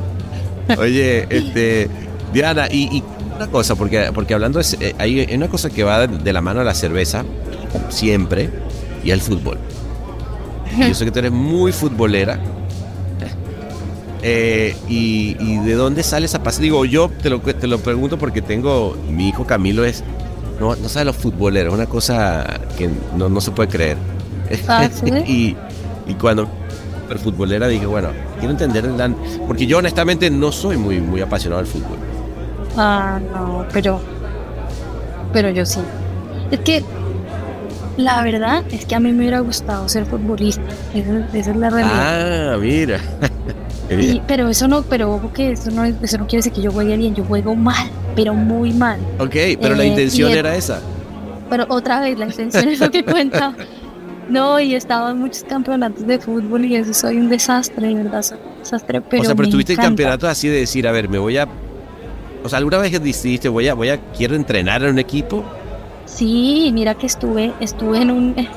Oye, 0.78 1.26
este, 1.30 1.88
Diana, 2.32 2.68
y, 2.70 3.02
una 3.36 3.48
cosa, 3.48 3.74
porque, 3.74 4.10
porque 4.14 4.34
hablando, 4.34 4.60
de, 4.60 4.66
eh, 4.80 4.94
hay 4.98 5.34
una 5.34 5.48
cosa 5.48 5.70
que 5.70 5.82
va 5.82 6.06
de, 6.06 6.32
la 6.32 6.40
mano 6.40 6.60
a 6.60 6.64
la 6.64 6.74
cerveza, 6.74 7.24
siempre, 7.88 8.50
y 9.02 9.10
el 9.10 9.20
fútbol. 9.20 9.58
yo 10.78 10.94
sé 10.94 11.04
que 11.04 11.10
tú 11.10 11.18
eres 11.18 11.32
muy 11.32 11.72
futbolera. 11.72 12.38
Eh, 14.22 14.76
y, 14.86 15.34
de 15.60 15.74
dónde 15.74 16.02
sale 16.02 16.26
esa 16.26 16.42
pasión? 16.42 16.62
Digo, 16.64 16.84
yo 16.84 17.10
te 17.22 17.30
lo, 17.30 17.40
te 17.40 17.66
lo 17.66 17.78
pregunto 17.78 18.18
porque 18.18 18.42
tengo, 18.42 18.96
mi 19.08 19.28
hijo 19.28 19.46
Camilo 19.46 19.84
es 19.84 20.04
no, 20.60 20.76
no 20.76 20.88
sabe 20.88 21.06
los 21.06 21.16
futboleros, 21.16 21.72
una 21.72 21.86
cosa 21.86 22.60
que 22.76 22.88
no, 23.16 23.28
no 23.28 23.40
se 23.40 23.50
puede 23.50 23.68
creer. 23.68 23.96
Ah, 24.68 24.88
y, 25.26 25.56
y 26.06 26.14
cuando 26.14 26.48
el 27.10 27.18
futbolera 27.18 27.66
dije, 27.66 27.86
bueno, 27.86 28.10
quiero 28.38 28.50
entender, 28.50 28.88
porque 29.46 29.66
yo 29.66 29.78
honestamente 29.78 30.30
no 30.30 30.52
soy 30.52 30.76
muy, 30.76 31.00
muy 31.00 31.20
apasionado 31.20 31.62
del 31.62 31.70
fútbol. 31.70 31.98
Ah, 32.76 33.18
no, 33.32 33.66
pero, 33.72 34.00
pero 35.32 35.50
yo 35.50 35.66
sí. 35.66 35.80
Es 36.50 36.60
que 36.60 36.84
la 37.96 38.22
verdad 38.22 38.64
es 38.70 38.86
que 38.86 38.94
a 38.94 39.00
mí 39.00 39.12
me 39.12 39.18
hubiera 39.20 39.40
gustado 39.40 39.88
ser 39.88 40.06
futbolista. 40.06 40.62
Esa, 40.94 41.50
es 41.50 41.56
la 41.56 41.70
realidad. 41.70 42.54
Ah, 42.54 42.58
mira. 42.58 43.00
pero 44.26 44.48
eso 44.48 44.68
no, 44.68 44.82
pero 44.82 45.14
ojo 45.14 45.32
que 45.32 45.52
eso 45.52 45.70
no, 45.70 45.84
eso 45.84 46.18
no 46.18 46.26
quiere 46.26 46.38
decir 46.38 46.52
que 46.52 46.62
yo 46.62 46.70
juegue 46.70 46.96
bien, 46.96 47.14
yo 47.14 47.24
juego 47.24 47.56
mal, 47.56 47.90
pero 48.14 48.34
muy 48.34 48.72
mal. 48.72 49.00
Ok, 49.18 49.36
pero 49.60 49.74
la 49.74 49.84
eh, 49.84 49.88
intención 49.88 50.32
era 50.32 50.54
esa. 50.54 50.80
Pero 51.48 51.66
otra 51.68 52.00
vez, 52.00 52.18
la 52.18 52.26
intención 52.26 52.68
es 52.68 52.80
lo 52.80 52.90
que 52.90 53.04
cuenta. 53.04 53.54
No, 54.28 54.60
y 54.60 54.74
estaba 54.74 55.10
en 55.10 55.18
muchos 55.18 55.42
campeonatos 55.42 56.06
de 56.06 56.18
fútbol 56.18 56.64
y 56.64 56.76
eso 56.76 56.94
soy 56.94 57.16
un 57.16 57.28
desastre, 57.28 57.88
de 57.88 57.94
verdad, 57.94 58.22
soy 58.22 58.38
un 58.38 58.58
desastre. 58.60 59.00
Pero 59.00 59.22
o 59.22 59.24
sea, 59.24 59.34
pero 59.34 59.48
tuviste 59.48 59.74
campeonatos 59.74 60.28
así 60.28 60.48
de 60.48 60.60
decir, 60.60 60.86
a 60.86 60.92
ver, 60.92 61.08
me 61.08 61.18
voy 61.18 61.36
a. 61.36 61.48
O 62.44 62.48
sea, 62.48 62.58
¿alguna 62.58 62.78
vez 62.78 63.02
decidiste, 63.02 63.48
voy 63.48 63.68
a, 63.68 63.74
voy 63.74 63.88
a, 63.88 63.98
quiero 64.12 64.36
entrenar 64.36 64.82
en 64.82 64.90
un 64.90 64.98
equipo? 64.98 65.44
Sí, 66.06 66.70
mira 66.72 66.94
que 66.94 67.06
estuve, 67.06 67.52
estuve 67.60 68.02
en 68.02 68.10
un, 68.10 68.48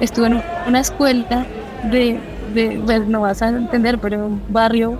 estuve 0.00 0.26
en 0.28 0.42
una 0.66 0.80
escuela 0.80 1.46
de 1.90 2.20
pues, 2.52 3.06
no 3.08 3.22
vas 3.22 3.42
a 3.42 3.48
entender, 3.48 3.98
pero 3.98 4.26
un 4.26 4.42
barrio, 4.48 4.98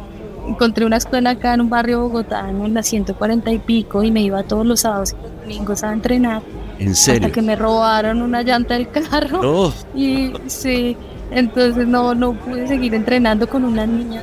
encontré 0.53 0.87
una 0.87 0.97
escuela 0.97 1.31
acá 1.31 1.55
en 1.55 1.63
un 1.63 1.71
barrio 1.71 2.01
Bogotá, 2.01 2.49
en 2.49 2.75
la 2.75 2.83
140 2.83 3.51
y 3.53 3.59
pico, 3.59 4.03
y 4.03 4.11
me 4.11 4.23
iba 4.23 4.43
todos 4.43 4.65
los 4.67 4.81
sábados 4.81 5.13
y 5.13 5.23
los 5.23 5.41
domingos 5.43 5.83
a 5.83 5.93
entrenar. 5.93 6.43
¿En 6.79 6.95
serio? 6.95 7.27
Hasta 7.27 7.33
que 7.33 7.43
me 7.43 7.57
robaron 7.57 8.23
una 8.23 8.43
llanta 8.43 8.75
del 8.75 8.89
carro. 8.91 9.43
No. 9.43 9.73
Y 9.95 10.33
sí, 10.47 10.97
entonces 11.31 11.87
no, 11.87 12.15
no 12.15 12.33
pude 12.35 12.67
seguir 12.67 12.95
entrenando 12.95 13.49
con 13.49 13.65
una 13.65 13.87
niña. 13.87 14.23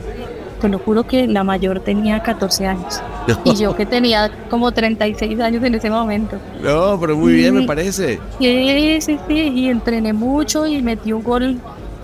Te 0.59 0.67
lo 0.67 0.77
juro 0.80 1.07
que 1.07 1.25
la 1.25 1.43
mayor 1.43 1.80
tenía 1.80 2.21
14 2.21 2.67
años. 2.67 3.01
Y 3.45 3.55
yo 3.55 3.75
que 3.75 3.86
tenía 3.86 4.32
como 4.49 4.71
36 4.71 5.39
años 5.39 5.63
en 5.63 5.75
ese 5.75 5.89
momento. 5.89 6.38
No, 6.63 6.99
pero 6.99 7.15
muy 7.15 7.34
bien 7.34 7.53
me 7.53 7.63
parece. 7.67 8.19
Sí, 8.39 9.01
sí, 9.01 9.19
sí. 9.27 9.34
Y 9.34 9.69
entrené 9.69 10.13
mucho 10.13 10.65
y 10.65 10.82
metí 10.82 11.13
un 11.13 11.23
gol 11.23 11.59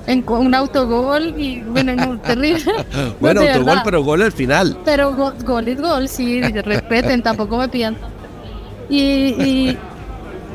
en 0.07 0.23
un 0.27 0.53
autogol 0.53 1.33
y 1.37 1.61
bueno, 1.61 1.95
no, 1.95 2.19
terrible. 2.21 2.71
bueno, 3.19 3.41
autogol, 3.41 3.81
pero 3.83 4.03
gol 4.03 4.21
al 4.21 4.31
final. 4.31 4.77
Pero 4.85 5.15
gol 5.15 5.67
es 5.67 5.81
gol, 5.81 6.07
sí, 6.07 6.41
respeten, 6.41 7.21
tampoco 7.21 7.57
me 7.57 7.67
pidan. 7.69 7.97
Y, 8.89 9.01
y, 9.01 9.77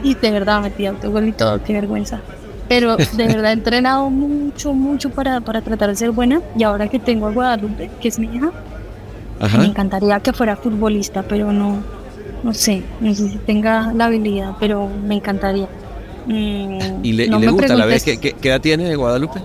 y 0.02 0.14
de 0.14 0.30
verdad 0.30 0.62
metí 0.62 0.86
autogol 0.86 1.28
y 1.28 1.32
todo, 1.32 1.62
qué 1.62 1.72
vergüenza. 1.72 2.20
Pero 2.68 2.96
de 2.96 3.06
verdad 3.26 3.50
he 3.50 3.54
entrenado 3.54 4.08
mucho, 4.10 4.72
mucho 4.72 5.10
para, 5.10 5.40
para 5.40 5.60
tratar 5.60 5.90
de 5.90 5.96
ser 5.96 6.12
buena. 6.12 6.40
Y 6.56 6.62
ahora 6.62 6.88
que 6.88 6.98
tengo 6.98 7.26
a 7.26 7.32
Guadalupe, 7.32 7.90
que 8.00 8.08
es 8.08 8.18
mi 8.18 8.28
hija, 8.28 8.52
me 9.58 9.64
encantaría 9.64 10.20
que 10.20 10.32
fuera 10.32 10.54
futbolista, 10.54 11.22
pero 11.22 11.52
no, 11.52 11.82
no 12.42 12.54
sé, 12.54 12.84
no 13.00 13.12
sé 13.14 13.28
si 13.30 13.38
tenga 13.38 13.92
la 13.92 14.06
habilidad, 14.06 14.54
pero 14.60 14.88
me 14.88 15.16
encantaría. 15.16 15.66
Mm, 16.30 17.04
¿Y 17.04 17.12
le, 17.12 17.50
gusta 17.50 17.74
la 17.74 17.86
vez? 17.86 18.04
¿Qué, 18.04 18.36
edad 18.42 18.60
tiene 18.60 18.94
Guadalupe? 18.94 19.40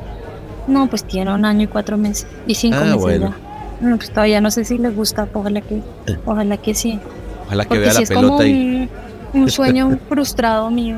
No, 0.68 0.88
pues 0.88 1.04
tiene 1.04 1.34
un 1.34 1.46
año 1.46 1.64
y 1.64 1.68
cuatro 1.68 1.98
meses. 1.98 2.28
Y 2.46 2.56
cinco 2.56 2.78
ah, 2.80 2.96
meses 2.96 3.22
ya. 3.22 3.36
No, 3.82 3.98
pues 3.98 4.10
todavía 4.10 4.40
no 4.40 4.52
sé 4.52 4.64
si 4.66 4.78
le 4.78 4.90
gusta, 4.90 5.28
ojalá 5.34 5.62
que, 5.62 5.82
ojalá 6.26 6.58
que 6.58 6.74
sí. 6.74 7.00
Ojalá 7.48 7.66
que 7.66 7.78
vea 7.78 7.94
la 7.94 8.02
pelota 8.02 8.48
y... 8.48 8.90
un, 9.34 9.50
sueño 9.50 10.00
frustrado 10.10 10.70
mío, 10.72 10.98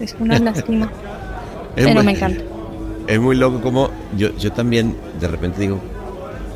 es 0.00 0.16
una 0.20 0.38
lástima 0.38 0.90
pero 1.74 2.02
me 2.02 2.12
encanta. 2.12 2.42
Es 3.06 3.20
muy 3.20 3.36
loco 3.36 3.60
como 3.60 3.90
yo, 4.16 4.34
yo 4.36 4.52
también 4.52 4.96
de 5.20 5.28
repente 5.28 5.60
digo, 5.60 5.80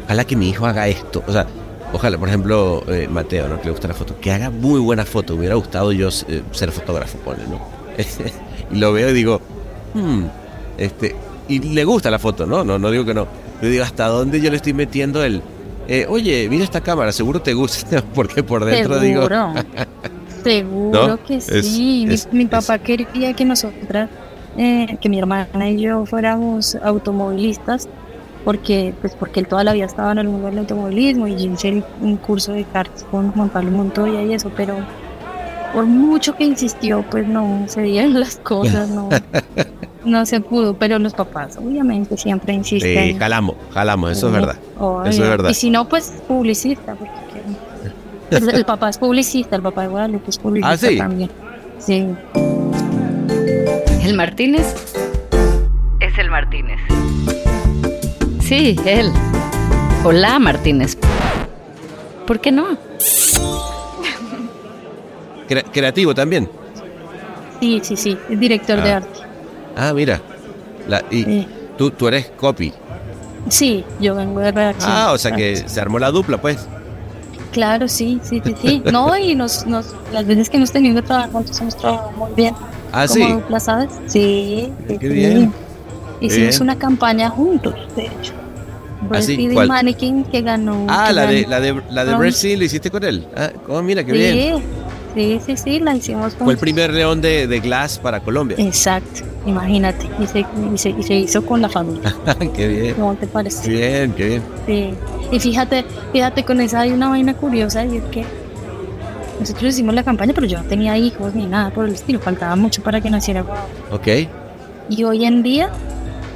ojalá 0.05 0.25
que 0.25 0.37
mi 0.37 0.49
hijo 0.49 0.67
haga 0.67 0.89
esto. 0.89 1.23
O 1.27 1.33
sea, 1.33 1.47
ojalá, 1.93 2.17
por 2.19 2.29
ejemplo, 2.29 2.85
eh, 2.89 3.09
Mateo, 3.11 3.49
¿no? 3.49 3.59
que 3.59 3.67
le 3.67 3.73
gusta 3.73 3.89
la 3.89 3.95
foto, 3.95 4.19
que 4.21 4.31
haga 4.31 4.51
muy 4.51 4.81
buena 4.81 5.05
foto. 5.05 5.35
Me 5.35 5.41
hubiera 5.41 5.57
gustado 5.57 5.93
yo 5.93 6.09
eh, 6.29 6.43
ser 6.53 6.71
fotógrafo, 6.71 7.19
pone, 7.19 7.45
¿no? 7.49 7.61
y 8.71 8.77
lo 8.77 8.93
veo 8.93 9.11
y 9.11 9.13
digo, 9.13 9.41
hmm, 9.95 10.23
este, 10.79 11.17
y 11.49 11.61
le 11.61 11.85
gusta 11.85 12.11
la 12.11 12.19
foto, 12.19 12.47
¿no? 12.47 12.65
No, 12.65 12.79
no 12.79 12.91
digo 12.91 13.05
que 13.05 13.15
no. 13.15 13.27
Yo 13.63 13.69
digo, 13.69 13.85
¿hasta 13.85 14.07
dónde 14.07 14.41
yo 14.41 14.51
le 14.51 14.57
estoy 14.57 14.73
metiendo 14.73 15.25
el, 15.25 15.43
eh, 15.89 16.07
oye, 16.09 16.49
mira 16.51 16.65
esta 16.65 16.81
cámara, 16.81 17.13
seguro 17.13 17.41
te 17.41 17.55
gusta, 17.55 18.03
porque 18.15 18.43
por 18.43 18.65
dentro 18.65 19.01
digo... 19.01 19.29
Seguro 20.43 21.19
que 21.27 21.41
sí. 21.41 22.07
mi, 22.07 22.39
mi 22.39 22.47
papá 22.47 22.79
quería 22.79 23.33
que 23.35 23.45
nosotras 23.45 24.09
eh, 24.61 24.99
que 25.01 25.09
mi 25.09 25.21
hermana 25.21 25.71
y 25.71 25.81
yo 25.81 26.05
fuéramos 26.05 26.75
automovilistas, 26.77 27.89
porque, 28.45 28.93
pues 29.01 29.15
porque 29.15 29.39
él 29.41 29.47
toda 29.47 29.63
la 29.63 29.73
vida 29.73 29.85
estaba 29.85 30.11
en 30.11 30.19
el 30.19 30.29
mundo 30.29 30.49
del 30.49 30.59
automovilismo 30.59 31.29
y 31.29 31.37
yo 31.37 31.53
hice 31.53 31.85
un 32.01 32.17
curso 32.17 32.53
de 32.53 32.65
karts 32.65 33.05
con 33.05 33.31
Juan 33.31 33.51
Pablo 33.51 33.71
Montoya 33.71 34.21
y 34.23 34.35
eso, 34.35 34.51
pero 34.57 34.77
por 35.73 35.87
mucho 35.87 36.35
que 36.37 36.45
insistió, 36.45 37.05
pues 37.11 37.27
no 37.27 37.65
se 37.69 37.83
dieron 37.83 38.19
las 38.19 38.37
cosas, 38.37 38.89
no, 38.89 39.09
no 40.05 40.27
se 40.27 40.41
pudo, 40.41 40.75
pero 40.75 40.99
los 40.99 41.15
papás 41.15 41.57
obviamente 41.57 42.17
siempre 42.17 42.55
insisten. 42.55 43.13
Sí, 43.13 43.19
jalamos, 43.19 43.57
jalamos, 43.73 44.13
eso 44.13 44.29
es 44.29 44.33
verdad. 44.33 44.57
Eso 45.07 45.23
es 45.23 45.31
verdad. 45.31 45.51
Y 45.51 45.55
si 45.55 45.71
no, 45.71 45.89
pues 45.89 46.13
publicista, 46.27 46.95
porque 46.95 47.13
el, 48.31 48.65
papá 48.65 48.91
es 48.91 48.99
publicista, 48.99 49.57
el 49.57 49.63
papá 49.63 49.83
de 49.83 49.89
Guadalupe 49.89 50.31
es 50.31 50.39
publicista 50.39 50.87
¿Ah, 50.87 50.91
sí? 50.91 50.97
también. 50.97 51.31
Sí. 51.79 52.07
El 54.03 54.15
Martínez 54.15 54.75
es 56.01 56.19
el 56.19 56.31
Martínez. 56.31 56.79
Sí, 58.41 58.77
él. 58.87 59.11
Hola, 60.05 60.39
Martínez. 60.39 60.97
¿Por 62.27 62.41
qué 62.41 62.53
no? 62.53 62.79
Creativo 65.49 66.15
también. 66.15 66.49
Sí, 67.61 67.81
sí, 67.83 67.97
sí, 67.97 68.17
es 68.31 68.39
director 68.39 68.83
de 68.83 68.93
ah. 68.93 68.97
arte. 68.97 69.21
Ah, 69.77 69.93
mira. 69.93 70.21
y 71.11 71.47
tú, 71.77 71.91
tú 71.91 72.09
eres 72.09 72.27
copy. 72.37 72.73
Sí, 73.49 73.85
yo 74.01 74.15
vengo 74.15 74.41
de 74.41 74.53
redacción. 74.53 74.93
Ah, 74.93 75.13
o 75.13 75.19
sea 75.19 75.33
que 75.33 75.57
se 75.57 75.81
armó 75.81 75.99
la 75.99 76.11
dupla, 76.11 76.41
pues. 76.41 76.67
Claro, 77.53 77.89
sí, 77.89 78.21
sí, 78.23 78.43
sí, 78.45 78.55
sí. 78.61 78.83
No, 78.93 79.17
y 79.17 79.35
nos, 79.35 79.67
nos, 79.67 79.95
las 80.13 80.27
veces 80.27 80.51
que 80.51 80.59
hemos 80.59 80.71
tenido 80.71 80.97
que 80.97 81.03
trabajar 81.03 81.31
juntos 81.33 81.61
hemos 81.61 81.77
trabajado 81.77 82.13
muy 82.13 82.31
bien. 82.37 82.55
Ah, 82.93 83.09
sí. 83.09 83.23
¿sabes? 83.59 83.91
Sí. 84.07 84.73
Qué 84.87 85.09
bien. 85.09 85.53
Hicimos 86.21 86.61
una 86.61 86.77
campaña 86.77 87.31
juntos, 87.31 87.75
de 87.95 88.07
hecho. 88.07 88.33
¿Ah, 89.11 89.23
sí? 89.23 89.49
Mannequin 89.49 90.25
que 90.25 90.43
ganó. 90.43 90.87
Ah, 90.89 91.13
la, 91.13 91.27
De, 91.27 91.47
la 91.47 91.61
de 91.61 91.81
la 91.91 92.05
de 92.05 92.17
Brasil, 92.17 92.59
¿lo 92.59 92.65
hiciste 92.65 92.91
con 92.91 93.05
él? 93.05 93.27
Ah, 93.37 93.51
oh, 93.69 93.81
mira, 93.81 94.05
qué 94.05 94.13
bien. 94.13 94.63
Sí, 95.15 95.41
sí, 95.45 95.57
sí, 95.57 95.81
la 95.81 95.95
hicimos 95.95 96.35
con. 96.35 96.47
Fue 96.47 96.55
el 96.55 96.59
primer 96.59 96.93
león 96.93 97.21
de, 97.21 97.47
de 97.47 97.61
Glass 97.61 97.99
para 97.99 98.21
Colombia. 98.21 98.57
Exacto, 98.59 99.23
imagínate. 99.47 100.09
Y 100.21 100.27
se, 100.27 100.91
y 100.91 101.03
se, 101.03 101.15
hizo 101.15 101.45
con 101.45 101.63
la 101.63 101.69
familia. 101.69 102.15
qué 102.55 102.69
bien. 102.69 102.95
¿Cómo 102.95 103.15
te 103.15 103.27
parece? 103.27 103.69
Bien, 103.69 104.13
qué 104.13 104.27
bien. 104.27 104.43
Sí. 104.67 104.95
Y 105.33 105.41
fíjate, 105.41 105.85
fíjate, 106.13 106.45
con 106.45 106.61
esa 106.61 106.81
hay 106.81 106.93
una 106.93 107.09
vaina 107.09 107.35
curiosa 107.35 107.85
y 107.85 107.97
es 107.97 108.05
que 108.05 108.25
nosotros 109.41 109.75
hicimos 109.75 109.95
la 109.95 110.03
campaña, 110.03 110.33
pero 110.35 110.47
yo 110.47 110.59
no 110.59 110.65
tenía 110.65 110.97
hijos 110.99 111.35
ni 111.35 111.47
nada 111.47 111.71
por 111.71 111.87
el 111.87 111.95
estilo, 111.95 112.19
faltaba 112.19 112.57
mucho 112.57 112.83
para 112.83 113.01
que 113.01 113.09
naciera 113.11 113.45
Ok. 113.91 114.09
Y 114.91 115.05
hoy 115.05 115.25
en 115.25 115.43
día, 115.43 115.71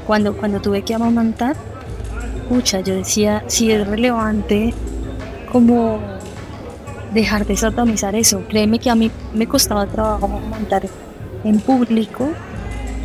cuando, 0.06 0.36
cuando 0.36 0.60
tuve 0.60 0.82
que 0.82 0.94
amamantar, 0.94 1.56
pucha, 2.48 2.80
yo 2.80 2.94
decía, 2.94 3.42
si 3.46 3.72
es 3.72 3.86
relevante 3.86 4.74
como 5.50 6.00
dejar 7.12 7.46
de 7.46 7.56
satanizar 7.56 8.14
eso. 8.14 8.42
Créeme 8.48 8.78
que 8.78 8.90
a 8.90 8.94
mí 8.94 9.10
me 9.34 9.46
costaba 9.46 9.86
trabajo 9.86 10.26
amamantar 10.26 10.82
en 11.44 11.60
público, 11.60 12.28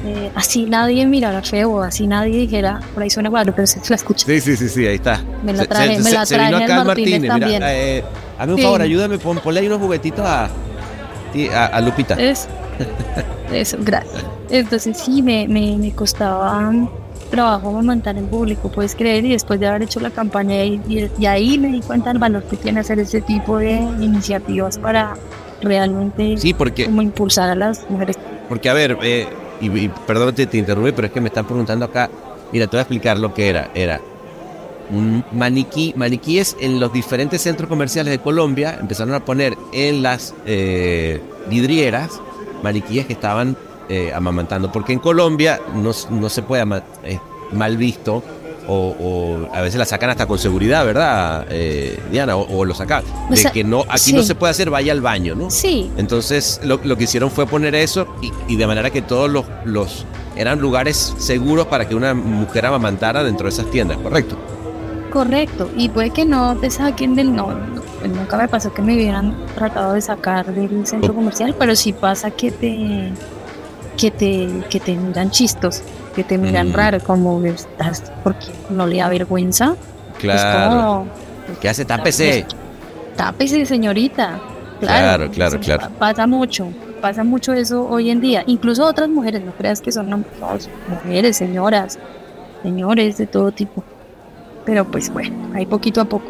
eh, 0.05 0.31
así 0.35 0.65
nadie 0.65 1.05
mirara 1.05 1.41
feo, 1.41 1.81
así 1.81 2.07
nadie 2.07 2.37
dijera, 2.37 2.79
por 2.93 3.03
ahí 3.03 3.09
suena 3.09 3.29
guaro, 3.29 3.53
pero 3.53 3.67
se 3.67 3.79
la 3.89 3.95
escucha. 3.95 4.25
Sí, 4.25 4.39
sí, 4.39 4.55
sí, 4.55 4.69
sí, 4.69 4.85
ahí 4.85 4.95
está. 4.95 5.21
Me 5.43 5.53
la 5.53 5.65
traje, 5.65 5.99
me 5.99 6.11
la 6.11 6.25
traje 6.25 6.55
acá 6.55 6.83
Martínez, 6.83 7.27
también. 7.27 7.53
Mira, 7.53 7.75
eh, 7.75 8.03
Hazme 8.37 8.53
un 8.53 8.61
favor, 8.61 8.81
ayúdame, 8.81 9.17
ponle 9.17 9.59
ahí 9.59 9.65
unos 9.65 9.79
juguetitos 9.79 10.23
a, 10.23 10.49
a, 11.73 11.81
Lupita. 11.81 12.13
Es, 12.15 12.47
eso, 13.51 13.77
gracias. 13.79 14.23
Entonces 14.49 14.97
sí, 14.97 15.23
me, 15.23 15.47
me, 15.47 15.91
costaba 15.93 16.71
trabajo 17.27 17.71
montar 17.71 18.17
en 18.17 18.27
público, 18.27 18.69
puedes 18.69 18.95
creer, 18.95 19.25
y 19.25 19.31
después 19.31 19.59
de 19.59 19.67
haber 19.67 19.83
hecho 19.83 19.99
la 19.99 20.09
campaña 20.09 20.63
y, 20.63 20.81
y, 21.17 21.25
ahí 21.25 21.57
me 21.57 21.69
di 21.69 21.81
cuenta 21.81 22.09
del 22.09 22.19
valor 22.19 22.43
que 22.43 22.57
tiene 22.57 22.79
hacer 22.79 22.99
ese 22.99 23.21
tipo 23.21 23.57
de 23.57 23.73
iniciativas 23.99 24.77
para 24.77 25.15
realmente 25.61 26.37
sí, 26.37 26.53
porque, 26.53 26.85
como 26.85 27.01
impulsar 27.01 27.49
a 27.49 27.55
las 27.55 27.89
mujeres. 27.89 28.17
Porque 28.49 28.69
a 28.69 28.73
ver, 28.73 28.97
eh, 29.01 29.27
y, 29.61 29.67
y 29.67 29.89
perdón 30.05 30.33
te, 30.35 30.45
te 30.47 30.57
interrumpí, 30.57 30.91
pero 30.91 31.07
es 31.07 31.13
que 31.13 31.21
me 31.21 31.27
están 31.27 31.45
preguntando 31.45 31.85
acá, 31.85 32.09
mira, 32.51 32.67
te 32.67 32.71
voy 32.71 32.79
a 32.79 32.81
explicar 32.81 33.17
lo 33.17 33.33
que 33.33 33.49
era, 33.49 33.71
era 33.73 33.99
un 34.89 35.23
maniquí, 35.31 35.93
maniquíes 35.95 36.55
en 36.59 36.79
los 36.79 36.93
diferentes 36.93 37.41
centros 37.41 37.67
comerciales 37.67 38.11
de 38.11 38.19
Colombia, 38.19 38.77
empezaron 38.79 39.13
a 39.13 39.25
poner 39.25 39.57
en 39.73 40.01
las 40.01 40.33
eh, 40.45 41.21
vidrieras 41.49 42.21
maniquíes 42.63 43.05
que 43.05 43.13
estaban 43.13 43.57
eh, 43.89 44.11
amamantando, 44.13 44.71
porque 44.71 44.93
en 44.93 44.99
Colombia 44.99 45.59
no, 45.73 45.91
no 46.09 46.29
se 46.29 46.41
puede, 46.41 46.63
es 47.03 47.19
mal 47.51 47.77
visto, 47.77 48.23
o, 48.67 49.47
a 49.53 49.61
veces 49.61 49.79
la 49.79 49.85
sacan 49.85 50.09
hasta 50.09 50.25
con 50.25 50.37
seguridad, 50.37 50.85
¿verdad, 50.85 51.45
eh, 51.49 51.99
Diana? 52.11 52.35
O, 52.35 52.65
lo 52.65 52.73
sacan. 52.73 53.03
De 53.29 53.51
que 53.51 53.63
no, 53.63 53.85
aquí 53.87 54.13
no 54.13 54.23
se 54.23 54.35
puede 54.35 54.51
hacer, 54.51 54.69
vaya 54.69 54.91
al 54.91 55.01
baño, 55.01 55.35
¿no? 55.35 55.49
Sí. 55.49 55.89
Entonces 55.97 56.59
lo, 56.63 56.79
que 56.79 57.03
hicieron 57.03 57.31
fue 57.31 57.47
poner 57.47 57.75
eso 57.75 58.07
y, 58.47 58.55
de 58.55 58.67
manera 58.67 58.89
que 58.89 59.01
todos 59.01 59.29
los, 59.29 59.45
los 59.63 60.05
eran 60.35 60.59
lugares 60.59 61.15
seguros 61.17 61.67
para 61.67 61.87
que 61.87 61.95
una 61.95 62.13
mujer 62.13 62.65
amamantara 62.65 63.23
dentro 63.23 63.45
de 63.45 63.53
esas 63.53 63.71
tiendas, 63.71 63.97
¿correcto? 63.97 64.37
Correcto, 65.11 65.69
y 65.75 65.89
puede 65.89 66.09
que 66.09 66.25
no 66.25 66.57
te 66.57 66.69
saquen 66.69 67.15
del 67.15 67.33
no, 67.33 67.47
pues 67.99 68.11
nunca 68.11 68.37
me 68.37 68.47
pasó 68.47 68.73
que 68.73 68.81
me 68.81 68.93
hubieran 68.93 69.35
tratado 69.55 69.93
de 69.93 70.01
sacar 70.01 70.53
del 70.53 70.85
centro 70.85 71.15
comercial, 71.15 71.55
pero 71.57 71.75
sí 71.75 71.93
pasa 71.93 72.29
que 72.29 72.51
te 72.51 73.13
que 73.97 74.11
te 74.11 74.47
que 74.69 74.79
te 74.79 74.95
miran 74.95 75.31
chistos, 75.31 75.81
que 76.15 76.23
te 76.23 76.37
miran 76.37 76.69
mm. 76.69 76.73
raro, 76.73 76.99
como 77.01 77.43
estás 77.43 78.03
porque 78.23 78.47
no 78.69 78.87
le 78.87 78.97
da 78.97 79.09
vergüenza. 79.09 79.75
Claro. 80.19 81.05
¿Qué 81.59 81.69
hace? 81.69 81.85
Tápese. 81.85 82.45
Tápese, 83.15 83.65
señorita. 83.65 84.39
Claro, 84.79 85.31
claro, 85.31 85.59
claro, 85.59 85.89
Pasa 85.97 86.27
mucho, 86.27 86.67
pasa 87.01 87.23
mucho 87.23 87.53
eso 87.53 87.87
hoy 87.87 88.11
en 88.11 88.21
día. 88.21 88.43
Incluso 88.45 88.85
otras 88.85 89.09
mujeres, 89.09 89.43
no 89.43 89.51
creas 89.53 89.81
que 89.81 89.91
son 89.91 90.23
mujeres, 90.87 91.37
señoras, 91.37 91.97
señores 92.61 93.17
de 93.17 93.25
todo 93.25 93.51
tipo. 93.51 93.83
Pero 94.65 94.85
pues 94.85 95.11
bueno, 95.11 95.35
ahí 95.55 95.65
poquito 95.65 96.01
a 96.01 96.05
poco. 96.05 96.27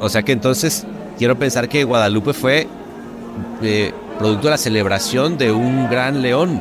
O 0.00 0.08
sea 0.08 0.22
que 0.22 0.32
entonces 0.32 0.86
quiero 1.18 1.38
pensar 1.38 1.68
que 1.68 1.84
Guadalupe 1.84 2.32
fue 2.32 2.66
eh, 3.62 3.92
producto 4.18 4.46
de 4.46 4.50
la 4.52 4.58
celebración 4.58 5.36
de 5.38 5.52
un 5.52 5.88
gran 5.88 6.22
león. 6.22 6.60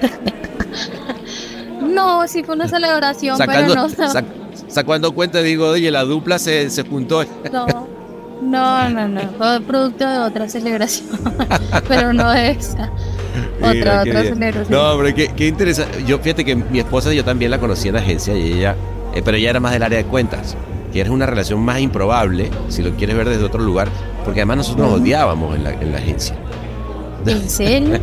no, 1.80 2.26
sí 2.28 2.42
fue 2.42 2.54
una 2.54 2.68
celebración, 2.68 3.38
pero 3.38 3.74
no. 3.74 3.88
sacando 4.68 5.12
cuenta, 5.12 5.40
digo, 5.40 5.68
oye, 5.68 5.90
la 5.90 6.04
dupla 6.04 6.38
se, 6.38 6.70
se 6.70 6.82
juntó. 6.84 7.24
No, 8.40 8.88
no, 8.88 9.08
no, 9.08 9.20
fue 9.36 9.60
producto 9.60 10.08
de 10.08 10.18
otra 10.18 10.48
celebración, 10.48 11.08
pero 11.88 12.12
no 12.12 12.30
de 12.30 12.52
esa. 12.52 12.88
otra, 13.60 14.02
otra 14.02 14.22
celebración. 14.22 14.70
No, 14.70 14.96
pero 14.96 15.14
qué, 15.14 15.28
qué, 15.34 15.48
interesante. 15.48 16.04
Yo, 16.04 16.20
fíjate 16.20 16.44
que 16.44 16.54
mi 16.54 16.78
esposa 16.78 17.12
yo 17.12 17.24
también 17.24 17.50
la 17.50 17.58
conocí 17.58 17.88
en 17.88 17.94
la 17.94 18.00
agencia 18.00 18.36
y 18.36 18.52
ella, 18.52 18.76
eh, 19.12 19.22
pero 19.24 19.36
ella 19.36 19.50
era 19.50 19.58
más 19.60 19.72
del 19.72 19.82
área 19.82 19.98
de 19.98 20.04
cuentas. 20.04 20.56
Que 20.92 21.00
era 21.00 21.10
una 21.10 21.26
relación 21.26 21.60
más 21.60 21.80
improbable, 21.80 22.48
si 22.68 22.82
lo 22.82 22.92
quieres 22.92 23.16
ver 23.16 23.28
desde 23.28 23.44
otro 23.44 23.60
lugar, 23.60 23.88
porque 24.24 24.40
además 24.40 24.58
nosotros 24.58 24.88
nos 24.88 25.00
odiábamos 25.00 25.56
en 25.56 25.64
la, 25.64 25.72
en 25.72 25.92
la 25.92 25.98
agencia. 25.98 26.36
¿En 27.26 27.48
serio? 27.50 28.00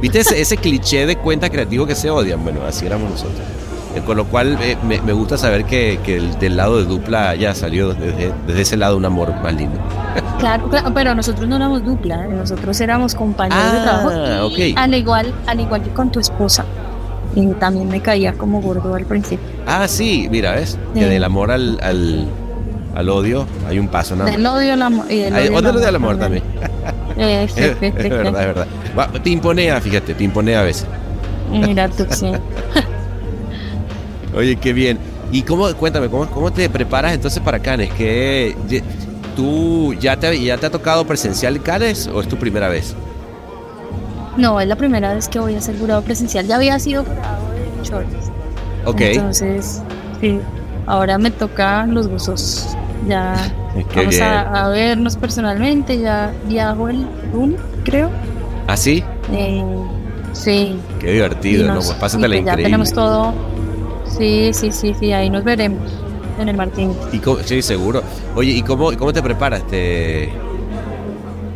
¿Viste 0.00 0.20
ese, 0.20 0.40
ese 0.40 0.56
cliché 0.56 1.06
de 1.06 1.16
cuenta 1.16 1.50
creativo 1.50 1.86
que 1.86 1.94
se 1.94 2.10
odian? 2.10 2.42
Bueno, 2.42 2.60
así 2.66 2.86
éramos 2.86 3.10
nosotros. 3.10 3.40
Eh, 3.96 4.02
con 4.04 4.16
lo 4.18 4.26
cual 4.26 4.58
eh, 4.60 4.76
me, 4.86 5.00
me, 5.00 5.14
gusta 5.14 5.38
saber 5.38 5.64
que, 5.64 5.98
que 6.04 6.16
el, 6.16 6.38
del 6.38 6.56
lado 6.58 6.76
de 6.76 6.84
dupla 6.84 7.34
ya 7.34 7.54
salió 7.54 7.94
desde, 7.94 8.30
desde, 8.46 8.60
ese 8.60 8.76
lado 8.76 8.96
un 8.96 9.04
amor 9.06 9.34
más 9.42 9.54
lindo. 9.54 9.78
Claro, 10.38 10.68
claro, 10.68 10.92
pero 10.92 11.14
nosotros 11.14 11.48
no 11.48 11.56
éramos 11.56 11.82
dupla, 11.82 12.26
nosotros 12.26 12.78
éramos 12.82 13.14
compañeros 13.14 13.64
ah, 13.66 13.74
de 13.74 13.82
trabajo. 13.82 14.46
Okay. 14.48 14.74
Al 14.76 14.94
igual, 14.94 15.32
al 15.46 15.60
igual 15.60 15.82
que 15.82 15.88
con 15.90 16.12
tu 16.12 16.20
esposa. 16.20 16.66
Y 17.34 17.46
también 17.54 17.88
me 17.88 18.00
caía 18.00 18.34
como 18.34 18.60
gordo 18.60 18.94
al 18.94 19.06
principio. 19.06 19.46
Ah, 19.66 19.88
sí, 19.88 20.28
mira, 20.30 20.52
¿ves? 20.52 20.78
Sí. 20.92 21.00
Que 21.00 21.06
del 21.06 21.24
amor 21.24 21.50
al, 21.50 21.78
al, 21.82 22.26
al, 22.94 23.08
odio 23.08 23.46
hay 23.66 23.78
un 23.78 23.88
paso, 23.88 24.14
¿no? 24.14 24.24
Del 24.24 24.44
odio 24.44 24.74
al 24.74 24.82
amor. 24.82 25.06
Y 25.10 25.20
del 25.20 25.34
odio, 25.34 25.58
al 25.58 25.66
amor, 25.66 25.84
al 25.84 25.96
amor 25.96 26.18
también. 26.18 26.44
Eh, 27.16 27.48
sí, 27.48 27.60
es, 27.60 27.76
es, 27.80 28.10
verdad, 28.10 28.48
es 28.48 28.54
verdad. 28.54 28.66
Te 29.22 29.30
imponea, 29.30 29.80
fíjate, 29.80 30.14
te 30.14 30.24
imponea 30.24 30.60
a 30.60 30.64
veces. 30.64 30.86
Mira 31.50 31.88
tú, 31.88 32.06
sí. 32.10 32.30
Oye, 34.34 34.56
qué 34.56 34.72
bien. 34.72 34.98
Y 35.32 35.42
cómo, 35.42 35.72
cuéntame, 35.74 36.08
¿cómo, 36.08 36.26
cómo 36.26 36.52
te 36.52 36.68
preparas 36.68 37.14
entonces 37.14 37.42
para 37.42 37.58
Canes? 37.58 37.92
¿Que 37.92 38.54
tú 39.34 39.94
ya 39.94 40.16
te, 40.16 40.40
ya 40.42 40.56
te 40.56 40.66
ha 40.66 40.70
tocado 40.70 41.06
presencial 41.06 41.62
Canes 41.62 42.06
o 42.06 42.20
es 42.20 42.28
tu 42.28 42.36
primera 42.36 42.68
vez? 42.68 42.94
No, 44.36 44.60
es 44.60 44.68
la 44.68 44.76
primera 44.76 45.14
vez 45.14 45.28
que 45.28 45.38
voy 45.38 45.54
a 45.54 45.60
ser 45.60 45.78
jurado 45.78 46.02
presencial. 46.02 46.46
Ya 46.46 46.56
había 46.56 46.78
sido 46.78 47.04
jurado 47.04 47.50
de 47.52 47.88
shorts. 47.88 48.30
Ok. 48.84 49.00
Entonces, 49.00 49.82
sí, 50.20 50.38
ahora 50.86 51.18
me 51.18 51.30
tocan 51.30 51.94
los 51.94 52.08
gozos. 52.08 52.76
Ya 53.06 53.52
vamos 53.94 54.20
a, 54.20 54.64
a, 54.64 54.68
vernos 54.68 55.16
personalmente. 55.16 56.00
Ya 56.00 56.32
viajo 56.48 56.88
el 56.88 57.06
lunes, 57.32 57.60
creo. 57.84 58.10
¿Ah, 58.66 58.76
sí? 58.76 59.04
Eh, 59.32 59.64
sí. 60.32 60.78
Qué 60.98 61.12
divertido, 61.12 61.66
nos, 61.66 61.74
¿no? 61.74 61.80
Pues 61.90 62.00
pásate 62.00 62.28
la 62.28 62.36
increíble. 62.36 62.62
Ya 62.62 62.66
tenemos 62.66 62.92
todo 62.92 63.34
Sí, 64.16 64.50
sí, 64.54 64.72
sí, 64.72 64.94
sí, 64.98 65.12
ahí 65.12 65.28
nos 65.28 65.44
veremos 65.44 65.82
en 66.40 66.48
el 66.48 66.56
Martín. 66.56 66.92
¿Y 67.12 67.18
cómo, 67.18 67.38
sí, 67.40 67.60
seguro. 67.60 68.02
Oye, 68.34 68.52
¿y 68.52 68.62
cómo, 68.62 68.90
cómo 68.96 69.12
te 69.12 69.22
preparas 69.22 69.66
te, 69.66 70.30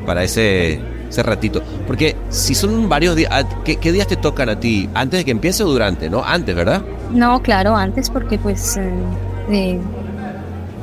para 0.04 0.24
ese, 0.24 0.80
ese 1.08 1.22
ratito? 1.22 1.62
Porque 1.86 2.16
si 2.28 2.54
son 2.54 2.88
varios 2.88 3.16
días, 3.16 3.30
ah, 3.32 3.44
¿qué, 3.64 3.76
¿qué, 3.76 3.92
días 3.92 4.06
te 4.06 4.16
tocan 4.16 4.48
a 4.50 4.60
ti? 4.60 4.88
¿Antes 4.94 5.20
de 5.20 5.24
que 5.24 5.30
empiece 5.30 5.62
o 5.62 5.68
durante? 5.68 6.10
¿No? 6.10 6.22
Antes, 6.22 6.54
¿verdad? 6.54 6.82
No, 7.10 7.40
claro, 7.40 7.76
antes 7.76 8.10
porque 8.10 8.38
pues 8.38 8.76
eh, 8.76 8.92
eh, 9.50 9.80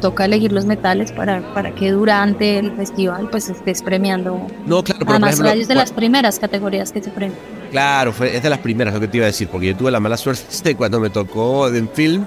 toca 0.01 0.25
elegir 0.25 0.51
los 0.51 0.65
metales 0.65 1.11
para, 1.11 1.41
para 1.53 1.73
que 1.73 1.91
durante 1.91 2.59
el 2.59 2.71
festival 2.75 3.29
pues 3.29 3.49
estés 3.49 3.81
premiando. 3.81 4.47
No, 4.65 4.83
claro, 4.83 4.99
pero 4.99 5.11
Además, 5.11 5.35
por 5.37 5.45
ejemplo, 5.45 5.61
es 5.61 5.67
de 5.67 5.75
las 5.75 5.91
primeras 5.91 6.39
categorías 6.39 6.91
que 6.91 7.01
se 7.01 7.09
premian. 7.09 7.39
Claro, 7.71 8.13
fue, 8.13 8.35
es 8.35 8.43
de 8.43 8.49
las 8.49 8.59
primeras 8.59 8.93
lo 8.93 8.99
que 8.99 9.07
te 9.07 9.17
iba 9.17 9.25
a 9.25 9.27
decir, 9.27 9.47
porque 9.49 9.67
yo 9.67 9.75
tuve 9.75 9.91
la 9.91 9.99
mala 9.99 10.17
suerte 10.17 10.75
cuando 10.77 10.99
me 10.99 11.09
tocó 11.09 11.67
en 11.67 11.89
film, 11.89 12.25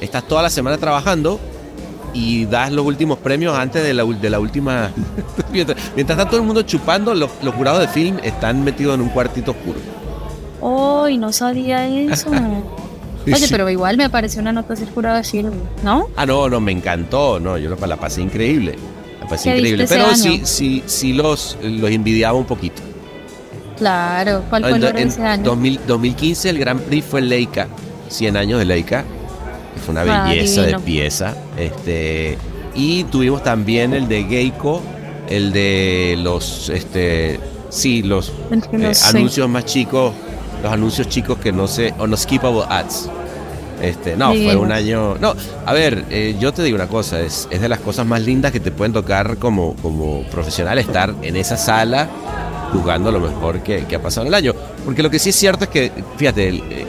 estás 0.00 0.24
toda 0.24 0.42
la 0.42 0.50
semana 0.50 0.78
trabajando 0.78 1.40
y 2.14 2.44
das 2.44 2.70
los 2.70 2.84
últimos 2.84 3.18
premios 3.18 3.56
antes 3.56 3.82
de 3.82 3.94
la, 3.94 4.04
de 4.04 4.30
la 4.30 4.38
última... 4.38 4.90
mientras, 5.52 5.78
mientras, 5.94 6.18
está 6.18 6.28
todo 6.28 6.40
el 6.40 6.46
mundo 6.46 6.62
chupando, 6.62 7.14
los, 7.14 7.30
los, 7.42 7.54
jurados 7.54 7.80
de 7.80 7.88
film 7.88 8.18
están 8.22 8.62
metidos 8.62 8.94
en 8.94 9.00
un 9.00 9.08
cuartito 9.08 9.52
oscuro. 9.52 9.78
¡Ay, 11.04 11.16
no 11.16 11.32
sabía 11.32 11.86
eso! 11.86 12.30
Oye, 13.26 13.36
sí. 13.36 13.46
pero 13.50 13.68
igual 13.70 13.96
me 13.96 14.04
apareció 14.04 14.40
una 14.40 14.52
nota 14.52 14.74
jurado 14.94 15.16
de 15.16 15.24
film, 15.24 15.52
¿no? 15.84 16.08
Ah, 16.16 16.26
no, 16.26 16.48
no, 16.48 16.60
me 16.60 16.72
encantó, 16.72 17.38
no, 17.38 17.56
yo 17.58 17.74
la 17.76 17.96
pasé 17.96 18.20
increíble. 18.20 18.76
La 19.20 19.28
pasé 19.28 19.50
increíble, 19.50 19.86
pero 19.88 20.14
sí, 20.16 20.42
sí, 20.44 20.82
sí 20.86 21.12
los, 21.12 21.56
los 21.62 21.90
envidiaba 21.90 22.36
un 22.36 22.46
poquito. 22.46 22.82
Claro, 23.76 24.44
¿cuál 24.48 24.62
fue 24.62 24.76
el 24.76 24.84
en, 24.84 25.08
ese 25.08 25.22
año? 25.22 25.44
2000, 25.44 25.80
2015 25.86 26.50
el 26.50 26.58
Grand 26.58 26.80
Prix 26.80 27.04
fue 27.04 27.20
Leica, 27.20 27.68
100 28.08 28.36
años 28.36 28.58
de 28.58 28.64
Leica, 28.64 29.04
fue 29.84 29.92
una 29.92 30.04
belleza 30.04 30.62
ah, 30.62 30.66
de 30.66 30.78
pieza. 30.78 31.34
Este, 31.56 32.38
y 32.74 33.04
tuvimos 33.04 33.42
también 33.42 33.92
el 33.92 34.08
de 34.08 34.24
Geico, 34.24 34.82
el 35.28 35.52
de 35.52 36.16
los, 36.18 36.68
este, 36.68 37.40
sí, 37.70 38.02
los 38.02 38.32
eh, 38.50 38.92
anuncios 39.04 39.48
más 39.48 39.64
chicos, 39.64 40.12
los 40.62 40.72
anuncios 40.72 41.08
chicos 41.08 41.38
que 41.38 41.52
no 41.52 41.66
sé, 41.66 41.94
skippable 42.16 42.62
ads. 42.68 43.08
Este, 43.82 44.16
no, 44.16 44.28
fue 44.32 44.54
un 44.54 44.70
año. 44.70 45.16
No, 45.18 45.34
a 45.66 45.72
ver, 45.72 46.04
eh, 46.08 46.36
yo 46.38 46.52
te 46.52 46.62
digo 46.62 46.76
una 46.76 46.86
cosa, 46.86 47.20
es, 47.20 47.48
es 47.50 47.60
de 47.60 47.68
las 47.68 47.80
cosas 47.80 48.06
más 48.06 48.22
lindas 48.22 48.52
que 48.52 48.60
te 48.60 48.70
pueden 48.70 48.92
tocar 48.92 49.38
como, 49.38 49.74
como 49.76 50.22
profesional 50.30 50.78
estar 50.78 51.12
en 51.22 51.36
esa 51.36 51.56
sala 51.56 52.08
jugando 52.72 53.10
lo 53.10 53.20
mejor 53.20 53.60
que, 53.60 53.84
que, 53.86 53.96
ha 53.96 54.00
pasado 54.00 54.22
en 54.22 54.28
el 54.28 54.34
año. 54.34 54.54
Porque 54.84 55.02
lo 55.02 55.10
que 55.10 55.18
sí 55.18 55.30
es 55.30 55.36
cierto 55.36 55.64
es 55.64 55.70
que, 55.70 55.90
fíjate, 56.16 56.48
el, 56.48 56.56
eh, 56.70 56.86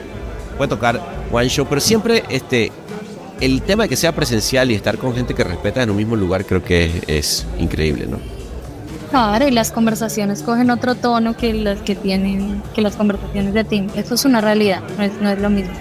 puede 0.55 0.69
tocar 0.69 1.01
one 1.31 1.49
show, 1.49 1.65
pero 1.67 1.81
siempre 1.81 2.23
este, 2.29 2.71
el 3.41 3.63
tema 3.63 3.83
de 3.83 3.89
que 3.89 3.95
sea 3.95 4.13
presencial 4.13 4.69
y 4.69 4.75
estar 4.75 4.99
con 4.99 5.15
gente 5.15 5.33
que 5.33 5.43
respeta 5.43 5.81
en 5.81 5.89
un 5.89 5.97
mismo 5.97 6.15
lugar 6.15 6.45
creo 6.45 6.63
que 6.63 6.85
es, 6.85 6.93
es 7.07 7.47
increíble, 7.57 8.05
¿no? 8.05 8.19
Claro, 9.13 9.47
y 9.47 9.51
las 9.51 9.69
conversaciones 9.69 10.41
cogen 10.41 10.71
otro 10.71 10.95
tono 10.95 11.37
que 11.37 11.53
las 11.53 11.79
que 11.81 11.93
tienen, 11.93 12.63
que 12.73 12.81
las 12.81 12.95
conversaciones 12.95 13.53
de 13.53 13.63
team. 13.63 13.87
Eso 13.95 14.15
es 14.15 14.25
una 14.25 14.41
realidad, 14.41 14.81
no 14.97 15.03
es, 15.03 15.11
no 15.21 15.29
es 15.29 15.39
lo 15.39 15.51
mismo. 15.51 15.71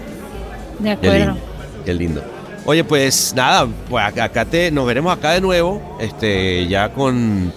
De 0.80 0.90
acuerdo. 0.90 1.18
Qué 1.18 1.24
lindo. 1.24 1.82
Qué 1.86 1.94
lindo. 1.94 2.22
Oye, 2.66 2.84
pues 2.84 3.32
nada, 3.34 3.66
pues 3.88 4.04
acá 4.04 4.44
te, 4.44 4.70
nos 4.70 4.86
veremos 4.86 5.16
acá 5.16 5.30
de 5.30 5.40
nuevo, 5.40 5.96
este, 5.98 6.68
ya 6.68 6.92
con 6.92 7.50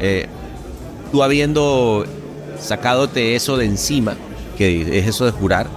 eh, 0.00 0.26
tú 1.12 1.22
habiendo 1.22 2.04
sacadote 2.58 3.36
eso 3.36 3.56
de 3.56 3.66
encima, 3.66 4.16
que 4.58 4.98
es 4.98 5.06
eso 5.06 5.26
de 5.26 5.30
jurar, 5.30 5.68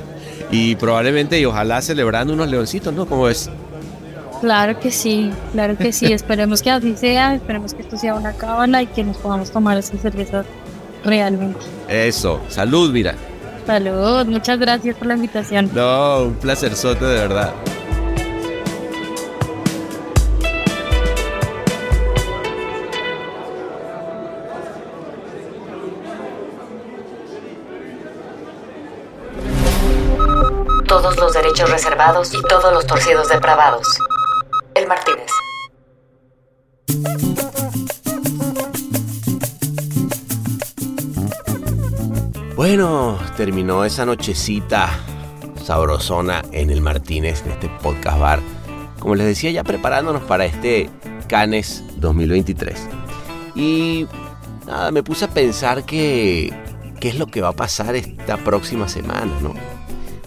y 0.50 0.74
probablemente 0.74 1.38
y 1.38 1.44
ojalá 1.44 1.80
celebrando 1.80 2.32
unos 2.32 2.48
leoncitos, 2.48 2.92
¿no? 2.92 3.06
¿Cómo 3.06 3.28
es? 3.28 3.50
Claro 4.40 4.78
que 4.78 4.90
sí, 4.90 5.32
claro 5.52 5.76
que 5.76 5.92
sí, 5.92 6.12
esperemos 6.12 6.62
que 6.62 6.70
así 6.70 6.96
sea, 6.96 7.34
esperemos 7.34 7.74
que 7.74 7.82
esto 7.82 7.96
sea 7.96 8.14
una 8.14 8.32
cábala 8.32 8.82
y 8.82 8.86
que 8.86 9.02
nos 9.02 9.16
podamos 9.16 9.50
tomar 9.50 9.78
esa 9.78 9.96
cerveza 9.96 10.44
realmente. 11.04 11.60
Eso, 11.88 12.40
salud, 12.48 12.92
mira. 12.92 13.14
Salud, 13.66 14.26
muchas 14.26 14.58
gracias 14.58 14.94
por 14.96 15.08
la 15.08 15.14
invitación. 15.14 15.70
No, 15.74 16.24
un 16.24 16.34
placer 16.34 16.76
sote 16.76 17.04
de 17.04 17.14
verdad. 17.14 17.52
Todos 30.86 31.16
los 31.16 31.32
derechos 31.32 31.70
reservados 31.70 32.32
y 32.32 32.42
todos 32.42 32.72
los 32.72 32.86
torcidos 32.86 33.28
depravados. 33.28 33.98
Martínez. 34.86 35.30
Bueno, 42.56 43.18
terminó 43.36 43.84
esa 43.84 44.06
nochecita 44.06 44.88
sabrosona 45.62 46.42
en 46.52 46.70
el 46.70 46.80
Martínez, 46.80 47.42
en 47.44 47.52
este 47.52 47.68
podcast 47.82 48.18
bar. 48.18 48.40
Como 48.98 49.14
les 49.14 49.26
decía, 49.26 49.50
ya 49.50 49.62
preparándonos 49.62 50.22
para 50.22 50.46
este 50.46 50.88
Canes 51.28 51.84
2023. 51.96 52.88
Y 53.54 54.06
nada, 54.66 54.90
me 54.90 55.02
puse 55.02 55.26
a 55.26 55.28
pensar 55.28 55.84
que 55.84 56.52
qué 57.00 57.08
es 57.08 57.18
lo 57.18 57.26
que 57.26 57.42
va 57.42 57.48
a 57.48 57.52
pasar 57.52 57.94
esta 57.94 58.36
próxima 58.38 58.88
semana, 58.88 59.32
¿no? 59.42 59.54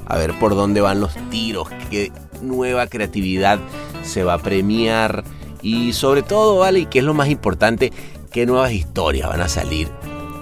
A 0.06 0.18
ver 0.18 0.38
por 0.40 0.56
dónde 0.56 0.82
van 0.82 1.00
los 1.02 1.16
tiros, 1.30 1.68
qué 1.90 2.12
nueva 2.42 2.88
creatividad 2.88 3.60
se 4.04 4.24
va 4.24 4.36
a 4.36 4.38
premiar 4.38 5.24
y 5.62 5.94
sobre 5.94 6.24
todo, 6.24 6.60
¿vale? 6.60 6.80
Y 6.80 6.86
qué 6.86 7.00
es 7.00 7.06
lo 7.06 7.14
más 7.14 7.30
importante, 7.30 7.92
qué 8.32 8.46
nuevas 8.46 8.72
historias 8.72 9.30
van 9.30 9.42
a 9.42 9.50
salir 9.50 9.90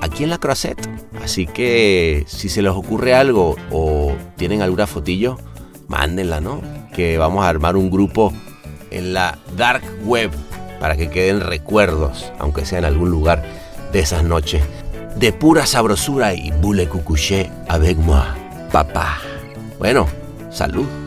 aquí 0.01 0.23
en 0.23 0.29
la 0.29 0.37
Croisette. 0.37 0.87
Así 1.23 1.47
que 1.47 2.23
si 2.27 2.49
se 2.49 2.61
les 2.61 2.71
ocurre 2.71 3.13
algo 3.15 3.55
o 3.71 4.13
tienen 4.35 4.61
alguna 4.61 4.87
fotillo, 4.87 5.37
mándenla, 5.87 6.41
¿no? 6.41 6.61
Que 6.93 7.17
vamos 7.17 7.43
a 7.45 7.49
armar 7.49 7.75
un 7.75 7.89
grupo 7.89 8.33
en 8.91 9.13
la 9.13 9.37
dark 9.55 9.83
web 10.03 10.31
para 10.79 10.95
que 10.95 11.09
queden 11.09 11.41
recuerdos, 11.41 12.31
aunque 12.39 12.65
sea 12.65 12.79
en 12.79 12.85
algún 12.85 13.09
lugar 13.09 13.43
de 13.91 13.99
esas 13.99 14.23
noches 14.23 14.61
de 15.17 15.33
pura 15.33 15.65
sabrosura 15.65 16.33
y 16.33 16.51
boule 16.61 16.87
couché 16.87 17.49
avec 17.67 17.97
moi, 17.97 18.21
papá. 18.71 19.17
Bueno, 19.79 20.05
salud. 20.51 21.06